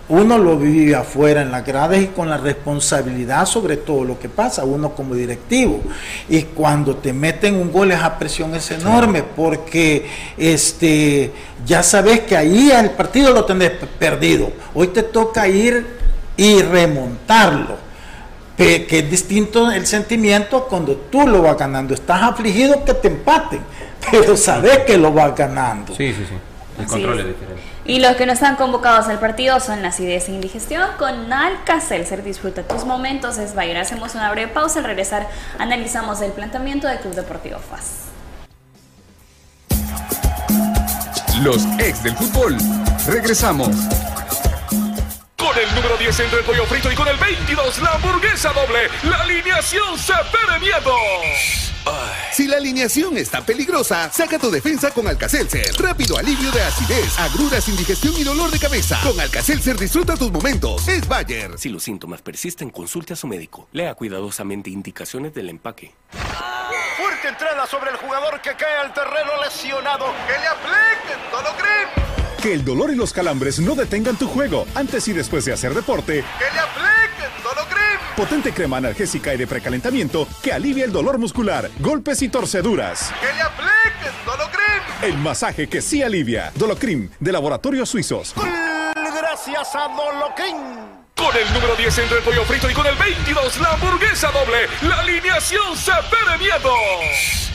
uno 0.09 0.36
lo 0.36 0.59
vive 0.59 0.94
afuera 0.94 1.40
en 1.40 1.50
las 1.50 1.64
gradas 1.64 1.98
y 1.98 2.09
con 2.09 2.28
la 2.28 2.36
responsabilidad 2.36 3.46
sobre 3.46 3.78
todo 3.78 4.05
lo 4.05 4.18
que 4.18 4.28
pasa, 4.28 4.64
uno 4.64 4.94
como 4.94 5.14
directivo. 5.14 5.80
Y 6.28 6.42
cuando 6.42 6.96
te 6.96 7.12
meten 7.12 7.57
un 7.57 7.72
gol 7.72 7.90
esa 7.90 8.18
presión 8.18 8.55
es 8.55 8.70
enorme 8.70 9.22
porque 9.22 10.07
este, 10.36 11.32
ya 11.64 11.82
sabes 11.82 12.20
que 12.20 12.36
ahí 12.36 12.70
el 12.70 12.90
partido 12.90 13.32
lo 13.32 13.44
tenés 13.44 13.70
perdido. 13.98 14.52
Hoy 14.74 14.88
te 14.88 15.05
toca 15.05 15.48
ir 15.48 15.86
y 16.36 16.61
remontarlo. 16.61 17.84
Que 18.57 18.86
es 18.88 19.11
distinto 19.11 19.68
el 19.72 19.84
sentimiento 19.84 20.66
cuando 20.68 20.94
tú 21.11 21.26
lo 21.26 21.42
vas 21.42 21.59
ganando. 21.59 21.92
Estás 21.92 22.22
afligido 22.22 22.84
que 22.84 22.94
te 22.94 23.09
empaten, 23.09 23.61
pero 24.12 24.36
sabes 24.36 24.80
que 24.80 24.96
lo 24.96 25.12
vas 25.12 25.34
ganando. 25.34 25.92
Sí, 25.96 26.12
sí, 26.12 26.24
sí. 26.28 26.34
El 26.78 26.86
control 26.86 27.20
es 27.20 27.26
diferente. 27.26 27.74
Y 27.87 27.99
los 27.99 28.16
que 28.16 28.24
no 28.24 28.32
están 28.32 28.57
convocados 28.57 29.09
al 29.09 29.20
partido 29.20 29.61
son 29.61 29.82
la 29.82 29.89
acidez 29.89 30.28
e 30.28 30.32
indigestión 30.32 30.89
con 30.99 31.30
Alka-Seltzer. 31.30 32.22
Disfruta 32.22 32.62
tus 32.62 32.85
momentos, 32.85 33.37
es 33.37 33.55
Bayer. 33.55 33.76
Hacemos 33.76 34.14
una 34.14 34.30
breve 34.30 34.51
pausa. 34.51 34.78
Al 34.78 34.87
regresar, 34.87 35.28
analizamos 35.59 36.22
el 36.22 36.32
planteamiento 36.32 36.89
del 36.89 36.99
Club 36.99 37.14
Deportivo 37.14 37.59
FAS. 37.59 38.05
Los 41.43 41.66
ex 41.78 42.03
del 42.03 42.16
fútbol. 42.16 42.57
Regresamos. 43.07 43.68
Con 45.37 45.59
el 45.59 45.74
número 45.74 45.99
10 45.99 46.20
entre 46.20 46.39
el 46.39 46.45
pollo 46.47 46.64
frito 46.64 46.91
y 46.91 46.95
con 46.95 47.07
el 47.07 47.18
22 47.18 47.82
la 47.82 47.91
hamburguesa 47.93 48.51
doble. 48.55 48.89
La 49.03 49.20
alineación 49.20 49.99
se 49.99 50.14
miedo. 50.59 51.74
Si 52.32 52.49
la 52.49 52.57
alineación 52.57 53.16
está 53.16 53.47
peligrosa, 53.47 54.11
saca 54.12 54.39
tu 54.39 54.51
defensa 54.51 54.91
con 54.91 55.07
Alcacelser. 55.07 55.64
Rápido 55.78 56.18
alivio 56.18 56.51
de 56.51 56.62
acidez, 56.62 57.18
agruras, 57.18 57.68
indigestión 57.68 58.14
y 58.18 58.24
dolor 58.24 58.51
de 58.51 58.59
cabeza. 58.59 58.99
Con 59.03 59.18
Alcacelser 59.20 59.78
disfruta 59.78 60.16
tus 60.16 60.32
momentos. 60.32 60.89
Es 60.89 61.07
Bayer. 61.07 61.57
Si 61.59 61.68
los 61.68 61.85
síntomas 61.85 62.22
persisten, 62.22 62.70
consulte 62.70 63.12
a 63.12 63.16
su 63.16 63.28
médico. 63.28 63.68
Lea 63.72 63.95
cuidadosamente 63.95 64.70
indicaciones 64.70 65.32
del 65.32 65.49
empaque. 65.49 65.95
Fuerte 66.97 67.28
entrada 67.28 67.66
sobre 67.66 67.91
el 67.91 67.97
jugador 67.97 68.41
que 68.41 68.51
cae 68.57 68.78
al 68.78 68.93
terreno 68.93 69.30
lesionado. 69.43 70.07
Que 70.26 70.39
le 70.39 70.47
apliquen 70.47 71.30
Dolocrim. 71.30 72.43
Que 72.43 72.53
el 72.53 72.64
dolor 72.64 72.91
y 72.91 72.97
los 72.97 73.12
calambres 73.12 73.61
no 73.61 73.74
detengan 73.74 74.16
tu 74.16 74.26
juego 74.26 74.66
antes 74.74 75.07
y 75.09 75.12
después 75.12 75.45
de 75.45 75.53
hacer 75.53 75.72
deporte. 75.72 76.24
Que 76.39 76.53
le 76.53 76.61
apliquen. 76.61 77.14
Potente 78.17 78.53
crema 78.53 78.77
analgésica 78.77 79.35
y 79.35 79.37
de 79.37 79.47
precalentamiento 79.47 80.29
que 80.43 80.53
alivia 80.53 80.85
el 80.85 80.93
dolor 80.93 81.19
muscular, 81.19 81.69
golpes 81.81 82.23
y 82.23 82.29
torceduras. 82.29 83.12
¡Que 83.21 83.27
le 83.33 83.43
apliquen 83.43 84.12
Dolocrim! 84.25 84.83
El 85.03 85.19
masaje 85.19 85.69
que 85.69 85.83
sí 85.83 86.03
alivia. 86.03 86.53
Dolocrim, 86.55 87.11
de 87.19 87.33
Laboratorios 87.33 87.89
Suizos. 87.89 88.35
Gracias 88.95 89.75
a 89.75 89.89
Dolocrim. 89.89 90.57
Con 91.17 91.37
el 91.37 91.53
número 91.55 91.75
10 91.77 91.99
entra 91.99 92.19
el 92.19 92.23
pollo 92.23 92.45
frito 92.45 92.71
y 92.71 92.75
con 92.75 92.87
el 92.87 92.95
22 92.97 93.61
la 93.61 93.73
hamburguesa 93.73 94.31
doble. 94.31 94.69
La 94.83 95.01
alineación 95.01 95.77
se 95.77 95.93
pone 96.11 96.39
miedo. 96.39 97.53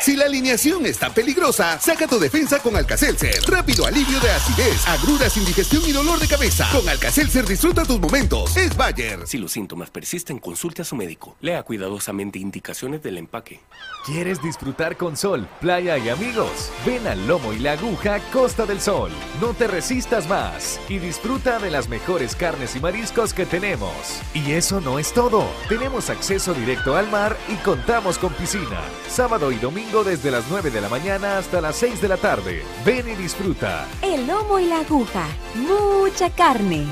Si 0.00 0.16
la 0.16 0.26
alineación 0.26 0.84
está 0.84 1.14
peligrosa, 1.14 1.80
saca 1.80 2.06
tu 2.06 2.18
defensa 2.18 2.58
con 2.58 2.76
Alcacelser. 2.76 3.40
Rápido 3.46 3.86
alivio 3.86 4.20
de 4.20 4.30
acidez, 4.30 4.86
agruras, 4.86 5.34
indigestión 5.38 5.82
y 5.86 5.92
dolor 5.92 6.18
de 6.18 6.28
cabeza. 6.28 6.68
Con 6.72 6.86
Alcacelser 6.86 7.46
disfruta 7.46 7.84
tus 7.84 7.98
momentos. 7.98 8.54
Es 8.54 8.76
Bayer. 8.76 9.26
Si 9.26 9.38
los 9.38 9.52
síntomas 9.52 9.90
persisten, 9.90 10.38
consulte 10.38 10.82
a 10.82 10.84
su 10.84 10.94
médico. 10.94 11.36
Lea 11.40 11.62
cuidadosamente 11.62 12.38
indicaciones 12.38 13.02
del 13.02 13.16
empaque. 13.16 13.60
¿Quieres 14.04 14.42
disfrutar 14.42 14.98
con 14.98 15.16
sol, 15.16 15.48
playa 15.62 15.96
y 15.96 16.10
amigos? 16.10 16.70
Ven 16.84 17.06
al 17.06 17.26
Lomo 17.26 17.54
y 17.54 17.60
la 17.60 17.72
Aguja 17.72 18.20
Costa 18.30 18.66
del 18.66 18.82
Sol. 18.82 19.10
No 19.40 19.54
te 19.54 19.66
resistas 19.66 20.28
más 20.28 20.78
y 20.90 20.98
disfruta 20.98 21.58
de 21.58 21.70
las 21.70 21.88
mejores 21.88 22.36
carnes 22.36 22.76
y 22.76 22.80
mariscos 22.80 23.32
que 23.32 23.46
tenemos. 23.46 24.20
Y 24.34 24.52
eso 24.52 24.82
no 24.82 24.98
es 24.98 25.14
todo. 25.14 25.46
Tenemos 25.70 26.10
acceso 26.10 26.52
directo 26.52 26.96
al 26.96 27.10
mar 27.10 27.38
y 27.48 27.54
contamos 27.56 28.18
con 28.18 28.34
piscina. 28.34 28.82
Sábado 29.08 29.43
y 29.50 29.56
domingo 29.56 30.04
desde 30.04 30.30
las 30.30 30.44
9 30.48 30.70
de 30.70 30.80
la 30.80 30.88
mañana 30.88 31.38
hasta 31.38 31.60
las 31.60 31.76
6 31.76 32.00
de 32.00 32.08
la 32.08 32.16
tarde. 32.16 32.62
Ven 32.84 33.08
y 33.08 33.14
disfruta. 33.14 33.86
El 34.02 34.26
lomo 34.26 34.58
y 34.58 34.66
la 34.66 34.80
aguja. 34.80 35.26
Mucha 35.54 36.30
carne. 36.30 36.86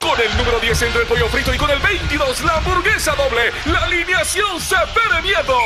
Con 0.00 0.20
el 0.20 0.36
número 0.36 0.60
10 0.60 0.82
entra 0.82 1.00
el 1.02 1.06
pollo 1.08 1.28
frito 1.28 1.52
y 1.52 1.58
con 1.58 1.70
el 1.70 1.80
22 1.80 2.44
la 2.44 2.58
hamburguesa 2.58 3.14
doble. 3.14 3.50
La 3.66 3.84
alineación 3.84 4.60
se 4.60 4.76
pone 4.94 5.22
miedo. 5.22 5.58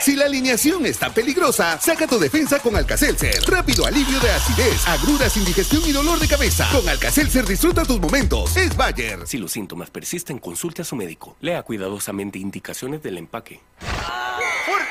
Si 0.00 0.16
la 0.16 0.26
alineación 0.26 0.84
está 0.84 1.14
peligrosa, 1.14 1.80
saca 1.80 2.06
tu 2.06 2.18
defensa 2.18 2.58
con 2.58 2.76
Alcacelser. 2.76 3.42
Rápido 3.46 3.86
alivio 3.86 4.18
de 4.20 4.30
acidez, 4.30 4.86
agruras, 4.88 5.36
indigestión 5.36 5.82
y 5.86 5.92
dolor 5.92 6.18
de 6.18 6.28
cabeza. 6.28 6.68
Con 6.72 6.88
Alcacelser 6.88 7.46
disfruta 7.46 7.84
tus 7.84 8.00
momentos. 8.00 8.56
Es 8.56 8.76
Bayer. 8.76 9.26
Si 9.26 9.38
los 9.38 9.52
síntomas 9.52 9.90
persisten, 9.90 10.38
consulte 10.38 10.82
a 10.82 10.84
su 10.84 10.96
médico. 10.96 11.36
Lea 11.40 11.62
cuidadosamente 11.62 12.38
indicaciones 12.38 13.02
del 13.02 13.18
empaque. 13.18 13.60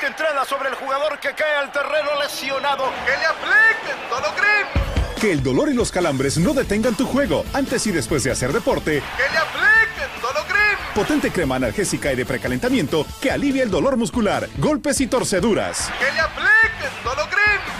Fuerte 0.04 0.22
entrada 0.22 0.44
sobre 0.44 0.68
el 0.68 0.74
jugador 0.74 1.18
que 1.18 1.30
cae 1.30 1.56
al 1.56 1.72
terreno 1.72 2.10
lesionado. 2.20 2.84
Que 3.06 3.16
le 3.16 3.24
apliquen 3.24 3.96
Dolocrim. 4.10 5.18
Que 5.18 5.32
el 5.32 5.42
dolor 5.42 5.70
y 5.70 5.74
los 5.74 5.90
calambres 5.90 6.36
no 6.36 6.52
detengan 6.52 6.94
tu 6.94 7.06
juego 7.06 7.44
antes 7.54 7.86
y 7.86 7.92
después 7.92 8.22
de 8.22 8.30
hacer 8.30 8.52
deporte. 8.52 9.02
Que 9.16 9.32
le 9.32 9.38
apliquen 9.38 10.20
Dolocrim. 10.20 10.94
Potente 10.94 11.30
crema 11.30 11.56
analgésica 11.56 12.12
y 12.12 12.16
de 12.16 12.26
precalentamiento 12.26 13.06
que 13.20 13.30
alivia 13.30 13.62
el 13.62 13.70
dolor 13.70 13.96
muscular, 13.96 14.46
golpes 14.58 15.00
y 15.00 15.06
torceduras. 15.06 15.90
Que 15.98 16.12
le 16.12 16.20
apliquen. 16.20 16.54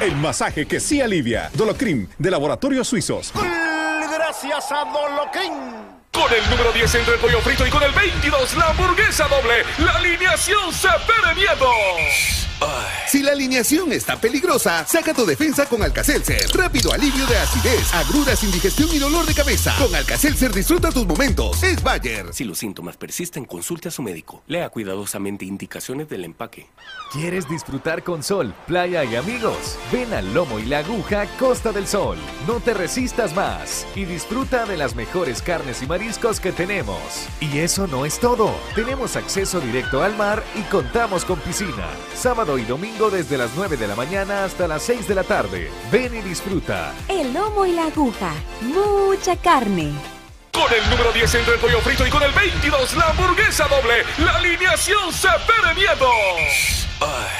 El 0.00 0.16
masaje 0.16 0.66
que 0.66 0.80
sí 0.80 1.02
alivia. 1.02 1.50
Dolocrim, 1.52 2.08
de 2.18 2.30
Laboratorios 2.30 2.88
Suizos. 2.88 3.32
Gracias 3.34 4.72
a 4.72 4.84
Dolocrim. 4.84 6.03
Con 6.14 6.32
el 6.32 6.48
número 6.48 6.72
10 6.72 6.94
entra 6.94 7.14
el 7.14 7.20
pollo 7.20 7.40
frito 7.40 7.66
y 7.66 7.70
con 7.70 7.82
el 7.82 7.90
22 7.90 8.54
la 8.54 8.68
hamburguesa 8.68 9.26
doble. 9.26 9.64
La 9.78 9.96
alineación 9.96 10.72
se 10.72 10.88
miedo. 11.34 12.43
Si 13.06 13.22
la 13.22 13.32
alineación 13.32 13.92
está 13.92 14.20
peligrosa, 14.20 14.84
saca 14.86 15.14
tu 15.14 15.24
defensa 15.24 15.66
con 15.66 15.82
Alcacelser. 15.82 16.48
Rápido 16.52 16.92
alivio 16.92 17.26
de 17.26 17.36
acidez, 17.36 17.94
agruras, 17.94 18.42
indigestión 18.42 18.88
y 18.92 18.98
dolor 18.98 19.24
de 19.24 19.34
cabeza. 19.34 19.74
Con 19.78 19.94
Alcacelser 19.94 20.52
disfruta 20.52 20.90
tus 20.90 21.06
momentos. 21.06 21.62
Es 21.62 21.82
Bayer. 21.82 22.32
Si 22.32 22.44
los 22.44 22.58
síntomas 22.58 22.96
persisten, 22.96 23.44
consulte 23.44 23.88
a 23.88 23.90
su 23.92 24.02
médico. 24.02 24.42
Lea 24.46 24.68
cuidadosamente 24.70 25.44
indicaciones 25.44 26.08
del 26.08 26.24
empaque. 26.24 26.66
¿Quieres 27.12 27.48
disfrutar 27.48 28.02
con 28.02 28.22
sol, 28.22 28.54
playa 28.66 29.04
y 29.04 29.14
amigos? 29.14 29.76
Ven 29.92 30.12
al 30.12 30.34
Lomo 30.34 30.58
y 30.58 30.64
la 30.64 30.78
Aguja 30.78 31.26
Costa 31.38 31.70
del 31.70 31.86
Sol. 31.86 32.18
No 32.48 32.60
te 32.60 32.74
resistas 32.74 33.34
más 33.34 33.86
y 33.94 34.04
disfruta 34.04 34.64
de 34.66 34.76
las 34.76 34.96
mejores 34.96 35.40
carnes 35.40 35.82
y 35.82 35.86
mariscos 35.86 36.40
que 36.40 36.50
tenemos. 36.50 36.98
Y 37.40 37.58
eso 37.58 37.86
no 37.86 38.04
es 38.04 38.18
todo. 38.18 38.52
Tenemos 38.74 39.14
acceso 39.14 39.60
directo 39.60 40.02
al 40.02 40.16
mar 40.16 40.42
y 40.56 40.62
contamos 40.62 41.24
con 41.24 41.38
piscina. 41.38 41.86
Sábado 42.16 42.43
y 42.58 42.64
domingo 42.64 43.10
desde 43.10 43.38
las 43.38 43.50
9 43.56 43.78
de 43.78 43.88
la 43.88 43.96
mañana 43.96 44.44
hasta 44.44 44.68
las 44.68 44.82
6 44.82 45.08
de 45.08 45.14
la 45.14 45.24
tarde. 45.24 45.70
Ven 45.90 46.14
y 46.14 46.20
disfruta. 46.20 46.92
El 47.08 47.32
lomo 47.32 47.64
y 47.64 47.72
la 47.72 47.86
aguja. 47.86 48.34
Mucha 48.60 49.34
carne. 49.36 49.92
Con 50.52 50.70
el 50.72 50.90
número 50.90 51.10
10 51.12 51.34
entra 51.36 51.54
el 51.54 51.60
pollo 51.60 51.80
frito 51.80 52.06
y 52.06 52.10
con 52.10 52.22
el 52.22 52.32
22 52.32 52.96
la 52.96 53.08
hamburguesa 53.08 53.66
doble. 53.66 54.04
La 54.18 54.36
alineación 54.36 55.10
se 55.10 55.28
pone 55.46 55.74
miedo. 55.74 56.10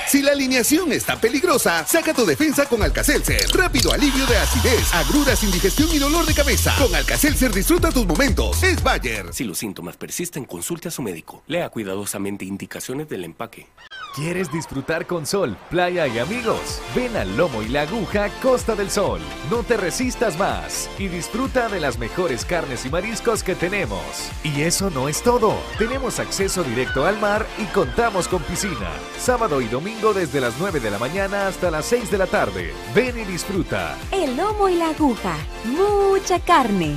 Si 0.07 0.23
la 0.23 0.33
alineación 0.33 0.93
está 0.93 1.21
peligrosa, 1.21 1.85
saca 1.87 2.15
tu 2.15 2.25
defensa 2.25 2.67
con 2.67 2.83
Alcacelser. 2.83 3.49
Rápido 3.53 3.93
alivio 3.93 4.27
de 4.27 4.37
acidez, 4.37 4.95
agruras, 4.95 5.43
indigestión 5.43 5.89
y 5.93 5.99
dolor 5.99 6.25
de 6.25 6.35
cabeza. 6.35 6.75
Con 6.79 6.95
Alcacelser 6.95 7.53
disfruta 7.53 7.91
tus 7.91 8.07
momentos. 8.07 8.63
Es 8.63 8.83
Bayer. 8.83 9.33
Si 9.33 9.45
los 9.45 9.59
síntomas 9.59 9.97
persisten, 9.97 10.45
consulte 10.45 10.89
a 10.89 10.91
su 10.91 11.03
médico. 11.03 11.43
Lea 11.47 11.69
cuidadosamente 11.69 12.45
indicaciones 12.45 13.09
del 13.09 13.25
empaque. 13.25 13.67
¿Quieres 14.15 14.53
disfrutar 14.53 15.07
con 15.07 15.27
sol, 15.27 15.57
playa 15.71 16.07
y 16.07 16.21
amigos? 16.21 16.81
Ven 16.95 17.17
al 17.17 17.37
Lomo 17.37 17.63
y 17.63 17.69
la 17.69 17.83
Aguja 17.83 18.31
Costa 18.41 18.77
del 18.77 18.89
Sol. 18.89 19.21
No 19.51 19.65
te 19.65 19.77
resistas 19.77 20.39
más 20.39 20.89
y 21.01 21.09
disfruta 21.09 21.69
de 21.69 21.81
las 21.81 21.99
mejores 21.99 22.45
carnes 22.45 22.87
y 22.87 22.91
mariscos 22.91 23.43
que 23.43 23.57
tenemos. 23.57 24.01
Y 24.45 24.63
eso 24.63 24.89
no 24.91 25.09
es 25.09 25.21
todo. 25.23 25.59
Tenemos 25.79 26.21
acceso 26.21 26.63
directo 26.63 27.07
al 27.07 27.19
mar 27.19 27.45
y 27.59 27.65
contamos 27.73 28.29
con 28.29 28.41
piscina. 28.45 28.93
Sábado 29.19 29.54
y 29.61 29.69
domingo 29.69 30.13
desde 30.13 30.41
las 30.41 30.55
9 30.59 30.81
de 30.81 30.91
la 30.91 30.99
mañana 30.99 31.49
hasta 31.49 31.71
las 31.71 31.85
6 31.87 32.11
de 32.11 32.19
la 32.19 32.27
tarde. 32.27 32.75
Ven 32.95 33.19
y 33.19 33.25
disfruta. 33.25 33.97
El 34.11 34.37
lomo 34.37 34.69
y 34.69 34.77
la 34.77 34.91
aguja. 34.91 35.37
Mucha 35.65 36.39
carne. 36.41 36.95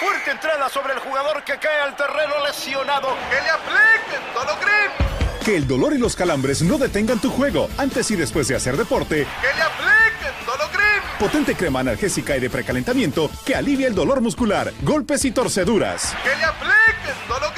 Fuerte 0.00 0.30
entrada 0.30 0.68
sobre 0.68 0.94
el 0.94 0.98
jugador 1.00 1.44
que 1.44 1.58
cae 1.58 1.80
al 1.80 1.96
terreno 1.96 2.34
lesionado. 2.46 3.08
Que 3.30 3.40
le 3.40 3.50
apliquen 3.50 4.34
Dolocrim. 4.34 5.44
Que 5.44 5.56
el 5.56 5.66
dolor 5.66 5.92
y 5.92 5.98
los 5.98 6.14
calambres 6.14 6.62
no 6.62 6.78
detengan 6.78 7.20
tu 7.20 7.30
juego 7.30 7.68
antes 7.78 8.10
y 8.10 8.16
después 8.16 8.48
de 8.48 8.56
hacer 8.56 8.76
deporte. 8.76 9.26
Que 9.40 9.56
le 9.56 9.62
apliquen 9.62 10.46
Dolocrim. 10.46 11.02
Potente 11.18 11.54
crema 11.54 11.80
analgésica 11.80 12.36
y 12.36 12.40
de 12.40 12.50
precalentamiento 12.50 13.30
que 13.44 13.54
alivia 13.54 13.88
el 13.88 13.94
dolor 13.94 14.20
muscular, 14.20 14.72
golpes 14.82 15.24
y 15.24 15.32
torceduras. 15.32 16.14
Que 16.22 16.36
le 16.36 16.44
apliquen 16.44 17.28
Dolocrim. 17.28 17.51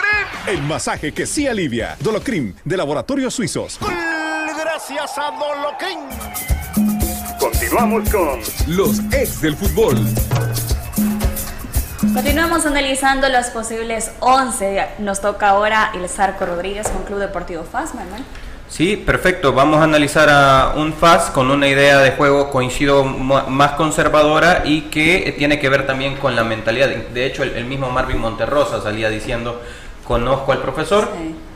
El 0.46 0.60
masaje 0.62 1.12
que 1.12 1.24
sí 1.24 1.46
alivia. 1.46 1.96
Dolocrim, 2.00 2.52
de 2.66 2.76
Laboratorios 2.76 3.32
Suizos. 3.32 3.78
Gracias 3.80 5.12
a 5.16 5.30
Dolocrim. 5.30 6.00
Continuamos 7.40 8.10
con 8.10 8.40
Los 8.66 8.98
ex 9.10 9.40
del 9.40 9.56
fútbol. 9.56 9.96
Continuamos 12.12 12.66
analizando 12.66 13.26
los 13.30 13.46
posibles 13.46 14.10
11. 14.20 14.86
Nos 14.98 15.22
toca 15.22 15.48
ahora 15.48 15.90
el 15.94 16.06
Zarco 16.10 16.44
Rodríguez 16.44 16.90
con 16.90 17.04
Club 17.04 17.20
Deportivo 17.20 17.64
FAS, 17.64 17.94
Manuel. 17.94 18.22
Sí, 18.68 18.96
perfecto. 18.98 19.54
Vamos 19.54 19.80
a 19.80 19.84
analizar 19.84 20.28
a 20.28 20.74
un 20.76 20.92
FAS 20.92 21.30
con 21.30 21.50
una 21.50 21.68
idea 21.68 22.00
de 22.00 22.10
juego, 22.12 22.50
coincido, 22.50 23.04
más 23.04 23.72
conservadora 23.72 24.62
y 24.66 24.82
que 24.82 25.34
tiene 25.38 25.58
que 25.58 25.70
ver 25.70 25.86
también 25.86 26.16
con 26.16 26.36
la 26.36 26.44
mentalidad. 26.44 26.88
De 26.88 27.24
hecho, 27.24 27.42
el, 27.44 27.50
el 27.56 27.64
mismo 27.64 27.90
Marvin 27.90 28.18
Monterrosa 28.18 28.82
salía 28.82 29.08
diciendo, 29.08 29.62
conozco 30.04 30.52
al 30.52 30.58
profesor, 30.58 31.08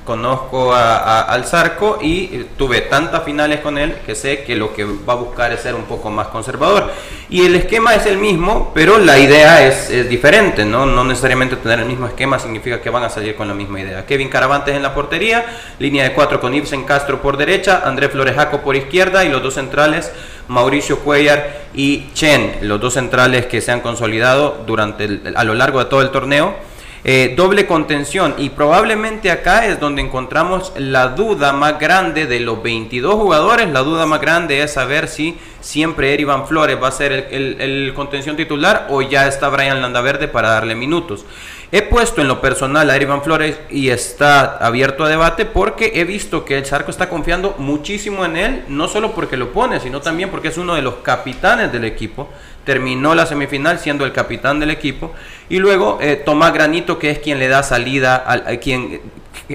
conozco 0.05 0.73
a- 0.73 0.97
a- 0.97 1.21
al 1.25 1.45
Zarco 1.45 1.99
y 2.01 2.25
eh, 2.33 2.47
tuve 2.57 2.81
tantas 2.81 3.25
finales 3.25 3.61
con 3.61 3.77
él 3.77 3.95
que 4.07 4.15
sé 4.15 4.43
que 4.43 4.57
lo 4.57 4.73
que 4.73 4.85
va 4.85 5.13
a 5.13 5.17
buscar 5.17 5.53
es 5.53 5.61
ser 5.61 5.75
un 5.75 5.83
poco 5.83 6.09
más 6.09 6.29
conservador. 6.29 6.91
Y 7.29 7.45
el 7.45 7.55
esquema 7.57 7.95
es 7.95 8.07
el 8.07 8.17
mismo, 8.17 8.71
pero 8.75 8.97
la 8.97 9.19
idea 9.19 9.67
es, 9.67 9.91
es 9.91 10.09
diferente, 10.09 10.65
¿no? 10.65 10.87
No 10.87 11.05
necesariamente 11.05 11.57
tener 11.57 11.81
el 11.81 11.85
mismo 11.85 12.07
esquema 12.07 12.39
significa 12.39 12.81
que 12.81 12.89
van 12.89 13.03
a 13.05 13.11
salir 13.11 13.37
con 13.37 13.49
la 13.49 13.53
misma 13.55 13.81
idea. 13.81 14.07
Kevin 14.07 14.31
Caravantes 14.31 14.75
en 14.75 14.83
la 14.83 14.95
portería, 14.95 15.45
línea 15.79 16.05
de 16.05 16.15
cuatro 16.15 16.41
con 16.41 16.55
Ibsen 16.55 16.85
Castro 16.85 17.21
por 17.21 17.37
derecha, 17.37 17.83
Andrés 17.85 18.11
Florejaco 18.11 18.63
por 18.63 18.77
izquierda 18.77 19.27
y 19.27 19.29
los 19.29 19.43
dos 19.43 19.53
centrales, 19.55 20.11
Mauricio 20.49 21.01
Cuellar 21.01 21.65
y 21.75 22.11
Chen, 22.15 22.61
los 22.63 22.81
dos 22.81 22.95
centrales 22.95 23.45
que 23.45 23.61
se 23.61 23.73
han 23.73 23.81
consolidado 23.81 24.65
durante 24.67 25.05
el- 25.05 25.35
a 25.37 25.45
lo 25.45 25.53
largo 25.53 25.81
de 25.81 25.85
todo 25.85 26.01
el 26.01 26.09
torneo. 26.09 26.67
Eh, 27.11 27.33
doble 27.35 27.67
contención 27.67 28.35
y 28.37 28.51
probablemente 28.51 29.31
acá 29.31 29.65
es 29.65 29.81
donde 29.81 30.03
encontramos 30.03 30.75
la 30.77 31.09
duda 31.09 31.55
más 31.55 31.79
grande 31.79 32.27
de 32.27 32.39
los 32.39 32.63
22 32.63 33.15
jugadores. 33.15 33.71
La 33.71 33.81
duda 33.81 34.05
más 34.05 34.21
grande 34.21 34.63
es 34.63 34.75
saber 34.75 35.09
si 35.09 35.39
siempre 35.63 36.13
Erivan 36.13 36.47
Flores 36.47 36.77
va 36.83 36.89
a 36.89 36.93
ser 36.93 37.29
el, 37.31 37.95
contención 37.95 38.37
titular 38.37 38.89
o 38.91 39.01
ya 39.01 39.27
está 39.27 39.49
Brian 39.49 39.81
Landaverde 39.81 40.29
para 40.29 40.51
darle 40.51 40.75
minutos. 40.75 41.25
He 41.73 41.81
puesto 41.81 42.21
en 42.21 42.29
lo 42.29 42.43
personal 42.43 42.91
a 42.91 42.97
Erivan 42.97 43.23
Flores 43.23 43.59
y 43.71 43.89
está 43.89 44.59
abierto 44.59 45.05
a 45.05 45.09
debate 45.09 45.47
porque 45.47 45.93
he 45.95 46.05
visto 46.05 46.45
que 46.45 46.59
el 46.59 46.67
Zarco 46.67 46.91
está 46.91 47.09
confiando 47.09 47.55
muchísimo 47.57 48.27
en 48.27 48.37
él, 48.37 48.65
no 48.69 48.87
solo 48.87 49.13
porque 49.13 49.39
lo 49.39 49.51
pone, 49.53 49.81
sino 49.81 50.03
también 50.03 50.29
porque 50.29 50.49
es 50.49 50.59
uno 50.59 50.75
de 50.75 50.83
los 50.83 50.97
capitanes 50.97 51.73
del 51.73 51.87
equipo. 51.87 52.29
Terminó 52.69 53.15
la 53.15 53.25
semifinal 53.25 53.79
siendo 53.79 54.05
el 54.05 54.13
capitán 54.13 54.61
del 54.61 54.71
equipo. 54.71 55.15
Y 55.49 55.59
luego 55.59 55.97
eh, 56.03 56.17
Tomás 56.17 56.53
Granito, 56.53 56.99
que 56.99 57.09
es 57.09 57.19
quien 57.19 57.39
le 57.39 57.49
da 57.49 57.63
salida, 57.63 58.17
al, 58.17 58.47
a 58.47 58.59
quien 58.59 59.01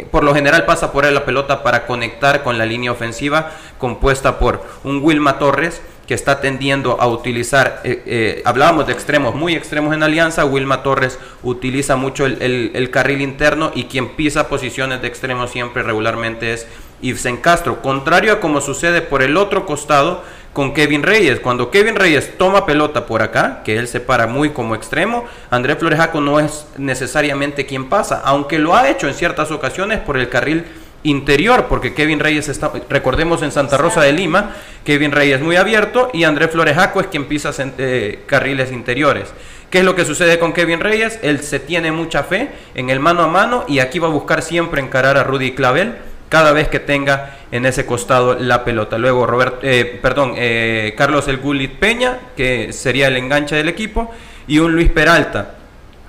por 0.09 0.24
lo 0.24 0.34
general 0.34 0.66
pasa 0.66 0.91
por 0.91 1.05
él 1.05 1.14
la 1.14 1.26
pelota 1.26 1.61
para 1.61 1.86
conectar 1.86 2.41
con 2.41 2.57
la 2.57 2.66
línea 2.66 2.91
ofensiva 2.91 3.51
compuesta 3.78 4.39
por 4.39 4.66
un 4.84 5.03
Wilma 5.03 5.38
Torres 5.38 5.84
que 6.07 6.16
está 6.16 6.41
tendiendo 6.41 6.99
a 6.99 7.07
utilizar, 7.07 7.82
eh, 7.84 8.01
eh, 8.07 8.41
hablábamos 8.45 8.88
de 8.88 8.93
extremos, 8.93 9.36
muy 9.36 9.55
extremos 9.55 9.93
en 9.93 10.01
Alianza, 10.01 10.43
Wilma 10.43 10.82
Torres 10.82 11.20
utiliza 11.43 11.95
mucho 11.95 12.26
el, 12.26 12.89
carril 12.91 13.22
interno 13.22 13.72
y 13.76 13.84
quien 13.84 14.09
pisa 14.16 14.49
posiciones 14.49 15.01
de 15.01 15.07
extremo 15.07 15.47
siempre 15.47 15.84
regularmente 15.84 16.53
es 16.53 16.68
Ibsen 17.04 17.38
Castro, 17.38 17.82
contrario 17.82 18.34
a 18.34 18.39
como 18.39 18.62
sucede 18.62 19.01
por 19.01 19.22
el 19.22 19.38
otro 19.38 19.66
costado 19.66 20.24
con 20.54 20.74
Kevin 20.74 21.04
Reyes. 21.04 21.39
Cuando 21.39 21.70
Kevin 21.70 21.95
Reyes 21.95 22.38
toma 22.38 22.66
pelota 22.66 23.06
por 23.06 23.22
acá, 23.22 23.62
que 23.66 23.78
él 23.78 23.88
se 23.88 23.99
para 23.99 24.26
muy 24.26 24.51
como 24.51 24.74
extremo, 24.74 25.26
Andrés 25.49 25.78
Florejaco 25.80 26.22
no 26.22 26.39
es 26.39 26.66
necesariamente 26.78 27.66
quien 27.66 27.89
pasa, 27.89 28.22
aunque 28.24 28.58
lo 28.58 28.76
ha 28.76 28.89
hecho 28.89 29.08
en 29.08 29.14
ciertas 29.14 29.51
ocasiones 29.51 29.99
por 29.99 30.18
el 30.18 30.30
carril 30.30 30.66
interior, 31.04 31.66
porque 31.68 31.93
Kevin 31.93 32.22
Reyes 32.22 32.47
está, 32.47 32.72
recordemos 32.89 33.41
en 33.41 33.51
Santa 33.51 33.78
Rosa 33.78 34.01
de 34.01 34.14
Lima, 34.14 34.51
Kevin 34.86 35.12
Reyes 35.12 35.41
muy 35.41 35.58
abierto 35.58 36.10
y 36.14 36.24
Andrés 36.24 36.51
Florejaco 36.51 37.01
es 37.01 37.08
quien 37.08 37.26
pisa 37.26 37.51
eh, 37.78 38.24
carriles 38.26 38.72
interiores. 38.72 39.34
¿Qué 39.70 39.80
es 39.80 39.86
lo 39.86 39.95
que 39.95 40.06
sucede 40.06 40.39
con 40.39 40.54
Kevin 40.54 40.80
Reyes? 40.80 41.20
Él 41.24 41.41
se 41.41 41.60
tiene 41.60 41.91
mucha 41.91 42.24
fe 42.24 42.51
en 42.76 42.89
el 42.89 42.99
mano 42.99 43.24
a 43.24 43.28
mano 43.28 43.66
y 43.68 43.80
aquí 43.80 43.99
va 43.99 44.08
a 44.08 44.12
buscar 44.12 44.43
siempre 44.43 44.80
encarar 44.80 45.18
a 45.18 45.24
Rudy 45.24 45.56
Clavel 45.56 45.95
cada 46.34 46.52
vez 46.52 46.68
que 46.68 46.80
tenga 46.80 47.38
en 47.52 47.64
ese 47.68 47.86
costado 47.86 48.34
la 48.34 48.66
pelota. 48.66 48.98
Luego 48.98 49.28
Robert, 49.28 49.60
eh, 49.62 50.00
perdón, 50.02 50.34
eh, 50.36 50.96
Carlos 50.98 51.28
El 51.28 51.38
Gulit 51.38 51.78
Peña, 51.78 52.18
que 52.36 52.74
sería 52.74 53.08
el 53.10 53.18
enganche 53.18 53.56
del 53.56 53.70
equipo, 53.70 54.10
y 54.48 54.58
un 54.58 54.74
Luis 54.74 54.90
Peralta, 54.90 55.54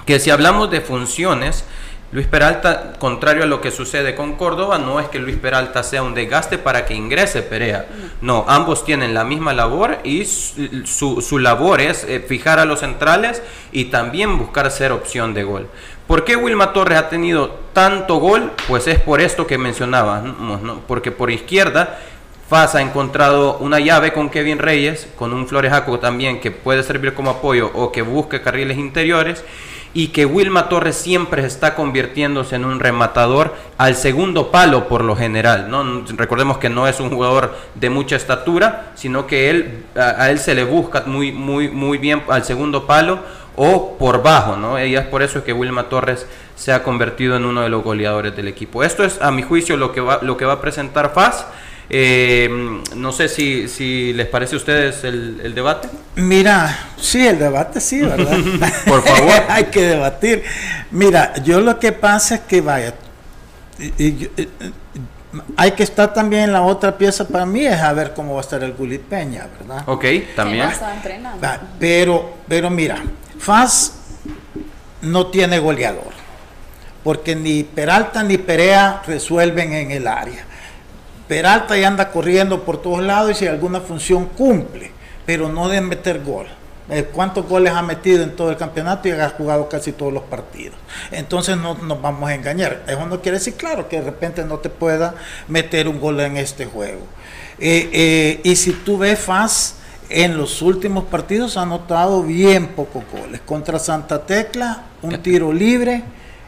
que 0.07 0.19
si 0.19 0.31
hablamos 0.31 0.71
de 0.71 0.81
funciones, 0.81 1.67
Luis 2.11 2.27
Peralta, 2.27 2.95
contrario 2.99 3.43
a 3.43 3.47
lo 3.47 3.61
que 3.61 3.71
sucede 3.71 4.15
con 4.15 4.37
Córdoba, 4.37 4.79
no 4.79 4.99
es 4.99 5.09
que 5.09 5.19
Luis 5.19 5.37
Peralta 5.37 5.83
sea 5.83 6.03
un 6.03 6.15
desgaste 6.15 6.57
para 6.57 6.87
que 6.87 6.95
ingrese 6.95 7.43
Perea. 7.43 7.85
No, 8.23 8.47
ambos 8.49 8.85
tienen 8.85 9.13
la 9.13 9.25
misma 9.25 9.53
labor 9.53 9.99
y 10.05 10.25
su, 10.25 11.39
labor 11.39 11.83
es 11.83 12.05
eh, 12.05 12.25
fijar 12.27 12.61
a 12.61 12.65
los 12.65 12.81
centrales 12.81 13.43
y 13.73 13.87
también 13.87 14.39
buscar 14.39 14.71
ser 14.71 14.93
opción 14.93 15.35
de 15.35 15.43
gol. 15.43 15.69
¿Por 16.07 16.25
qué 16.25 16.37
Wilma 16.37 16.73
Torres 16.73 16.99
ha 16.99 17.09
tenido 17.09 17.59
tanto 17.73 18.17
gol? 18.17 18.53
Pues 18.69 18.87
es 18.87 19.01
por 19.01 19.21
esto 19.21 19.47
que 19.47 19.57
mencionaba, 19.57 20.23
porque 20.87 21.11
por 21.11 21.31
izquierda 21.31 21.99
Faz 22.49 22.75
ha 22.75 22.83
encontrado 22.83 23.57
una 23.59 23.81
llave 23.81 24.13
con 24.13 24.29
Kevin 24.29 24.59
Reyes, 24.59 25.09
con 25.17 25.33
un 25.33 25.49
Florejaco 25.49 25.99
también 25.99 26.41
que 26.41 26.51
puede 26.51 26.83
servir 26.83 27.15
como 27.15 27.31
apoyo 27.31 27.71
o 27.73 27.91
que 27.91 28.03
busque 28.03 28.43
carriles 28.43 28.77
interiores 28.77 29.43
y 29.95 30.09
que 30.09 30.27
Wilma 30.27 30.69
Torres 30.69 30.97
siempre 30.97 31.47
está 31.47 31.75
convirtiéndose 31.75 32.57
en 32.57 32.67
un 32.67 32.81
rematador 32.81 33.55
al 33.79 33.95
segundo 33.95 34.51
palo 34.51 34.89
por 34.89 35.05
lo 35.05 35.17
general. 35.17 35.71
¿no? 35.71 36.05
Recordemos 36.17 36.59
que 36.59 36.69
no 36.69 36.87
es 36.87 37.01
un 37.01 37.11
jugador 37.11 37.57
de 37.77 37.89
mucha 37.89 38.17
estatura, 38.17 38.93
sino 38.95 39.27
que 39.27 39.49
él, 39.49 39.85
a, 39.97 40.31
él 40.31 40.39
se 40.39 40.55
le 40.55 40.65
busca 40.65 41.05
muy, 41.07 41.33
muy, 41.33 41.69
muy 41.69 41.97
bien 41.97 42.25
al 42.29 42.45
segundo 42.45 42.87
palo 42.87 43.21
o 43.57 43.97
por 43.99 44.23
bajo. 44.23 44.57
¿no? 44.57 44.83
Y 44.85 44.97
es 44.97 45.07
por 45.07 45.23
eso 45.23 45.45
que 45.45 45.53
Wilma 45.53 45.89
Torres 45.89 46.27
se 46.57 46.73
ha 46.73 46.83
convertido 46.83 47.37
en 47.37 47.45
uno 47.45 47.63
de 47.63 47.69
los 47.69 47.83
goleadores 47.83 48.37
del 48.37 48.49
equipo. 48.49 48.85
Esto 48.85 49.05
es, 49.05 49.21
a 49.21 49.31
mi 49.31 49.43
juicio, 49.43 49.77
lo 49.77 49.93
que 49.93 50.01
va, 50.01 50.21
lo 50.23 50.37
que 50.37 50.45
va 50.45 50.55
a 50.55 50.61
presentar 50.61 51.13
Faz. 51.15 51.47
Eh, 51.91 52.49
no 52.97 53.13
sé 53.13 53.29
si, 53.29 53.69
si, 53.69 54.15
les 54.15 54.27
parece 54.27 54.55
a 54.55 54.59
ustedes 54.59 55.05
el, 55.05 55.55
debate. 55.55 55.89
Mira, 56.17 56.89
sí, 56.97 57.27
el 57.27 57.39
debate 57.39 57.79
sí, 57.81 58.01
¿verdad? 58.01 58.39
Por 58.87 59.03
favor. 59.03 59.35
Hay 59.49 59.65
que 59.65 59.83
debatir. 59.83 60.43
Mira, 60.91 61.35
yo 61.43 61.61
lo 61.61 61.79
que 61.79 61.93
pasa 61.93 62.37
es 62.37 62.41
que 62.43 62.63
vaya, 62.63 62.95
hay 65.57 65.73
que 65.73 65.83
estar 65.83 66.13
también 66.13 66.45
en 66.45 66.53
la 66.53 66.63
otra 66.63 66.97
pieza 66.97 67.27
para 67.27 67.47
mí 67.47 67.65
es 67.65 67.81
a 67.81 67.93
ver 67.93 68.15
cómo 68.15 68.35
va 68.35 68.41
a 68.41 68.43
estar 68.43 68.63
el 68.63 68.73
Gulit 68.73 69.03
Peña, 69.03 69.47
¿verdad? 69.59 69.83
Ok, 69.87 70.05
también. 70.35 70.69
Pero, 71.79 72.35
pero 72.49 72.71
mira, 72.71 73.03
Faz 73.39 73.93
no 75.03 75.27
tiene 75.27 75.59
goleador, 75.59 76.13
porque 77.03 77.37
ni 77.37 77.63
Peralta 77.63 78.23
ni 78.23 78.39
Perea 78.39 79.03
resuelven 79.07 79.73
en 79.73 79.91
el 79.91 80.07
área. 80.07 80.45
Peralta 81.29 81.77
ya 81.77 81.89
anda 81.89 82.11
corriendo 82.11 82.65
por 82.65 82.81
todos 82.81 83.03
lados 83.03 83.33
y 83.33 83.35
si 83.35 83.47
alguna 83.47 83.81
función 83.81 84.27
cumple, 84.27 84.93
pero 85.25 85.49
no 85.49 85.69
de 85.69 85.81
meter 85.81 86.23
gol. 86.23 86.47
Eh, 86.91 87.09
¿Cuántos 87.11 87.49
goles 87.49 87.73
ha 87.73 87.81
metido 87.81 88.23
en 88.23 88.37
todo 88.37 88.51
el 88.51 88.59
campeonato 88.59 89.09
y 89.09 89.13
ha 89.13 89.31
jugado 89.31 89.69
casi 89.69 89.93
todos 89.93 90.13
los 90.13 90.23
partidos? 90.25 90.77
Entonces 91.11 91.57
no 91.57 91.75
nos 91.75 92.01
vamos 92.01 92.29
a 92.29 92.35
engañar. 92.35 92.83
Eso 92.87 93.07
no 93.07 93.21
quiere 93.21 93.39
decir, 93.39 93.55
claro, 93.55 93.89
que 93.89 94.01
de 94.01 94.05
repente 94.05 94.45
no 94.45 94.59
te 94.59 94.69
pueda 94.69 95.15
meter 95.49 95.89
un 95.89 95.99
gol 95.99 96.21
en 96.21 96.37
este 96.37 96.67
juego. 96.67 97.01
Eh, 97.59 97.89
eh, 97.93 98.41
y 98.45 98.57
si 98.57 98.73
tú 98.73 98.99
ves 98.99 99.19
Faz, 99.19 99.77
en 100.11 100.37
los 100.37 100.61
últimos 100.61 101.05
partidos 101.05 101.57
ha 101.57 101.63
anotado 101.63 102.23
bien 102.23 102.69
pocos 102.69 103.03
goles. 103.11 103.41
Contra 103.41 103.79
Santa 103.79 104.27
Tecla, 104.27 104.83
un 105.01 105.17
tiro 105.23 105.53
libre. 105.53 106.03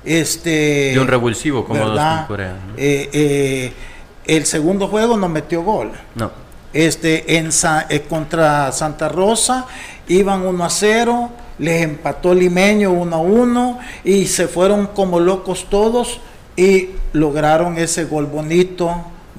Este, 0.05 0.93
y 0.95 0.99
un 0.99 1.09
revulsivo 1.09 1.65
como 1.65 1.81
¿verdad? 1.81 2.27
Corea. 2.29 2.57
El 2.77 4.45
segundo 4.45 4.89
juego 4.89 5.17
no 5.17 5.29
metió 5.29 5.63
gol. 5.63 5.93
No. 6.15 6.46
Este, 6.73 7.39
en 7.39 7.51
eh, 7.89 8.05
contra 8.09 8.71
Santa 8.73 9.09
Rosa 9.09 9.67
iban 10.09 10.47
1 10.47 10.65
a 10.65 10.71
0, 10.71 11.31
les 11.59 11.83
empató 11.83 12.35
Limeño 12.35 12.93
1 12.93 13.17
a 13.17 13.19
1 13.19 13.79
y 14.05 14.27
se 14.27 14.47
fueron 14.47 14.89
como 14.89 15.19
locos 15.21 15.67
todos 15.71 16.21
y 16.57 16.91
lograron 17.13 17.79
ese 17.79 18.05
gol 18.05 18.27
bonito 18.27 18.95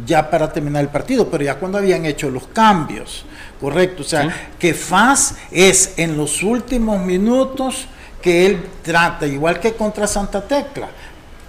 ya 0.05 0.29
para 0.29 0.51
terminar 0.51 0.83
el 0.83 0.89
partido, 0.89 1.27
pero 1.29 1.43
ya 1.43 1.55
cuando 1.55 1.77
habían 1.77 2.05
hecho 2.05 2.29
los 2.29 2.47
cambios, 2.47 3.25
correcto, 3.59 4.03
o 4.03 4.05
sea, 4.05 4.51
que 4.59 4.73
Faz 4.73 5.35
es 5.51 5.93
en 5.97 6.17
los 6.17 6.43
últimos 6.43 7.03
minutos 7.03 7.87
que 8.21 8.45
él 8.45 8.63
trata, 8.83 9.25
igual 9.25 9.59
que 9.59 9.73
contra 9.73 10.05
Santa 10.05 10.47
Tecla, 10.47 10.89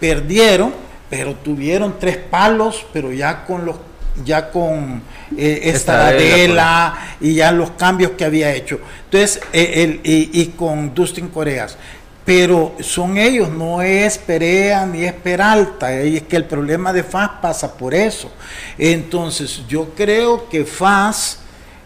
perdieron, 0.01 0.73
pero 1.11 1.35
tuvieron 1.35 1.97
tres 1.99 2.17
palos, 2.17 2.87
pero 2.93 3.13
ya 3.13 3.45
con 3.45 3.65
los 3.67 3.77
ya 4.25 4.51
con 4.51 5.03
eh, 5.37 5.61
esta 5.65 6.11
vela 6.11 7.17
y 7.21 7.35
ya 7.35 7.53
los 7.53 7.71
cambios 7.73 8.13
que 8.13 8.25
había 8.25 8.53
hecho. 8.53 8.81
Entonces, 9.05 9.41
eh, 9.53 10.01
y, 10.03 10.47
con 10.49 10.95
Dustin 10.95 11.29
Coreas. 11.29 11.77
Pero 12.25 12.75
son 12.81 13.17
ellos, 13.17 13.49
no 13.49 13.81
es 13.81 14.19
Perea 14.19 14.85
ni 14.85 15.05
es 15.05 15.15
Peralta. 15.15 16.05
Y 16.05 16.19
es 16.19 16.23
que 16.25 16.37
el 16.37 16.45
problema 16.45 16.93
de 16.93 17.03
FAS 17.03 17.31
pasa 17.41 17.75
por 17.75 17.95
eso. 17.95 18.31
Entonces, 18.77 19.63
yo 19.67 19.95
creo 19.95 20.49
que 20.49 20.67
FAS 20.67 21.39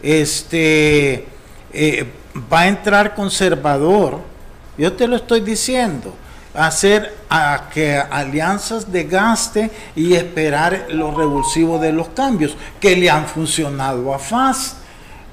este, 0.03 1.27
eh, 1.73 2.07
va 2.53 2.61
a 2.61 2.69
entrar 2.69 3.15
conservador. 3.15 4.21
Yo 4.77 4.93
te 4.95 5.07
lo 5.07 5.17
estoy 5.17 5.43
diciendo 5.43 6.17
hacer 6.55 7.15
a 7.31 7.69
que 7.73 7.97
alianzas 7.97 8.91
de 8.93 9.05
gaste 9.05 9.71
y 9.97 10.15
esperar 10.15 10.87
los 10.91 11.15
revulsivos 11.15 11.81
de 11.81 11.93
los 11.93 12.09
cambios 12.11 12.57
que 12.81 12.97
le 12.97 13.11
han 13.11 13.27
funcionado 13.27 14.13
a 14.13 14.19
FAS. 14.19 14.77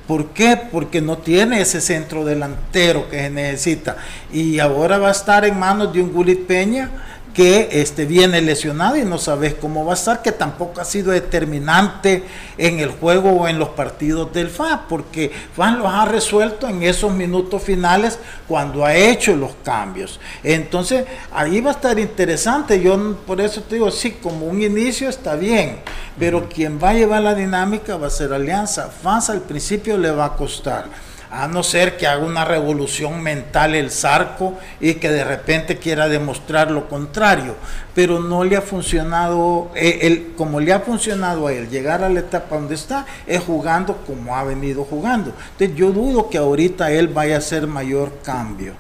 ¿Por 0.08 0.28
qué? 0.30 0.60
Porque 0.72 1.02
no 1.02 1.20
tiene 1.20 1.62
ese 1.62 1.82
centro 1.82 2.26
delantero 2.26 3.08
que 3.10 3.20
se 3.20 3.30
necesita. 3.30 3.98
Y 4.34 4.58
ahora 4.60 4.98
va 4.98 5.10
a 5.10 5.12
estar 5.12 5.46
en 5.46 5.60
manos 5.60 5.94
de 5.94 6.02
un 6.02 6.12
Gulit 6.12 6.48
Peña 6.48 6.90
que 7.34 7.70
este, 7.72 8.06
viene 8.06 8.42
lesionado 8.42 8.98
y 8.98 9.04
no 9.04 9.18
sabes 9.18 9.54
cómo 9.54 9.86
va 9.86 9.94
a 9.94 9.96
estar, 9.96 10.22
que 10.22 10.32
tampoco 10.32 10.82
ha 10.82 10.86
sido 10.86 11.12
determinante 11.12 12.24
en 12.58 12.80
el 12.80 12.90
juego 12.90 13.32
o 13.32 13.48
en 13.48 13.60
los 13.60 13.70
partidos 13.70 14.34
del 14.34 14.50
FA, 14.50 14.86
porque 14.90 15.32
FA 15.56 15.72
los 15.72 15.88
ha 15.88 16.06
resuelto 16.06 16.68
en 16.68 16.84
esos 16.84 17.12
minutos 17.14 17.62
finales 17.64 18.20
cuando 18.48 18.86
ha 18.86 18.96
hecho 18.96 19.36
los 19.36 19.52
cambios. 19.64 20.20
Entonces, 20.44 21.06
ahí 21.32 21.62
va 21.62 21.72
a 21.72 21.74
estar 21.74 22.00
interesante. 22.00 22.82
Yo 22.82 23.16
por 23.26 23.40
eso 23.42 23.62
te 23.62 23.76
digo, 23.76 23.92
sí, 23.92 24.12
como 24.22 24.48
un 24.48 24.62
inicio 24.62 25.10
está 25.10 25.36
bien, 25.36 25.80
pero 26.18 26.50
quien 26.50 26.80
va 26.82 26.90
a 26.90 26.94
llevar 26.94 27.22
la 27.22 27.36
dinámica 27.36 27.98
va 27.98 28.08
a 28.08 28.12
ser 28.12 28.34
Alianza. 28.34 28.90
FAS 28.90 29.30
al 29.30 29.42
principio 29.42 29.98
le 29.98 30.12
va 30.12 30.26
a 30.26 30.36
costar 30.36 31.09
a 31.32 31.48
no 31.48 31.64
ser 31.64 31.98
que 31.98 32.08
haga 32.08 32.26
una 32.26 32.44
revolución 32.46 33.22
mental 33.22 33.76
el 33.76 33.92
Zarco 33.92 34.58
y 34.80 34.96
que 34.96 35.10
de 35.10 35.24
repente 35.24 35.78
quiera 35.78 36.08
demostrar 36.08 36.72
lo 36.72 36.90
contrario, 36.90 37.56
pero 37.94 38.20
no 38.20 38.44
le 38.44 38.58
ha 38.58 38.62
funcionado, 38.62 39.72
eh, 39.76 40.32
como 40.36 40.60
le 40.60 40.74
ha 40.74 40.80
funcionado 40.80 41.48
a 41.48 41.54
él 41.54 41.70
llegar 41.70 42.04
a 42.04 42.10
la 42.10 42.22
etapa 42.22 42.56
donde 42.56 42.76
está, 42.76 43.06
es 43.28 43.42
jugando 43.42 43.98
como 44.08 44.36
ha 44.36 44.44
venido 44.44 44.84
jugando. 44.84 45.34
Entonces 45.52 45.76
yo 45.78 45.92
dudo 45.92 46.30
que 46.30 46.38
ahorita 46.38 46.92
él 46.92 47.08
vaya 47.10 47.36
a 47.36 47.40
hacer 47.40 47.68
mayor 47.68 48.12
cambio. 48.24 48.74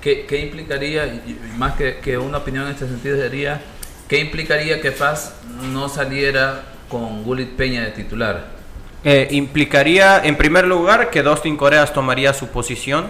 ¿Qué, 0.00 0.26
¿Qué, 0.26 0.40
implicaría, 0.40 1.22
más 1.56 1.74
que, 1.74 1.98
que, 1.98 2.18
una 2.18 2.38
opinión 2.38 2.66
en 2.66 2.72
este 2.72 2.86
sentido, 2.86 3.16
sería, 3.16 3.60
qué 4.06 4.18
implicaría 4.18 4.80
que 4.80 4.92
Paz 4.92 5.32
no 5.72 5.88
saliera 5.88 6.64
con 6.90 7.24
Gulit 7.24 7.56
Peña 7.56 7.82
de 7.82 7.92
titular? 7.92 8.57
Eh, 9.04 9.28
implicaría, 9.30 10.20
en 10.24 10.36
primer 10.36 10.66
lugar, 10.66 11.10
que 11.10 11.22
Dustin 11.22 11.56
Coreas 11.56 11.92
tomaría 11.92 12.32
su 12.34 12.48
posición. 12.48 13.06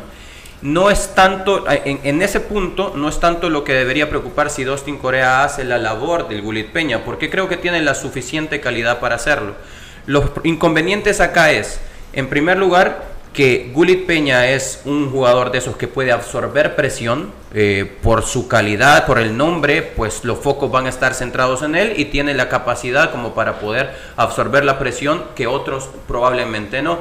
No 0.61 0.91
es 0.91 1.15
tanto, 1.15 1.71
eh, 1.71 2.01
en, 2.03 2.21
ese 2.21 2.41
punto, 2.41 2.93
no 2.95 3.09
es 3.09 3.21
tanto 3.21 3.49
lo 3.49 3.65
que 3.65 3.73
debería 3.75 4.11
preocupar 4.11 4.51
si 4.51 4.65
Dustin 4.65 4.99
Corea 4.99 5.45
hace 5.45 5.65
la 5.65 5.79
labor 5.79 6.29
del 6.29 6.43
Gulit 6.43 6.73
Peña, 6.73 7.05
porque 7.05 7.31
creo 7.31 7.49
que 7.49 7.57
tiene 7.57 7.81
la 7.81 7.95
suficiente 7.95 8.61
calidad 8.61 9.01
para 9.01 9.15
hacerlo. 9.15 9.55
Los 10.07 10.25
inconvenientes 10.45 11.21
acá 11.21 11.53
es 11.53 11.81
En 12.13 12.29
primer 12.29 12.59
lugar, 12.59 13.05
que 13.39 13.71
Gulit 13.73 14.05
Peña 14.05 14.49
es 14.49 14.81
un 14.85 15.13
jugador 15.13 15.53
de 15.53 15.59
esos 15.59 15.77
que 15.77 15.87
puede 15.87 16.11
absorber 16.11 16.75
presión 16.75 17.31
eh, 17.55 17.89
por 18.03 18.25
su 18.25 18.49
calidad, 18.49 19.07
por 19.07 19.21
el 19.21 19.37
nombre, 19.37 19.83
pues 19.83 20.25
los 20.25 20.39
focos 20.41 20.73
van 20.73 20.87
a 20.87 20.89
estar 20.89 21.15
centrados 21.15 21.63
en 21.63 21.77
él 21.77 21.93
y 21.97 22.07
tiene 22.07 22.35
la 22.35 22.49
capacidad 22.49 23.13
como 23.13 23.37
para 23.37 23.61
poder 23.61 23.95
absorber 24.17 24.65
la 24.65 24.81
presión 24.81 25.23
que 25.37 25.47
otros 25.47 25.89
probablemente 26.09 26.83
no. 26.83 26.99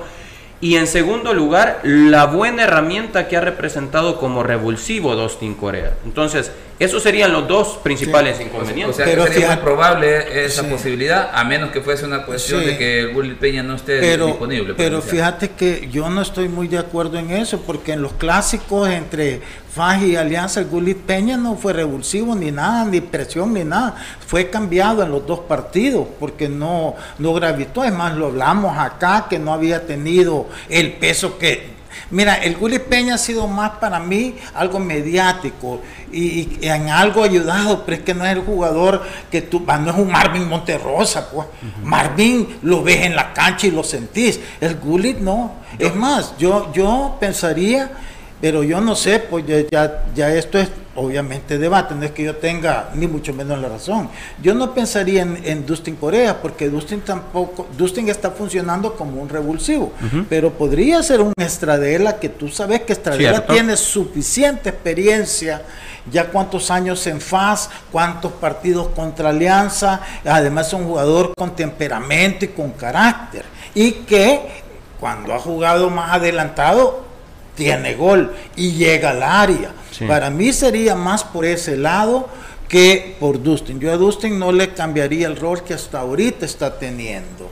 Y 0.61 0.75
en 0.75 0.85
segundo 0.85 1.33
lugar, 1.33 1.79
la 1.81 2.25
buena 2.25 2.65
herramienta 2.65 3.27
que 3.27 3.35
ha 3.35 3.41
representado 3.41 4.19
como 4.19 4.43
revulsivo 4.43 5.15
Dustin 5.15 5.55
Corea. 5.55 5.95
Entonces, 6.05 6.51
esos 6.79 7.01
serían 7.01 7.31
los 7.31 7.47
dos 7.47 7.79
principales 7.81 8.39
inconvenientes. 8.39 8.95
O 8.95 8.97
sea, 8.97 9.05
que 9.05 9.33
sería 9.33 9.47
muy 9.47 9.57
probable 9.57 10.45
esa 10.45 10.63
posibilidad, 10.63 11.31
a 11.33 11.43
menos 11.43 11.71
que 11.71 11.81
fuese 11.81 12.05
una 12.05 12.25
cuestión 12.25 12.65
de 12.65 12.77
que 12.77 13.11
Willy 13.15 13.35
Peña 13.35 13.63
no 13.63 13.75
esté 13.75 14.17
disponible. 14.17 14.73
Pero 14.75 15.01
fíjate 15.01 15.51
que 15.51 15.89
yo 15.91 16.09
no 16.09 16.21
estoy 16.21 16.47
muy 16.47 16.67
de 16.67 16.77
acuerdo 16.77 17.17
en 17.17 17.31
eso, 17.31 17.61
porque 17.61 17.93
en 17.93 18.01
los 18.01 18.13
clásicos 18.13 18.89
entre 18.89 19.41
FAJ 19.77 20.03
y 20.03 20.15
Alianza, 20.15 20.59
el 20.59 20.67
Gulit 20.67 20.97
Peña 20.97 21.37
no 21.37 21.55
fue 21.55 21.71
revulsivo 21.73 22.35
ni 22.35 22.51
nada, 22.51 22.85
ni 22.85 22.99
presión 22.99 23.53
ni 23.53 23.63
nada. 23.63 23.95
Fue 24.25 24.49
cambiado 24.49 25.03
en 25.03 25.11
los 25.11 25.25
dos 25.25 25.41
partidos, 25.41 26.07
porque 26.19 26.49
no, 26.49 26.95
no 27.19 27.33
gravitó. 27.33 27.83
Es 27.83 27.93
más, 27.93 28.15
lo 28.15 28.27
hablamos 28.27 28.77
acá, 28.77 29.27
que 29.29 29.37
no 29.37 29.53
había 29.53 29.85
tenido 29.85 30.47
el 30.69 30.93
peso 30.93 31.37
que 31.37 31.76
Mira, 32.09 32.35
el 32.35 32.55
Gulli 32.55 32.79
Peña 32.79 33.15
ha 33.15 33.17
sido 33.17 33.47
más 33.47 33.71
para 33.71 33.99
mí 33.99 34.35
algo 34.53 34.79
mediático 34.79 35.81
y, 36.11 36.57
en 36.61 36.89
algo 36.89 37.23
ayudado, 37.23 37.83
pero 37.85 37.97
es 37.97 38.03
que 38.03 38.13
no 38.13 38.25
es 38.25 38.31
el 38.31 38.41
jugador 38.41 39.03
que 39.31 39.41
tú, 39.41 39.63
ah, 39.67 39.77
no 39.77 39.91
es 39.91 39.97
un 39.97 40.11
Marvin 40.11 40.47
Monterrosa, 40.47 41.29
pues. 41.29 41.47
Marvin 41.83 42.59
lo 42.61 42.83
ves 42.83 43.05
en 43.05 43.15
la 43.15 43.33
cancha 43.33 43.67
y 43.67 43.71
lo 43.71 43.83
sentís. 43.83 44.39
El 44.61 44.75
Gullit 44.75 45.19
no. 45.19 45.51
Es 45.77 45.93
más, 45.95 46.37
yo, 46.37 46.71
yo 46.73 47.17
pensaría, 47.19 47.91
pero 48.41 48.63
yo 48.63 48.81
no 48.81 48.95
sé, 48.95 49.19
pues 49.19 49.45
ya, 49.71 50.03
ya 50.15 50.33
esto 50.33 50.59
es 50.59 50.69
obviamente 50.97 51.59
debate, 51.59 51.93
no 51.93 52.03
es 52.03 52.11
que 52.11 52.23
yo 52.23 52.35
tenga 52.35 52.89
ni 52.95 53.07
mucho 53.07 53.31
menos 53.31 53.59
la 53.59 53.69
razón. 53.69 54.09
Yo 54.41 54.55
no 54.55 54.73
pensaría 54.73 55.21
en, 55.21 55.65
Dustin 55.65 55.95
Corea, 55.95 56.41
porque 56.41 56.69
Dustin 56.69 57.01
tampoco, 57.01 57.67
Dustin 57.77 58.09
está 58.09 58.31
funcionando 58.31 58.95
como 58.95 59.21
un 59.21 59.29
revulsivo, 59.29 59.93
pero 60.27 60.51
podría 60.51 61.03
ser 61.03 61.21
un 61.21 61.33
Estradela 61.37 62.19
que 62.19 62.29
tú 62.29 62.49
sabes 62.49 62.81
que 62.81 62.93
Estradela 62.93 63.45
tiene 63.45 63.77
suficiente 63.77 64.69
experiencia, 64.69 65.61
ya 66.11 66.25
cuántos 66.29 66.71
años 66.71 67.05
en 67.05 67.21
FAS, 67.21 67.69
cuántos 67.91 68.31
partidos 68.33 68.87
contra 68.95 69.29
Alianza, 69.29 70.01
además 70.25 70.67
es 70.67 70.73
un 70.73 70.85
jugador 70.85 71.33
con 71.37 71.55
temperamento 71.55 72.45
y 72.45 72.49
con 72.49 72.71
carácter, 72.71 73.45
y 73.75 73.91
que 73.91 74.63
cuando 74.99 75.35
ha 75.35 75.39
jugado 75.39 75.91
más 75.91 76.13
adelantado, 76.13 77.06
tiene 77.57 77.95
gol 77.95 78.31
y 78.55 78.73
llega 78.73 79.09
al 79.09 79.23
área. 79.23 79.71
Para 80.07 80.29
mí 80.29 80.53
sería 80.53 80.95
más 80.95 81.23
por 81.23 81.43
ese 81.43 81.75
lado 81.75 82.29
que 82.69 83.15
por 83.19 83.41
Dustin. 83.41 83.79
Yo 83.79 83.91
a 83.91 83.97
Dustin 83.97 84.37
no 84.37 84.51
le 84.51 84.73
cambiaría 84.73 85.27
el 85.27 85.35
rol 85.35 85.63
que 85.63 85.73
hasta 85.73 85.99
ahorita 85.99 86.45
está 86.45 86.77
teniendo. 86.77 87.49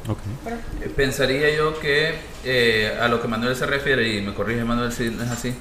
Eh, 0.82 0.90
pensaría 0.96 1.54
yo 1.56 1.80
que 1.80 2.16
eh, 2.44 2.98
a 3.02 3.08
lo 3.08 3.22
que 3.22 3.28
Manuel 3.28 3.56
se 3.56 3.66
refiere, 3.66 4.16
y 4.16 4.22
me 4.22 4.34
corrige 4.34 4.64
Manuel 4.64 4.92
si 4.92 5.10
no 5.10 5.24
es 5.24 5.32
así, 5.32 5.54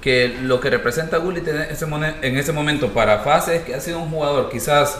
que 0.00 0.36
lo 0.42 0.60
que 0.60 0.70
representa 0.70 1.16
a 1.16 1.20
Gullit 1.20 1.46
en 1.48 1.62
ese, 1.62 1.86
en 2.22 2.36
ese 2.36 2.52
momento 2.52 2.92
para 2.92 3.20
Fase 3.20 3.56
es 3.56 3.62
que 3.62 3.74
ha 3.74 3.80
sido 3.80 4.00
un 4.00 4.10
jugador 4.10 4.50
quizás 4.50 4.98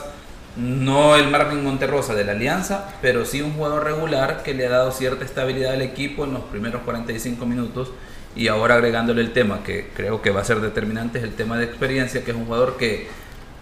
no 0.55 1.15
el 1.15 1.29
Marvin 1.29 1.63
Monterrosa 1.63 2.15
de 2.15 2.25
la 2.25 2.31
Alianza, 2.33 2.89
pero 3.01 3.25
sí 3.25 3.41
un 3.41 3.53
jugador 3.53 3.83
regular 3.83 4.43
que 4.43 4.53
le 4.53 4.65
ha 4.65 4.69
dado 4.69 4.91
cierta 4.91 5.23
estabilidad 5.23 5.73
al 5.73 5.81
equipo 5.81 6.25
en 6.25 6.33
los 6.33 6.43
primeros 6.43 6.81
45 6.81 7.45
minutos 7.45 7.91
y 8.39 8.47
ahora 8.47 8.75
agregándole 8.75 9.21
el 9.21 9.33
tema 9.33 9.63
que 9.65 9.89
creo 9.93 10.21
que 10.21 10.31
va 10.31 10.39
a 10.39 10.45
ser 10.45 10.61
determinante 10.61 11.17
es 11.17 11.25
el 11.25 11.33
tema 11.33 11.57
de 11.57 11.65
experiencia, 11.65 12.23
que 12.23 12.31
es 12.31 12.37
un 12.37 12.45
jugador 12.45 12.77
que 12.77 13.07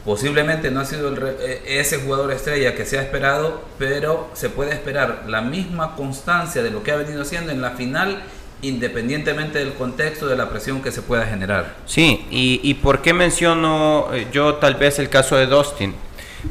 posiblemente 0.06 0.70
no 0.70 0.82
ha 0.82 0.86
sido 0.86 1.12
eh, 1.18 1.64
ese 1.66 1.98
jugador 1.98 2.32
estrella 2.32 2.76
que 2.76 2.86
se 2.86 3.00
ha 3.00 3.02
esperado, 3.02 3.64
pero 3.80 4.30
se 4.36 4.50
puede 4.50 4.74
esperar 4.74 5.24
la 5.28 5.42
misma 5.42 5.96
constancia 5.96 6.62
de 6.62 6.70
lo 6.70 6.84
que 6.84 6.92
ha 6.92 6.96
venido 6.96 7.24
haciendo 7.24 7.52
en 7.52 7.60
la 7.60 7.72
final 7.72 8.22
independientemente 8.62 9.60
del 9.60 9.74
contexto 9.74 10.28
de 10.28 10.36
la 10.36 10.50
presión 10.50 10.84
que 10.84 10.92
se 10.92 11.02
pueda 11.02 11.26
generar. 11.26 11.76
Sí, 11.88 12.28
y, 12.30 12.60
y 12.64 12.76
por 12.76 13.02
qué 13.02 13.14
menciono 13.14 14.10
eh, 14.14 14.28
yo 14.32 14.56
tal 14.56 14.76
vez 14.76 15.00
el 15.00 15.10
caso 15.10 15.38
de 15.38 15.48
Dustin. 15.48 15.96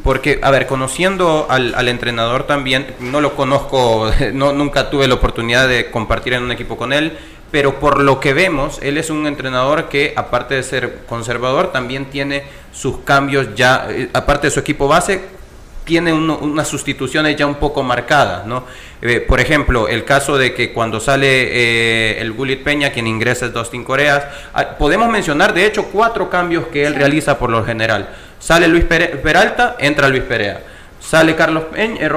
Porque, 0.03 0.41
a 0.43 0.51
ver, 0.51 0.66
conociendo 0.66 1.47
al, 1.49 1.74
al, 1.77 1.89
entrenador 1.89 2.45
también, 2.45 2.95
no 2.99 3.20
lo 3.20 3.37
conozco, 3.37 4.11
no, 4.33 4.53
nunca 4.53 4.91
tuve 4.91 5.07
la 5.07 5.14
oportunidad 5.14 5.68
de 5.68 5.91
compartir 5.93 6.33
en 6.35 6.43
un 6.43 6.51
equipo 6.51 6.77
con 6.77 6.93
él, 6.93 7.16
pero 7.51 7.78
por 7.78 8.03
lo 8.03 8.20
que 8.20 8.32
vemos, 8.32 8.78
él 8.82 8.99
es 8.99 9.11
un 9.11 9.26
entrenador 9.26 9.88
que, 9.88 10.12
aparte 10.16 10.55
de 10.55 10.62
ser 10.62 11.05
conservador, 11.09 11.72
también 11.72 12.07
tiene 12.07 12.44
sus 12.72 12.99
cambios 12.99 13.55
ya, 13.55 13.86
eh, 13.90 14.11
aparte 14.12 14.49
de 14.49 14.51
su 14.51 14.61
equipo 14.61 14.88
base, 14.88 15.36
tiene 15.84 16.12
unas 16.12 16.66
sustituciones 16.66 17.36
ya 17.36 17.47
un 17.47 17.55
poco 17.55 17.84
marcadas, 17.84 18.44
¿no? 18.44 18.64
Eh, 19.01 19.20
por 19.20 19.38
ejemplo, 19.38 19.86
el 19.86 20.05
caso 20.05 20.36
de 20.36 20.53
que 20.53 20.72
cuando 20.72 20.99
sale 20.99 21.26
eh, 21.28 22.20
el 22.20 22.32
Gulit 22.32 22.64
Peña, 22.64 22.90
quien 22.90 23.07
ingresa 23.07 23.47
es 23.47 23.53
Dustin 23.53 23.84
Coreas, 23.84 24.24
ah, 24.53 24.70
podemos 24.78 25.09
mencionar 25.09 25.55
de 25.55 25.64
hecho 25.64 25.84
cuatro 25.84 26.28
cambios 26.28 26.66
que 26.66 26.84
él 26.84 26.97
realiza 26.97 27.38
por 27.38 27.51
lo 27.51 27.64
general. 27.64 28.09
Sale 28.40 28.66
Luis 28.66 28.84
Peralta, 28.84 29.76
entra 29.78 30.09
Luis 30.09 30.24
Perea. 30.24 30.61
Sale 31.07 31.36
Carlos 31.36 31.64
Peña, 31.72 32.09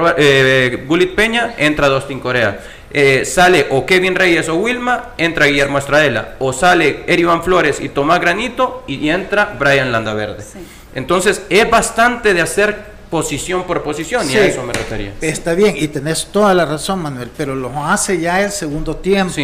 Gulit 0.86 1.14
Peña, 1.14 1.54
entra 1.56 1.88
Dustin 1.88 2.18
Corea 2.18 2.58
eh, 2.92 3.24
sale 3.24 3.68
o 3.70 3.86
Kevin 3.86 4.16
Reyes 4.16 4.48
o 4.48 4.56
Wilma, 4.56 5.10
entra 5.16 5.46
Guillermo 5.46 5.78
Estradela. 5.78 6.34
O 6.40 6.52
sale 6.52 7.04
Erivan 7.06 7.42
Flores 7.42 7.80
y 7.80 7.88
Tomás 7.88 8.20
Granito 8.20 8.84
y 8.86 9.08
entra 9.08 9.56
Brian 9.58 9.92
Landaverde. 9.92 10.44
Entonces 10.94 11.42
es 11.48 11.70
bastante 11.70 12.34
de 12.34 12.40
hacer 12.40 12.90
posición 13.08 13.64
por 13.64 13.82
posición 13.82 14.28
y 14.30 14.36
a 14.36 14.44
eso 14.44 14.62
me 14.62 14.72
refería. 14.72 15.14
Está 15.20 15.54
bien 15.54 15.74
y 15.76 15.88
tenés 15.88 16.26
toda 16.26 16.54
la 16.54 16.64
razón 16.64 17.02
Manuel, 17.02 17.30
pero 17.36 17.54
lo 17.54 17.84
hace 17.84 18.20
ya 18.20 18.40
el 18.42 18.50
segundo 18.50 18.96
tiempo. 18.96 19.34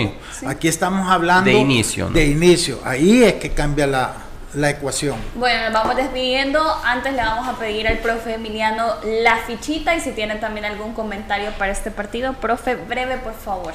Aquí 0.46 0.66
estamos 0.66 1.08
hablando 1.08 1.50
de 1.50 1.56
inicio. 1.56 2.08
De 2.08 2.26
inicio. 2.26 2.80
Ahí 2.84 3.22
es 3.22 3.34
que 3.34 3.50
cambia 3.50 3.86
la, 3.86 4.25
la 4.54 4.70
ecuación. 4.70 5.16
Bueno, 5.34 5.64
nos 5.64 5.72
vamos 5.72 5.96
despidiendo. 5.96 6.60
Antes 6.84 7.12
le 7.12 7.22
vamos 7.22 7.48
a 7.48 7.58
pedir 7.58 7.86
al 7.86 7.98
profe 7.98 8.34
Emiliano 8.34 8.94
la 9.04 9.36
fichita 9.38 9.94
y 9.94 10.00
si 10.00 10.12
tiene 10.12 10.36
también 10.36 10.64
algún 10.64 10.94
comentario 10.94 11.50
para 11.58 11.72
este 11.72 11.90
partido. 11.90 12.34
Profe, 12.34 12.76
breve, 12.76 13.18
por 13.18 13.34
favor. 13.34 13.72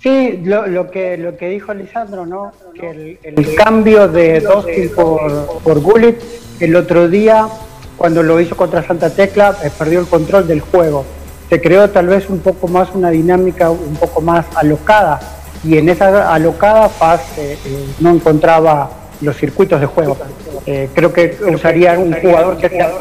Sí, 0.00 0.40
lo, 0.44 0.90
que, 0.90 1.16
lo 1.16 1.36
que 1.36 1.48
dijo 1.48 1.74
Lisandro, 1.74 2.24
¿no? 2.24 2.52
Que 2.78 3.18
el, 3.22 3.54
cambio 3.56 4.06
de 4.06 4.40
Dustin 4.40 4.90
por, 4.94 5.60
por 5.60 5.80
Gullit 5.80 6.22
el 6.60 6.76
otro 6.76 7.08
día, 7.08 7.48
cuando 7.96 8.22
lo 8.22 8.40
hizo 8.40 8.56
contra 8.56 8.86
Santa 8.86 9.10
Tecla, 9.10 9.56
eh, 9.64 9.70
perdió 9.76 9.98
el 9.98 10.06
control 10.06 10.46
del 10.46 10.60
juego. 10.60 11.04
Se 11.48 11.60
creó 11.60 11.90
tal 11.90 12.06
vez 12.06 12.28
un 12.30 12.38
poco 12.38 12.68
más 12.68 12.90
una 12.94 13.10
dinámica 13.10 13.70
un 13.70 13.96
poco 13.96 14.20
más 14.20 14.46
alocada 14.54 15.37
y 15.64 15.78
en 15.78 15.88
esa 15.88 16.32
alocada 16.32 16.88
Paz 16.88 17.20
eh, 17.36 17.58
eh, 17.64 17.86
no 18.00 18.10
encontraba 18.10 18.90
los 19.20 19.36
circuitos 19.36 19.80
de 19.80 19.86
juego. 19.86 20.16
Eh, 20.64 20.88
creo 20.94 21.12
que 21.12 21.36
usaría 21.52 21.98
un 21.98 22.12
jugador 22.12 22.56
que 22.56 22.68
sea 22.68 22.92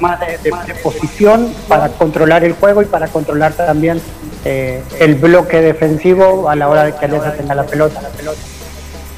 más 0.00 0.20
de, 0.20 0.74
posición 0.82 1.54
para 1.66 1.88
controlar 1.88 2.44
el 2.44 2.52
juego 2.52 2.82
y 2.82 2.84
para 2.84 3.08
controlar 3.08 3.52
también 3.52 4.00
el 4.44 5.14
bloque 5.14 5.60
defensivo 5.60 6.50
a 6.50 6.56
la 6.56 6.68
hora 6.68 6.84
de 6.84 6.92
que 6.94 7.04
Alianza 7.04 7.32
tenga 7.32 7.54
la 7.54 7.62
pelota. 7.62 8.02
La 8.02 8.08
pelota. 8.08 8.40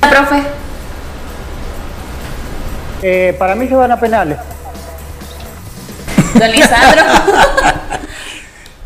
profe? 0.01 0.43
para 3.39 3.55
mí 3.55 3.67
se 3.69 3.75
van 3.75 3.93
a 3.93 3.99
penales. 3.99 4.39
Don 6.35 6.51
Lisandro. 6.51 7.03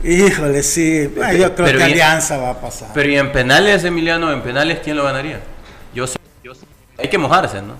Híjole, 0.02 0.62
sí. 0.62 1.12
yo 1.38 1.54
creo 1.54 1.76
que 1.76 1.82
Alianza 1.82 2.38
va 2.38 2.50
a 2.50 2.60
pasar. 2.60 2.90
Pero 2.94 3.08
¿y 3.08 3.18
en 3.18 3.32
penales, 3.32 3.84
Emiliano? 3.84 4.32
¿En 4.32 4.42
penales 4.42 4.80
quién 4.82 4.96
lo 4.96 5.04
ganaría? 5.04 5.40
Yo 5.94 6.06
sé. 6.06 6.18
Yo 6.42 6.54
sé. 6.54 6.66
Hay 6.98 7.08
que 7.08 7.18
mojarse, 7.18 7.60
¿no? 7.62 7.74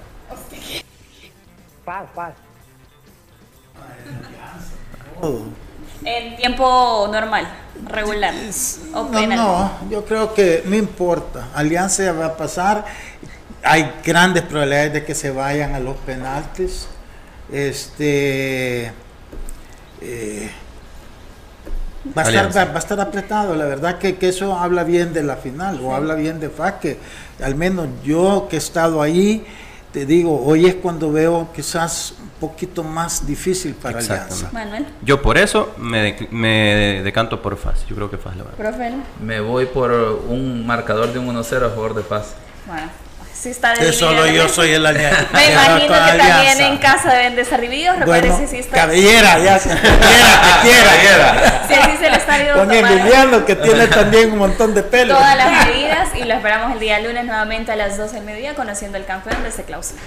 Paz, 1.84 2.08
paz. 2.14 2.34
En 6.04 6.36
tiempo 6.36 7.08
normal, 7.10 7.48
regular. 7.86 8.34
O 8.94 9.04
no, 9.04 9.26
no, 9.26 9.78
yo 9.90 10.04
creo 10.04 10.34
que 10.34 10.62
no 10.66 10.76
importa. 10.76 11.48
Alianza 11.54 12.12
va 12.12 12.26
a 12.26 12.36
pasar. 12.36 12.84
Hay 13.62 13.92
grandes 14.04 14.44
probabilidades 14.44 14.92
de 14.92 15.04
que 15.04 15.14
se 15.14 15.30
vayan 15.30 15.74
a 15.74 15.80
los 15.80 15.96
penaltis. 15.98 16.88
Este. 17.50 18.92
Eh, 20.00 20.50
Va 22.16 22.22
a, 22.22 22.28
estar, 22.28 22.68
va, 22.68 22.76
a 22.76 22.78
estar 22.78 23.00
apretado, 23.00 23.56
la 23.56 23.64
verdad 23.64 23.98
que, 23.98 24.16
eso 24.20 24.56
habla 24.56 24.84
bien 24.84 25.12
de 25.12 25.24
la 25.24 25.36
final 25.36 25.80
o 25.82 25.94
habla 25.94 26.14
bien 26.14 26.38
de 26.38 26.48
FAC, 26.48 26.80
que 26.80 26.98
al 27.42 27.56
menos 27.56 27.88
yo 28.04 28.46
que 28.48 28.56
he 28.56 28.58
estado 28.58 29.02
ahí, 29.02 29.44
te 29.92 30.06
digo, 30.06 30.44
hoy 30.44 30.66
es 30.66 30.76
cuando 30.76 31.10
veo 31.10 31.48
quizás 31.54 32.14
un 32.20 32.28
poquito 32.48 32.84
más 32.84 33.26
difícil 33.26 33.74
para 33.74 33.98
Alianza. 33.98 34.48
Manuel. 34.52 34.86
Yo 35.02 35.20
por 35.20 35.38
eso 35.38 35.74
me, 35.76 36.28
me 36.30 37.02
decanto 37.02 37.42
por 37.42 37.56
FAS. 37.56 37.84
Yo 37.88 37.96
creo 37.96 38.10
que 38.10 38.16
FAS 38.16 38.36
la. 38.36 38.44
Profe, 38.44 38.90
¿no? 38.90 39.02
Me 39.20 39.40
voy 39.40 39.66
por 39.66 39.90
un 39.90 40.66
marcador 40.66 41.12
de 41.12 41.18
un 41.18 41.34
1-0 41.34 41.66
a 41.66 41.70
favor 41.70 41.94
de. 41.94 42.02
Bueno, 42.02 42.90
sí 43.40 43.50
está 43.50 43.74
Que 43.74 43.92
solo 43.92 44.26
yo 44.26 44.48
soy 44.48 44.72
el 44.72 44.84
año. 44.86 44.98
Me 45.32 45.52
imagino 45.52 45.94
que 45.94 46.18
también 46.18 46.60
en 46.60 46.78
casa 46.78 47.12
deben 47.12 47.36
de 47.36 47.42
estar 47.42 47.60
divididos. 47.60 47.98
Recuerden 47.98 48.30
Bueno, 48.30 48.46
si 48.46 48.50
sí 48.54 48.60
está. 48.60 48.76
cabellera, 48.76 49.38
ya 49.38 49.58
se 49.60 49.68
quiera, 49.68 49.80
que 50.62 51.00
quiera. 51.00 51.64
Si 51.68 51.74
así 51.74 51.96
se 51.98 52.10
le 52.10 52.16
está 52.16 52.36
viendo 52.36 52.54
Con 52.54 52.72
Emiliano, 52.72 53.44
que 53.44 53.56
tiene 53.56 53.86
también 53.86 54.32
un 54.32 54.38
montón 54.38 54.74
de 54.74 54.82
pelo. 54.82 55.14
todas 55.14 55.36
las 55.36 55.66
medidas 55.66 56.08
y 56.14 56.24
lo 56.24 56.34
esperamos 56.34 56.72
el 56.72 56.80
día 56.80 56.98
lunes 57.00 57.24
nuevamente 57.24 57.72
a 57.72 57.76
las 57.76 57.96
12 57.96 58.16
del 58.16 58.24
mediodía 58.24 58.54
conociendo 58.54 58.98
el 58.98 59.04
campeón 59.04 59.42
de 59.42 59.48
este 59.50 59.62
clausura. 59.64 60.00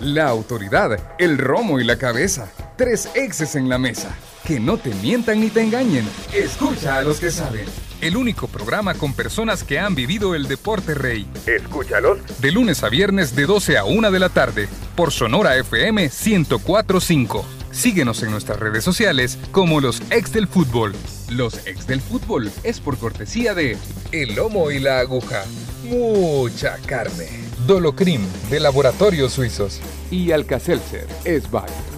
La 0.00 0.28
autoridad, 0.28 0.96
el 1.18 1.38
romo 1.38 1.80
y 1.80 1.84
la 1.84 1.98
cabeza. 1.98 2.48
Tres 2.76 3.08
exes 3.16 3.56
en 3.56 3.68
la 3.68 3.78
mesa. 3.78 4.16
Que 4.46 4.60
no 4.60 4.78
te 4.78 4.94
mientan 4.94 5.40
ni 5.40 5.50
te 5.50 5.60
engañen. 5.60 6.08
Escucha 6.32 6.98
a 6.98 7.02
los 7.02 7.18
que 7.18 7.32
saben. 7.32 7.64
El 8.00 8.16
único 8.16 8.46
programa 8.46 8.94
con 8.94 9.12
personas 9.12 9.64
que 9.64 9.80
han 9.80 9.96
vivido 9.96 10.36
el 10.36 10.46
deporte 10.46 10.94
rey. 10.94 11.26
Escúchalos. 11.46 12.18
De 12.40 12.52
lunes 12.52 12.84
a 12.84 12.88
viernes 12.88 13.34
de 13.34 13.46
12 13.46 13.76
a 13.76 13.84
1 13.84 14.12
de 14.12 14.18
la 14.20 14.28
tarde. 14.28 14.68
Por 14.94 15.10
Sonora 15.10 15.56
FM 15.56 16.08
1045. 16.24 17.57
Síguenos 17.78 18.24
en 18.24 18.32
nuestras 18.32 18.58
redes 18.58 18.82
sociales 18.82 19.38
como 19.52 19.80
los 19.80 20.02
ex 20.10 20.32
del 20.32 20.48
fútbol. 20.48 20.96
Los 21.30 21.64
ex 21.64 21.86
del 21.86 22.00
fútbol 22.00 22.50
es 22.64 22.80
por 22.80 22.98
cortesía 22.98 23.54
de 23.54 23.76
El 24.10 24.34
Lomo 24.34 24.72
y 24.72 24.80
la 24.80 24.98
Aguja. 24.98 25.44
Mucha 25.84 26.76
carne. 26.86 27.28
Dolocrim 27.68 28.22
de 28.50 28.58
Laboratorios 28.58 29.34
Suizos. 29.34 29.80
Y 30.10 30.32
Alcacelser 30.32 31.06
es 31.24 31.48
válido. 31.48 31.97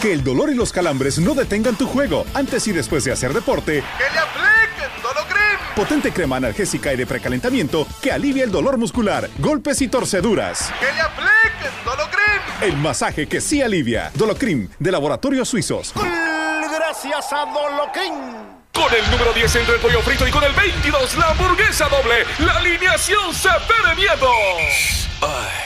Que 0.00 0.12
el 0.12 0.22
dolor 0.22 0.50
y 0.50 0.54
los 0.54 0.72
calambres 0.72 1.18
no 1.18 1.34
detengan 1.34 1.76
tu 1.76 1.86
juego 1.86 2.26
antes 2.34 2.66
y 2.68 2.72
después 2.72 3.04
de 3.04 3.12
hacer 3.12 3.32
deporte. 3.32 3.82
Que 3.98 4.12
le 4.12 4.18
apliquen 4.18 5.02
Dolocrim. 5.02 5.74
Potente 5.74 6.12
crema 6.12 6.36
analgésica 6.36 6.92
y 6.92 6.96
de 6.96 7.06
precalentamiento 7.06 7.86
que 8.02 8.12
alivia 8.12 8.44
el 8.44 8.50
dolor 8.50 8.76
muscular, 8.76 9.28
golpes 9.38 9.80
y 9.82 9.88
torceduras. 9.88 10.70
Que 10.78 10.92
le 10.92 11.00
apliquen 11.00 11.84
Dolocrim. 11.84 12.42
El 12.62 12.76
masaje 12.76 13.26
que 13.26 13.40
sí 13.40 13.62
alivia. 13.62 14.10
Dolocrim, 14.14 14.68
de 14.78 14.92
Laboratorios 14.92 15.48
Suizos. 15.48 15.92
Gracias 15.94 17.32
a 17.32 17.46
Dolocrim. 17.46 18.56
Con 18.72 18.92
el 18.92 19.10
número 19.10 19.32
10 19.32 19.56
entre 19.56 19.74
el 19.76 19.80
pollo 19.80 20.02
frito 20.02 20.28
y 20.28 20.30
con 20.30 20.44
el 20.44 20.52
22 20.52 21.16
la 21.16 21.30
hamburguesa 21.30 21.88
doble. 21.88 22.26
La 22.40 22.58
alineación 22.58 23.32
se 23.32 23.48
pere 23.66 23.94
miedo. 23.96 24.30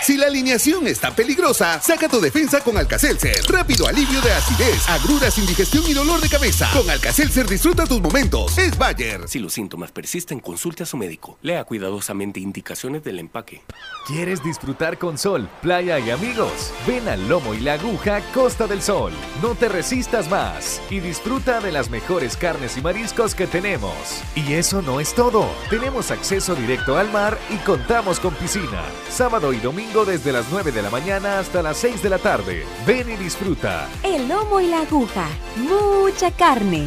Si 0.02 0.16
la 0.16 0.26
alineación 0.26 0.86
está 0.86 1.14
peligrosa, 1.14 1.80
saca 1.80 2.08
tu 2.08 2.20
defensa 2.20 2.60
con 2.60 2.76
Alcacelser. 2.76 3.44
Rápido 3.48 3.86
alivio 3.86 4.20
de 4.20 4.32
acidez, 4.32 4.88
agruras, 4.88 5.36
indigestión 5.38 5.84
y 5.86 5.92
dolor 5.92 6.20
de 6.20 6.28
cabeza. 6.28 6.68
Con 6.72 6.88
Alcacelser 6.88 7.46
disfruta 7.46 7.84
tus 7.84 8.00
momentos. 8.00 8.56
Es 8.56 8.78
Bayer. 8.78 9.28
Si 9.28 9.38
los 9.38 9.52
síntomas 9.52 9.92
persisten, 9.92 10.40
consulte 10.40 10.84
a 10.84 10.86
su 10.86 10.96
médico. 10.96 11.38
Lea 11.42 11.64
cuidadosamente 11.64 12.40
indicaciones 12.40 13.04
del 13.04 13.18
empaque. 13.18 13.62
¿Quieres 14.06 14.42
disfrutar 14.42 14.98
con 14.98 15.18
sol, 15.18 15.48
playa 15.60 15.98
y 15.98 16.10
amigos? 16.10 16.72
Ven 16.86 17.08
al 17.08 17.28
Lomo 17.28 17.54
y 17.54 17.60
la 17.60 17.74
Aguja 17.74 18.20
Costa 18.32 18.66
del 18.66 18.82
Sol. 18.82 19.12
No 19.42 19.54
te 19.54 19.68
resistas 19.68 20.28
más 20.30 20.80
y 20.90 21.00
disfruta 21.00 21.60
de 21.60 21.72
las 21.72 21.90
mejores 21.90 22.36
carnes 22.36 22.76
y 22.76 22.80
mariscos 22.80 23.34
que 23.34 23.46
tenemos. 23.46 23.92
Y 24.34 24.54
eso 24.54 24.80
no 24.82 25.00
es 25.00 25.14
todo. 25.14 25.48
Tenemos 25.68 26.10
acceso 26.10 26.54
directo 26.54 26.96
al 26.96 27.12
mar 27.12 27.38
y 27.50 27.56
contamos 27.58 28.18
con 28.18 28.34
piscina. 28.34 28.82
Sábado 29.10 29.39
y 29.48 29.58
domingo 29.58 30.04
desde 30.04 30.32
las 30.32 30.44
9 30.50 30.70
de 30.70 30.82
la 30.82 30.90
mañana 30.90 31.38
hasta 31.38 31.62
las 31.62 31.78
6 31.78 32.02
de 32.02 32.10
la 32.10 32.18
tarde. 32.18 32.66
Ven 32.86 33.10
y 33.10 33.16
disfruta. 33.16 33.88
El 34.02 34.28
lomo 34.28 34.60
y 34.60 34.66
la 34.66 34.82
aguja. 34.82 35.26
Mucha 35.56 36.30
carne. 36.30 36.86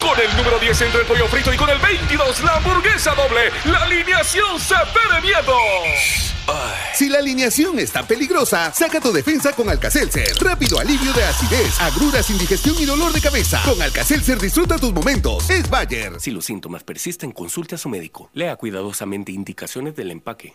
Con 0.00 0.18
el 0.18 0.36
número 0.36 0.58
10 0.58 0.80
entre 0.80 1.00
el 1.02 1.06
pollo 1.06 1.26
frito 1.28 1.52
y 1.52 1.56
con 1.56 1.68
el 1.68 1.78
22 1.78 2.42
la 2.44 2.56
hamburguesa 2.56 3.14
doble. 3.14 3.52
La 3.66 3.84
alineación 3.84 4.58
se 4.58 4.74
pere 4.74 5.20
miedo. 5.20 5.54
Si 6.94 7.08
la 7.08 7.18
alineación 7.18 7.78
está 7.78 8.06
peligrosa, 8.06 8.72
saca 8.72 9.00
tu 9.00 9.12
defensa 9.12 9.52
con 9.52 9.68
Alcacelser. 9.68 10.36
Rápido 10.40 10.78
alivio 10.78 11.12
de 11.12 11.24
acidez, 11.24 11.80
agruras, 11.80 12.28
indigestión 12.30 12.76
y 12.78 12.84
dolor 12.84 13.12
de 13.12 13.20
cabeza. 13.20 13.62
Con 13.64 13.80
Alcacelser 13.80 14.38
disfruta 14.38 14.76
tus 14.76 14.92
momentos. 14.92 15.48
Es 15.48 15.70
Bayer. 15.70 16.20
Si 16.20 16.30
los 16.30 16.44
síntomas 16.44 16.84
persisten, 16.84 17.32
consulte 17.32 17.76
a 17.76 17.78
su 17.78 17.88
médico. 17.88 18.30
Lea 18.34 18.56
cuidadosamente 18.56 19.32
indicaciones 19.32 19.94
del 19.94 20.10
empaque. 20.10 20.54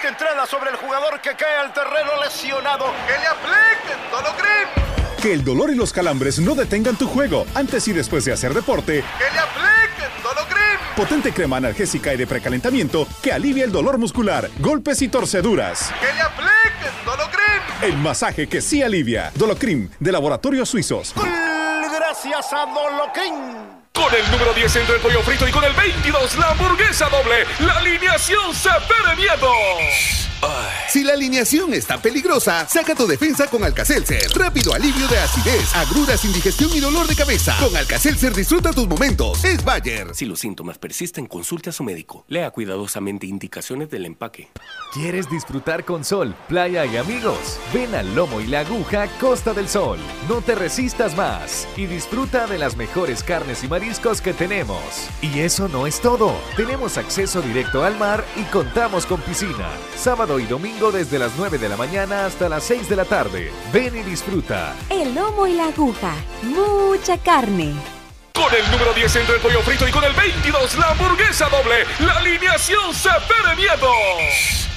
Fuerte 0.00 0.24
entrada 0.24 0.46
sobre 0.46 0.70
el 0.70 0.76
jugador 0.76 1.20
que 1.20 1.34
cae 1.34 1.56
al 1.56 1.74
terreno 1.74 2.12
lesionado. 2.22 2.86
Que 3.06 3.18
le 3.18 3.26
apliquen 3.26 3.98
Dolocrim. 4.10 5.20
Que 5.20 5.32
el 5.34 5.44
dolor 5.44 5.70
y 5.70 5.74
los 5.74 5.92
calambres 5.92 6.38
no 6.38 6.54
detengan 6.54 6.96
tu 6.96 7.06
juego 7.06 7.44
antes 7.54 7.86
y 7.88 7.92
después 7.92 8.24
de 8.24 8.32
hacer 8.32 8.54
deporte. 8.54 9.04
Que 9.18 9.30
le 9.30 9.38
apliquen 9.38 10.22
Dolocrim. 10.22 10.78
Potente 10.96 11.32
crema 11.32 11.58
analgésica 11.58 12.14
y 12.14 12.16
de 12.16 12.26
precalentamiento 12.26 13.06
que 13.22 13.32
alivia 13.32 13.64
el 13.64 13.72
dolor 13.72 13.98
muscular, 13.98 14.48
golpes 14.58 15.02
y 15.02 15.08
torceduras. 15.08 15.92
Que 16.00 16.14
le 16.14 16.22
apliquen 16.22 17.04
Dolocrim. 17.04 17.62
El 17.82 17.98
masaje 17.98 18.48
que 18.48 18.62
sí 18.62 18.82
alivia. 18.82 19.32
Dolocrim, 19.34 19.90
de 19.98 20.12
Laboratorios 20.12 20.68
Suizos. 20.70 21.14
Gracias 21.14 22.52
a 22.52 22.66
Dolocrim. 22.66 23.79
Con 24.00 24.14
el 24.14 24.30
número 24.30 24.54
10 24.54 24.76
entre 24.76 24.94
el 24.94 25.00
pollo 25.02 25.22
frito 25.22 25.46
y 25.46 25.52
con 25.52 25.62
el 25.62 25.74
22 25.74 26.38
la 26.38 26.52
hamburguesa 26.52 27.10
doble. 27.10 27.44
La 27.58 27.74
alineación 27.74 28.54
se 28.54 28.70
pere 28.88 29.14
miedo. 29.14 29.52
Si 30.90 31.04
la 31.04 31.12
alineación 31.12 31.72
está 31.72 32.02
peligrosa, 32.02 32.66
saca 32.68 32.96
tu 32.96 33.06
defensa 33.06 33.46
con 33.46 33.62
Alcacelser. 33.62 34.28
Rápido 34.34 34.74
alivio 34.74 35.06
de 35.06 35.18
acidez, 35.18 35.72
agruras, 35.76 36.24
indigestión 36.24 36.68
y 36.74 36.80
dolor 36.80 37.06
de 37.06 37.14
cabeza. 37.14 37.56
Con 37.60 37.76
Alcacelser 37.76 38.34
disfruta 38.34 38.72
tus 38.72 38.88
momentos. 38.88 39.44
Es 39.44 39.64
Bayer. 39.64 40.12
Si 40.16 40.24
los 40.24 40.40
síntomas 40.40 40.78
persisten, 40.78 41.26
consulte 41.26 41.70
a 41.70 41.72
su 41.72 41.84
médico. 41.84 42.24
Lea 42.26 42.50
cuidadosamente 42.50 43.28
indicaciones 43.28 43.88
del 43.88 44.04
empaque. 44.04 44.50
¿Quieres 44.92 45.30
disfrutar 45.30 45.84
con 45.84 46.04
sol, 46.04 46.34
playa 46.48 46.84
y 46.86 46.96
amigos? 46.96 47.60
Ven 47.72 47.94
al 47.94 48.12
Lomo 48.16 48.40
y 48.40 48.48
la 48.48 48.60
Aguja 48.60 49.06
Costa 49.20 49.54
del 49.54 49.68
Sol. 49.68 50.00
No 50.28 50.42
te 50.42 50.56
resistas 50.56 51.16
más 51.16 51.68
y 51.76 51.86
disfruta 51.86 52.48
de 52.48 52.58
las 52.58 52.76
mejores 52.76 53.22
carnes 53.22 53.62
y 53.62 53.68
mariscos 53.68 54.20
que 54.20 54.32
tenemos. 54.32 54.80
Y 55.22 55.38
eso 55.38 55.68
no 55.68 55.86
es 55.86 56.00
todo. 56.00 56.34
Tenemos 56.56 56.98
acceso 56.98 57.40
directo 57.42 57.84
al 57.84 57.96
mar 57.96 58.24
y 58.34 58.42
contamos 58.50 59.06
con 59.06 59.20
piscina. 59.20 59.68
Sábado 59.94 60.40
y 60.40 60.46
domingo 60.46 60.79
desde 60.88 61.18
las 61.18 61.32
9 61.36 61.58
de 61.58 61.68
la 61.68 61.76
mañana 61.76 62.24
hasta 62.24 62.48
las 62.48 62.64
6 62.64 62.88
de 62.88 62.96
la 62.96 63.04
tarde. 63.04 63.52
Ven 63.70 63.94
y 63.94 64.02
disfruta. 64.02 64.74
El 64.88 65.14
lomo 65.14 65.46
y 65.46 65.52
la 65.52 65.66
aguja. 65.66 66.14
Mucha 66.42 67.18
carne. 67.18 67.74
Con 68.32 68.52
el 68.54 68.70
número 68.70 68.94
10 68.94 69.16
entre 69.16 69.34
el 69.34 69.42
pollo 69.42 69.60
frito 69.60 69.86
y 69.86 69.92
con 69.92 70.02
el 70.02 70.14
22 70.14 70.78
la 70.78 70.92
hamburguesa 70.92 71.50
doble. 71.50 71.84
La 71.98 72.14
alineación 72.14 72.94
se 72.94 73.10
pere 73.28 73.56
miedo. 73.56 74.69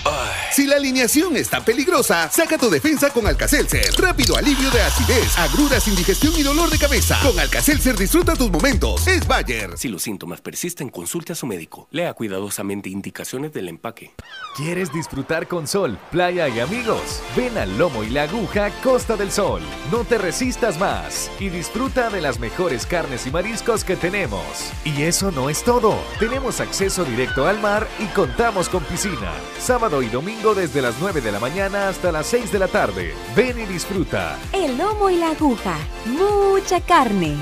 Si 0.52 0.68
la 0.68 0.76
alineación 0.76 1.36
está 1.36 1.66
peligrosa, 1.66 2.30
saca 2.30 2.60
tu 2.60 2.70
defensa 2.70 3.10
con 3.10 3.26
Alcacelser. 3.26 3.92
Rápido 3.98 4.38
alivio 4.38 4.70
de 4.70 4.82
acidez, 4.82 5.36
agruras, 5.38 5.88
indigestión 5.88 6.34
y 6.38 6.44
dolor 6.44 6.70
de 6.70 6.78
cabeza. 6.78 7.20
Con 7.24 7.40
Alcacelser 7.40 7.98
disfruta 7.98 8.36
tus 8.36 8.52
momentos. 8.52 9.08
Es 9.08 9.28
Bayer. 9.28 9.76
Si 9.78 9.88
los 9.88 10.04
síntomas 10.04 10.42
persisten, 10.42 10.90
consulte 10.90 11.34
a 11.34 11.36
su 11.36 11.48
médico. 11.48 11.88
Lea 11.90 12.14
cuidadosamente 12.14 12.90
indicaciones 12.90 13.52
del 13.52 13.68
empaque. 13.68 14.14
¿Quieres 14.56 14.94
disfrutar 14.94 15.48
con 15.48 15.68
sol, 15.68 15.98
playa 16.12 16.48
y 16.50 16.60
amigos? 16.60 17.22
Ven 17.36 17.58
al 17.58 17.76
Lomo 17.80 18.04
y 18.04 18.10
la 18.10 18.24
Aguja 18.24 18.70
Costa 18.84 19.18
del 19.18 19.32
Sol. 19.32 19.62
No 19.92 20.04
te 20.04 20.20
resistas 20.20 20.78
más 20.78 21.32
y 21.40 21.50
disfruta 21.50 22.12
de 22.12 22.22
las 22.22 22.40
mejores 22.40 22.86
carnes 22.86 23.26
y 23.26 23.32
mariscos 23.32 23.84
que 23.84 23.96
tenemos. 23.96 24.44
Y 24.86 25.02
eso 25.02 25.32
no 25.32 25.50
es 25.50 25.64
todo. 25.64 25.98
Tenemos 26.20 26.60
acceso 26.62 27.04
directo 27.04 27.48
al 27.48 27.60
mar 27.60 27.88
y 27.98 28.06
contamos 28.14 28.70
con 28.70 28.84
piscina. 28.84 29.32
Sábado 29.60 29.93
y 30.02 30.08
domingo 30.08 30.56
desde 30.56 30.82
las 30.82 30.96
9 31.00 31.22
de 31.22 31.32
la 31.32 31.40
mañana 31.40 31.90
hasta 31.90 32.12
las 32.12 32.26
6 32.28 32.52
de 32.52 32.60
la 32.60 32.68
tarde. 32.68 33.14
Ven 33.36 33.60
y 33.60 33.66
disfruta. 33.66 34.38
El 34.52 34.78
lomo 34.78 35.10
y 35.10 35.18
la 35.18 35.30
aguja. 35.32 35.76
Mucha 36.06 36.82
carne. 36.82 37.36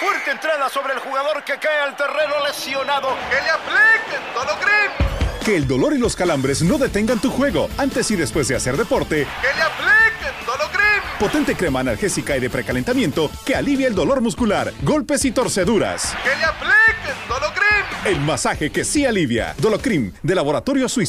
Fuerte 0.00 0.30
entrada 0.32 0.68
sobre 0.68 0.94
el 0.94 0.98
jugador 1.00 1.42
que 1.44 1.58
cae 1.58 1.80
al 1.80 1.96
terreno 1.96 2.34
lesionado. 2.46 3.08
Que 3.30 3.40
le 3.40 3.50
apliquen 3.50 4.34
Dolocrim. 4.34 5.44
Que 5.44 5.56
el 5.56 5.66
dolor 5.66 5.94
y 5.94 5.98
los 5.98 6.16
calambres 6.16 6.62
no 6.62 6.76
detengan 6.76 7.18
tu 7.20 7.30
juego 7.30 7.68
antes 7.78 8.10
y 8.10 8.16
después 8.16 8.48
de 8.48 8.56
hacer 8.56 8.76
deporte. 8.76 9.26
Que 9.40 9.54
le 9.56 9.62
apliquen 9.62 10.46
Dolocrim. 10.46 11.18
Potente 11.18 11.56
crema 11.56 11.80
analgésica 11.80 12.36
y 12.36 12.40
de 12.40 12.50
precalentamiento 12.50 13.30
que 13.44 13.54
alivia 13.54 13.88
el 13.88 13.94
dolor 13.94 14.20
muscular, 14.20 14.72
golpes 14.82 15.24
y 15.24 15.30
torceduras. 15.30 16.14
Que 16.22 16.36
le 16.36 16.44
apliquen 16.44 17.28
Dolocrim. 17.28 17.59
El 18.04 18.20
masaje 18.20 18.70
que 18.70 18.84
sí 18.84 19.04
alivia. 19.04 19.54
Dolocrim, 19.58 20.12
de 20.22 20.34
Laboratorio 20.34 20.88
Suizo. 20.88 21.08